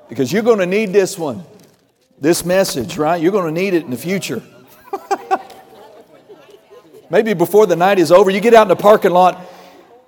Because 0.10 0.34
you're 0.34 0.42
going 0.42 0.58
to 0.58 0.66
need 0.66 0.92
this 0.92 1.20
one, 1.20 1.44
this 2.20 2.44
message, 2.44 2.98
right? 2.98 3.22
You're 3.22 3.32
going 3.32 3.54
to 3.54 3.62
need 3.62 3.76
it 3.76 3.84
in 3.84 3.92
the 3.92 3.98
future. 3.98 4.42
Maybe 7.12 7.36
before 7.36 7.68
the 7.68 7.76
night 7.76 8.00
is 8.00 8.12
over, 8.12 8.32
you 8.32 8.40
get 8.40 8.56
out 8.56 8.64
in 8.64 8.70
the 8.70 8.76
parking 8.76 9.12
lot 9.12 9.40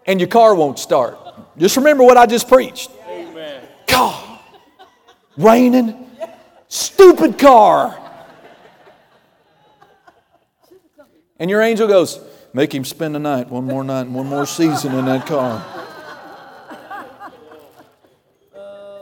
and 0.08 0.20
your 0.20 0.30
car 0.30 0.56
won't 0.56 0.80
start. 0.80 1.20
Just 1.56 1.78
remember 1.78 2.04
what 2.04 2.18
I 2.18 2.26
just 2.26 2.48
preached. 2.48 2.90
Amen. 3.08 3.64
God, 3.86 4.40
raining, 5.38 6.10
stupid 6.68 7.38
car. 7.38 8.02
And 11.38 11.48
your 11.48 11.62
angel 11.62 11.88
goes, 11.88 12.20
Make 12.56 12.74
him 12.74 12.86
spend 12.86 13.14
the 13.14 13.20
night, 13.20 13.50
one 13.50 13.66
more 13.66 13.84
night, 13.84 14.08
one 14.08 14.28
more 14.28 14.46
season 14.46 14.96
in 14.96 15.04
that 15.08 15.26
car. 15.26 15.62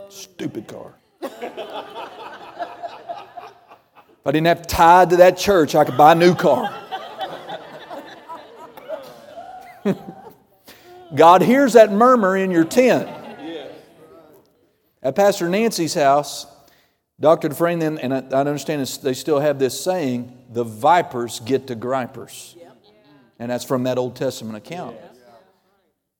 Stupid 0.09 0.67
car. 0.67 0.95
If 1.21 1.31
I 4.25 4.31
didn't 4.31 4.47
have 4.47 4.65
tied 4.65 5.11
to 5.11 5.17
that 5.17 5.37
church, 5.37 5.75
I 5.75 5.85
could 5.85 5.95
buy 5.95 6.13
a 6.13 6.15
new 6.15 6.33
car. 6.33 6.67
God 11.15 11.43
hears 11.43 11.73
that 11.73 11.91
murmur 11.91 12.35
in 12.35 12.49
your 12.49 12.65
tent. 12.65 13.07
At 15.03 15.15
Pastor 15.15 15.47
Nancy's 15.47 15.93
house, 15.93 16.47
Dr. 17.19 17.49
Dufresne, 17.49 17.77
then, 17.77 17.99
and 17.99 18.15
I, 18.15 18.23
I 18.31 18.39
understand 18.39 18.83
they 19.03 19.13
still 19.13 19.39
have 19.39 19.59
this 19.59 19.79
saying 19.79 20.45
the 20.49 20.63
vipers 20.63 21.39
get 21.41 21.67
to 21.67 21.75
gripers. 21.75 22.55
And 23.39 23.51
that's 23.51 23.63
from 23.63 23.83
that 23.83 23.97
Old 23.97 24.15
Testament 24.15 24.57
account. 24.57 24.95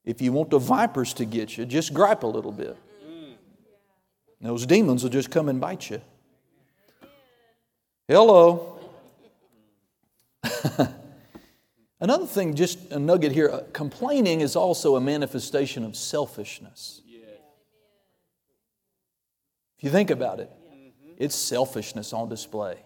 If 0.03 0.22
you 0.22 0.34
want 0.34 0.49
the 0.49 0.59
vipers 0.59 1.14
to 1.16 1.26
get 1.26 1.57
you, 1.57 1.66
just 1.66 1.93
gripe 1.93 2.24
a 2.24 2.28
little 2.28 2.51
bit. 2.51 2.78
Those 4.41 4.66
demons 4.66 5.03
will 5.03 5.09
just 5.09 5.32
come 5.32 5.47
and 5.47 5.61
bite 5.61 5.89
you. 5.89 6.01
Hello. 8.09 8.78
Another 12.01 12.26
thing, 12.26 12.53
just 12.53 12.91
a 12.91 12.99
nugget 12.99 13.32
here 13.32 13.49
uh, 13.49 13.61
complaining 13.72 14.41
is 14.41 14.57
also 14.57 14.97
a 14.97 15.01
manifestation 15.01 15.86
of 15.86 15.95
selfishness. 15.95 17.01
If 19.78 19.86
you 19.86 19.89
think 19.89 20.09
about 20.09 20.41
it, 20.41 20.51
it's 21.18 21.36
selfishness 21.36 22.11
on 22.11 22.28
display. 22.28 22.78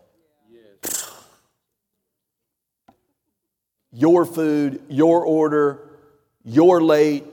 Your 3.91 4.25
food, 4.25 4.81
your 4.89 5.25
order, 5.25 5.89
you're 6.43 6.81
late, 6.81 7.25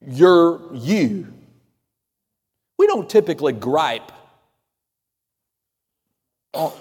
you're 0.00 0.60
you. 0.74 1.32
We 2.78 2.86
don't 2.86 3.08
typically 3.08 3.52
gripe. 3.52 4.10
Oh, 6.54 6.76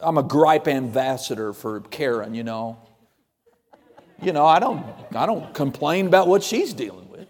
I'm 0.00 0.16
a 0.16 0.22
gripe 0.22 0.68
ambassador 0.68 1.52
for 1.52 1.80
Karen, 1.80 2.34
you 2.34 2.44
know. 2.44 2.78
You 4.22 4.32
know, 4.32 4.46
I 4.46 4.58
don't, 4.58 4.84
I 5.14 5.26
don't 5.26 5.52
complain 5.54 6.06
about 6.06 6.28
what 6.28 6.42
she's 6.42 6.72
dealing 6.72 7.08
with. 7.10 7.26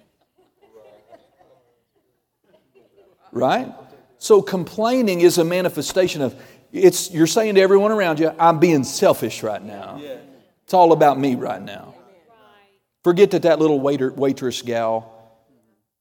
Right? 3.33 3.73
So 4.19 4.43
complaining 4.43 5.21
is 5.23 5.39
a 5.39 5.45
manifestation 5.45 6.21
of 6.21 6.41
it's 6.73 7.11
you're 7.11 7.27
saying 7.27 7.55
to 7.57 7.61
everyone 7.61 7.91
around 7.91 8.21
you, 8.21 8.33
I'm 8.39 8.59
being 8.61 8.85
selfish 8.85 9.43
right 9.43 9.63
now. 9.63 10.01
It's 10.71 10.75
all 10.75 10.93
about 10.93 11.19
me 11.19 11.35
right 11.35 11.61
now. 11.61 11.97
Forget 13.03 13.33
that 13.33 13.43
that 13.43 13.59
little 13.59 13.81
waiter, 13.81 14.13
waitress 14.13 14.63
gal 14.63 15.13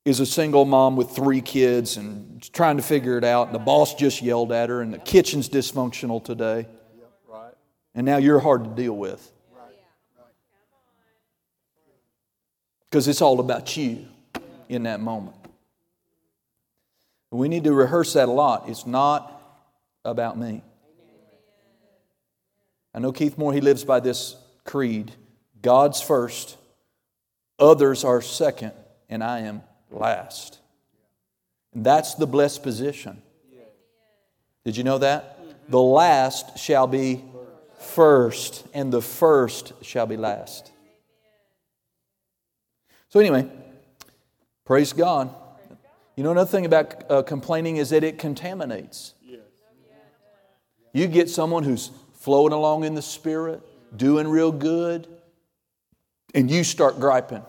is 0.06 0.20
a 0.20 0.28
single 0.28 0.64
mom 0.64 0.96
with 0.96 1.10
three 1.10 1.42
kids 1.42 1.98
and 1.98 2.40
trying 2.54 2.78
to 2.78 2.84
figure 2.84 3.18
it 3.18 3.24
out, 3.24 3.48
and 3.48 3.56
the 3.56 3.60
boss 3.60 3.96
just 3.96 4.22
yelled 4.22 4.52
at 4.52 4.70
her, 4.70 4.84
and 4.84 4.94
the 4.94 5.00
kitchen's 5.00 5.50
dysfunctional 5.50 6.24
today. 6.24 6.68
And 7.96 8.06
now 8.06 8.18
you're 8.18 8.40
hard 8.40 8.64
to 8.64 8.70
deal 8.70 8.96
with. 8.96 9.32
Because 12.92 13.08
it's 13.08 13.24
all 13.24 13.40
about 13.40 13.76
you 13.76 14.06
in 14.68 14.84
that 14.84 15.00
moment. 15.00 15.36
We 17.32 17.50
need 17.50 17.64
to 17.64 17.74
rehearse 17.74 18.14
that 18.14 18.30
a 18.30 18.32
lot. 18.32 18.70
It's 18.70 18.86
not 18.86 19.66
about 20.06 20.38
me. 20.38 20.62
I 22.94 23.00
know 23.00 23.12
Keith 23.12 23.36
Moore, 23.36 23.52
he 23.52 23.62
lives 23.62 23.84
by 23.84 24.00
this 24.00 24.36
creed 24.64 25.12
God's 25.62 26.02
first, 26.02 26.58
Others 27.60 28.06
are 28.06 28.22
second, 28.22 28.72
and 29.10 29.22
I 29.22 29.40
am 29.40 29.62
last. 29.92 30.60
And 31.74 31.86
that's 31.86 32.16
the 32.16 32.26
blessed 32.26 32.64
position. 32.64 33.22
Did 34.64 34.78
you 34.78 34.84
know 34.84 34.98
that? 35.00 35.38
The 35.68 35.82
last 35.82 36.58
shall 36.58 36.88
be 36.88 37.24
first, 37.80 38.66
and 38.74 38.92
the 38.94 39.02
first 39.02 39.74
shall 39.82 40.06
be 40.06 40.16
last. 40.16 40.72
So, 43.10 43.20
anyway, 43.20 43.50
praise 44.66 44.94
God. 44.94 45.34
You 46.16 46.24
know, 46.24 46.32
another 46.32 46.50
thing 46.50 46.66
about 46.66 47.10
uh, 47.10 47.24
complaining 47.24 47.78
is 47.78 47.90
that 47.90 48.04
it 48.04 48.18
contaminates. 48.18 49.14
You 50.94 51.08
get 51.08 51.30
someone 51.30 51.64
who's 51.64 51.92
flowing 52.14 52.54
along 52.54 52.84
in 52.84 52.96
the 52.96 53.02
Spirit, 53.02 53.62
doing 53.96 54.28
real 54.28 54.52
good, 54.52 55.08
and 56.34 56.50
you 56.50 56.64
start 56.64 57.00
griping. 57.00 57.44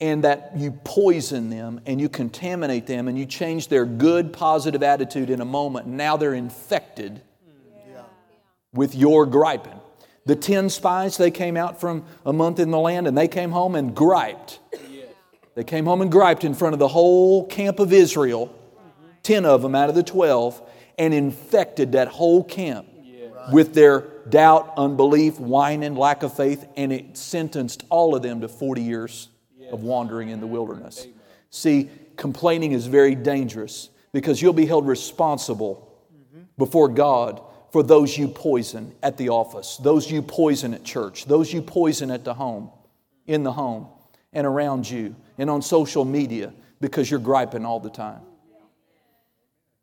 And 0.00 0.24
that 0.24 0.52
you 0.56 0.72
poison 0.82 1.48
them 1.48 1.80
and 1.86 2.00
you 2.00 2.08
contaminate 2.08 2.88
them 2.88 3.06
and 3.06 3.16
you 3.16 3.24
change 3.24 3.68
their 3.68 3.84
good, 3.84 4.32
positive 4.32 4.82
attitude 4.82 5.30
in 5.30 5.40
a 5.40 5.44
moment. 5.44 5.86
Now 5.86 6.16
they're 6.16 6.34
infected 6.34 7.22
with 8.72 8.96
your 8.96 9.26
griping. 9.26 9.78
The 10.26 10.34
10 10.34 10.70
spies, 10.70 11.18
they 11.18 11.30
came 11.30 11.56
out 11.56 11.80
from 11.80 12.04
a 12.26 12.32
month 12.32 12.58
in 12.58 12.72
the 12.72 12.80
land 12.80 13.06
and 13.06 13.16
they 13.16 13.28
came 13.28 13.52
home 13.52 13.76
and 13.76 13.94
griped. 13.94 14.58
They 15.54 15.64
came 15.64 15.84
home 15.84 16.00
and 16.00 16.10
griped 16.10 16.44
in 16.44 16.54
front 16.54 16.72
of 16.72 16.78
the 16.78 16.88
whole 16.88 17.46
camp 17.46 17.78
of 17.78 17.92
Israel, 17.92 18.46
mm-hmm. 18.46 19.08
10 19.22 19.44
of 19.44 19.62
them 19.62 19.74
out 19.74 19.88
of 19.88 19.94
the 19.94 20.02
12, 20.02 20.62
and 20.98 21.12
infected 21.12 21.92
that 21.92 22.08
whole 22.08 22.42
camp 22.42 22.86
with 23.52 23.74
their 23.74 24.00
doubt, 24.28 24.74
unbelief, 24.76 25.38
whining, 25.38 25.94
lack 25.94 26.22
of 26.22 26.36
faith, 26.36 26.66
and 26.76 26.92
it 26.92 27.16
sentenced 27.16 27.84
all 27.90 28.14
of 28.14 28.22
them 28.22 28.40
to 28.40 28.48
40 28.48 28.82
years 28.82 29.28
of 29.70 29.82
wandering 29.82 30.28
in 30.28 30.40
the 30.40 30.46
wilderness. 30.46 31.06
See, 31.50 31.90
complaining 32.16 32.72
is 32.72 32.86
very 32.86 33.14
dangerous 33.14 33.90
because 34.12 34.40
you'll 34.40 34.52
be 34.52 34.66
held 34.66 34.86
responsible 34.86 35.98
mm-hmm. 36.14 36.44
before 36.58 36.88
God 36.88 37.42
for 37.72 37.82
those 37.82 38.16
you 38.16 38.28
poison 38.28 38.94
at 39.02 39.16
the 39.16 39.30
office, 39.30 39.78
those 39.78 40.10
you 40.10 40.20
poison 40.20 40.74
at 40.74 40.84
church, 40.84 41.24
those 41.24 41.52
you 41.52 41.62
poison 41.62 42.10
at 42.10 42.22
the 42.22 42.34
home, 42.34 42.70
in 43.26 43.42
the 43.42 43.52
home, 43.52 43.88
and 44.32 44.46
around 44.46 44.88
you, 44.88 45.16
and 45.38 45.48
on 45.48 45.62
social 45.62 46.04
media 46.04 46.52
because 46.80 47.10
you're 47.10 47.20
griping 47.20 47.64
all 47.64 47.80
the 47.80 47.90
time. 47.90 48.20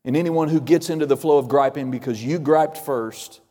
And 0.05 0.15
anyone 0.15 0.47
who 0.47 0.61
gets 0.61 0.89
into 0.89 1.05
the 1.05 1.17
flow 1.17 1.37
of 1.37 1.47
griping 1.47 1.91
because 1.91 2.23
you 2.23 2.39
griped 2.39 2.77
first, 2.77 3.41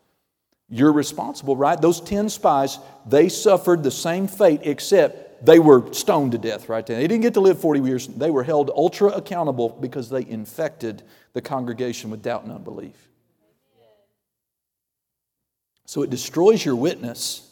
you're 0.68 0.92
responsible, 0.92 1.56
right? 1.56 1.80
Those 1.80 2.00
10 2.00 2.28
spies, 2.28 2.78
they 3.06 3.28
suffered 3.28 3.82
the 3.82 3.90
same 3.90 4.28
fate 4.28 4.60
except 4.64 5.44
they 5.44 5.58
were 5.58 5.92
stoned 5.92 6.32
to 6.32 6.38
death 6.38 6.68
right 6.68 6.84
there. 6.86 6.96
They 6.96 7.06
didn't 7.06 7.22
get 7.22 7.34
to 7.34 7.40
live 7.40 7.60
40 7.60 7.80
years. 7.80 8.06
They 8.06 8.30
were 8.30 8.42
held 8.42 8.70
ultra 8.70 9.08
accountable 9.08 9.70
because 9.80 10.10
they 10.10 10.26
infected 10.26 11.02
the 11.32 11.40
congregation 11.40 12.10
with 12.10 12.22
doubt 12.22 12.44
and 12.44 12.52
unbelief. 12.52 12.96
So 15.86 16.02
it 16.02 16.10
destroys 16.10 16.64
your 16.64 16.76
witness. 16.76 17.48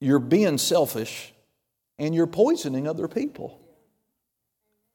You're 0.00 0.20
being 0.20 0.58
selfish 0.58 1.32
and 1.98 2.14
you're 2.14 2.28
poisoning 2.28 2.86
other 2.86 3.08
people 3.08 3.60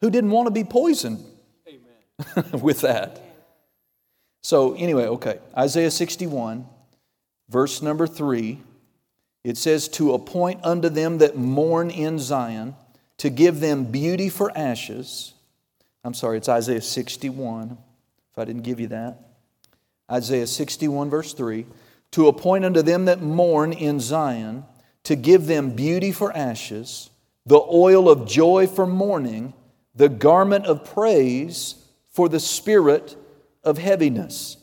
who 0.01 0.09
didn't 0.09 0.31
want 0.31 0.47
to 0.47 0.51
be 0.51 0.63
poisoned 0.63 1.23
with 2.61 2.81
that. 2.81 3.21
So, 4.45 4.75
anyway, 4.75 5.07
okay, 5.07 5.39
Isaiah 5.57 5.89
61, 5.89 6.67
verse 7.49 7.81
number 7.81 8.05
3, 8.05 8.61
it 9.43 9.57
says, 9.57 9.87
To 9.87 10.13
appoint 10.13 10.63
unto 10.63 10.87
them 10.87 11.17
that 11.17 11.35
mourn 11.35 11.89
in 11.89 12.19
Zion, 12.19 12.75
to 13.17 13.31
give 13.31 13.59
them 13.59 13.85
beauty 13.85 14.29
for 14.29 14.55
ashes. 14.55 15.33
I'm 16.03 16.13
sorry, 16.13 16.37
it's 16.37 16.47
Isaiah 16.47 16.83
61, 16.83 17.71
if 18.33 18.37
I 18.37 18.45
didn't 18.45 18.61
give 18.61 18.79
you 18.79 18.85
that. 18.89 19.17
Isaiah 20.11 20.45
61, 20.45 21.09
verse 21.09 21.33
3 21.33 21.65
To 22.11 22.27
appoint 22.27 22.65
unto 22.65 22.83
them 22.83 23.05
that 23.05 23.23
mourn 23.23 23.73
in 23.73 23.99
Zion, 23.99 24.63
to 25.05 25.15
give 25.15 25.47
them 25.47 25.71
beauty 25.71 26.11
for 26.11 26.31
ashes, 26.37 27.09
the 27.47 27.61
oil 27.61 28.07
of 28.07 28.27
joy 28.27 28.67
for 28.67 28.85
mourning, 28.85 29.55
the 29.95 30.07
garment 30.07 30.67
of 30.67 30.85
praise 30.85 31.83
for 32.11 32.29
the 32.29 32.39
spirit 32.39 33.17
of 33.65 33.77
heaviness. 33.77 34.57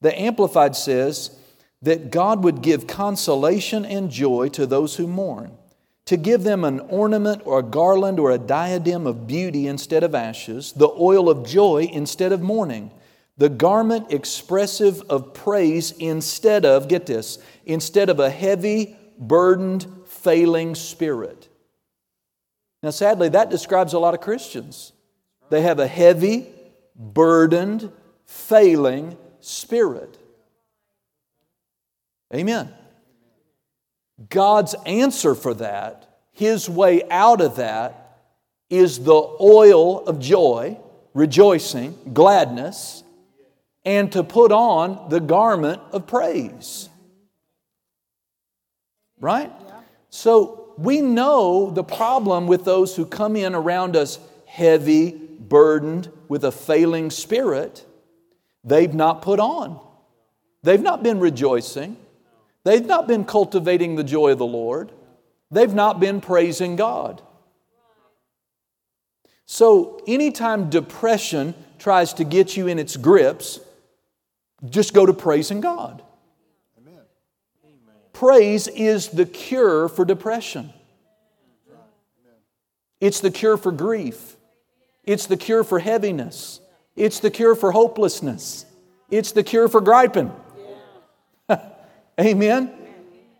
The 0.00 0.18
Amplified 0.20 0.76
says 0.76 1.38
that 1.80 2.10
God 2.10 2.44
would 2.44 2.62
give 2.62 2.86
consolation 2.86 3.84
and 3.84 4.10
joy 4.10 4.48
to 4.50 4.66
those 4.66 4.96
who 4.96 5.06
mourn, 5.06 5.56
to 6.06 6.16
give 6.16 6.42
them 6.42 6.64
an 6.64 6.80
ornament 6.80 7.42
or 7.44 7.58
a 7.58 7.64
garland 7.64 8.20
or 8.20 8.30
a 8.30 8.38
diadem 8.38 9.06
of 9.06 9.26
beauty 9.26 9.66
instead 9.66 10.04
of 10.04 10.14
ashes, 10.14 10.72
the 10.72 10.88
oil 10.88 11.28
of 11.28 11.46
joy 11.46 11.88
instead 11.92 12.32
of 12.32 12.42
mourning, 12.42 12.90
the 13.36 13.48
garment 13.48 14.12
expressive 14.12 15.00
of 15.08 15.34
praise 15.34 15.92
instead 15.92 16.64
of, 16.64 16.88
get 16.88 17.06
this, 17.06 17.38
instead 17.64 18.10
of 18.10 18.20
a 18.20 18.30
heavy, 18.30 18.96
burdened, 19.18 19.86
failing 20.06 20.74
spirit. 20.74 21.48
Now, 22.82 22.90
sadly, 22.90 23.28
that 23.30 23.50
describes 23.50 23.92
a 23.92 23.98
lot 23.98 24.14
of 24.14 24.20
Christians. 24.20 24.92
They 25.50 25.62
have 25.62 25.78
a 25.78 25.86
heavy, 25.86 26.46
burdened, 26.96 27.92
failing 28.32 29.16
spirit. 29.40 30.16
Amen. 32.34 32.72
God's 34.30 34.74
answer 34.86 35.34
for 35.34 35.52
that, 35.54 36.18
His 36.32 36.68
way 36.68 37.02
out 37.10 37.42
of 37.42 37.56
that, 37.56 38.20
is 38.70 39.00
the 39.00 39.12
oil 39.12 40.06
of 40.06 40.18
joy, 40.18 40.78
rejoicing, 41.12 41.98
gladness, 42.14 43.04
and 43.84 44.10
to 44.12 44.24
put 44.24 44.50
on 44.50 45.10
the 45.10 45.20
garment 45.20 45.82
of 45.92 46.06
praise. 46.06 46.88
Right? 49.20 49.52
So 50.08 50.72
we 50.78 51.02
know 51.02 51.70
the 51.70 51.84
problem 51.84 52.46
with 52.46 52.64
those 52.64 52.96
who 52.96 53.04
come 53.04 53.36
in 53.36 53.54
around 53.54 53.94
us 53.94 54.18
heavy, 54.46 55.10
burdened, 55.10 56.10
with 56.28 56.44
a 56.44 56.52
failing 56.52 57.10
spirit. 57.10 57.84
They've 58.64 58.94
not 58.94 59.22
put 59.22 59.40
on, 59.40 59.80
they've 60.62 60.80
not 60.80 61.02
been 61.02 61.20
rejoicing, 61.20 61.96
they've 62.64 62.86
not 62.86 63.08
been 63.08 63.24
cultivating 63.24 63.96
the 63.96 64.04
joy 64.04 64.32
of 64.32 64.38
the 64.38 64.46
Lord, 64.46 64.92
they've 65.50 65.74
not 65.74 66.00
been 66.00 66.20
praising 66.20 66.76
God. 66.76 67.22
So, 69.46 70.00
anytime 70.06 70.70
depression 70.70 71.54
tries 71.78 72.14
to 72.14 72.24
get 72.24 72.56
you 72.56 72.68
in 72.68 72.78
its 72.78 72.96
grips, 72.96 73.60
just 74.70 74.94
go 74.94 75.04
to 75.04 75.12
praising 75.12 75.60
God. 75.60 76.02
Praise 78.12 78.68
is 78.68 79.08
the 79.08 79.26
cure 79.26 79.88
for 79.88 80.04
depression. 80.04 80.72
It's 83.00 83.18
the 83.18 83.32
cure 83.32 83.56
for 83.56 83.72
grief. 83.72 84.36
It's 85.02 85.26
the 85.26 85.36
cure 85.36 85.64
for 85.64 85.80
heaviness. 85.80 86.60
It's 86.96 87.20
the 87.20 87.30
cure 87.30 87.54
for 87.54 87.72
hopelessness. 87.72 88.66
It's 89.10 89.32
the 89.32 89.42
cure 89.42 89.68
for 89.68 89.80
griping. 89.80 90.32
Amen? 92.20 92.72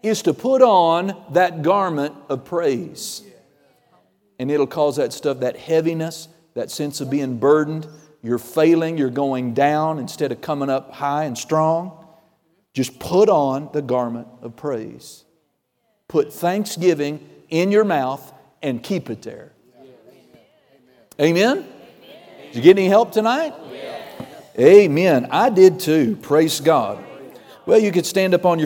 Is 0.03 0.23
to 0.23 0.35
put 0.35 0.63
on 0.63 1.17
that 1.31 1.63
garment 1.63 2.15
of 2.29 2.45
praise. 2.45 3.23
And 4.39 4.51
it'll 4.51 4.67
cause 4.67 4.97
that 4.97 5.13
stuff, 5.13 5.41
that 5.41 5.57
heaviness, 5.57 6.29
that 6.55 6.71
sense 6.71 7.01
of 7.01 7.11
being 7.11 7.39
burdened. 7.39 7.87
You're 8.23 8.39
failing, 8.39 8.99
you're 8.99 9.11
going 9.11 9.55
down 9.55 9.99
instead 9.99 10.33
of 10.33 10.41
coming 10.41 10.71
up 10.71 10.93
high 10.93 11.25
and 11.25 11.37
strong. 11.37 12.05
Just 12.75 12.99
put 12.99 13.29
on 13.29 13.69
the 13.73 13.83
garment 13.83 14.29
of 14.41 14.57
praise. 14.57 15.25
Put 16.09 16.33
thanksgiving 16.33 17.29
in 17.49 17.71
your 17.71 17.85
mouth 17.85 18.33
and 18.63 18.83
keep 18.83 19.11
it 19.11 19.23
there. 19.23 19.53
Amen? 21.21 21.67
Did 22.53 22.57
you 22.57 22.63
get 22.65 22.79
any 22.79 22.89
help 22.89 23.13
tonight? 23.13 23.55
Amen. 24.59 25.27
I 25.31 25.49
did 25.49 25.81
too. 25.81 26.17
Praise 26.17 26.61
God. 26.61 27.03
Well, 27.65 27.79
you 27.79 27.91
could 27.91 28.05
stand 28.05 28.35
up 28.35 28.45
on 28.45 28.59
your 28.59 28.61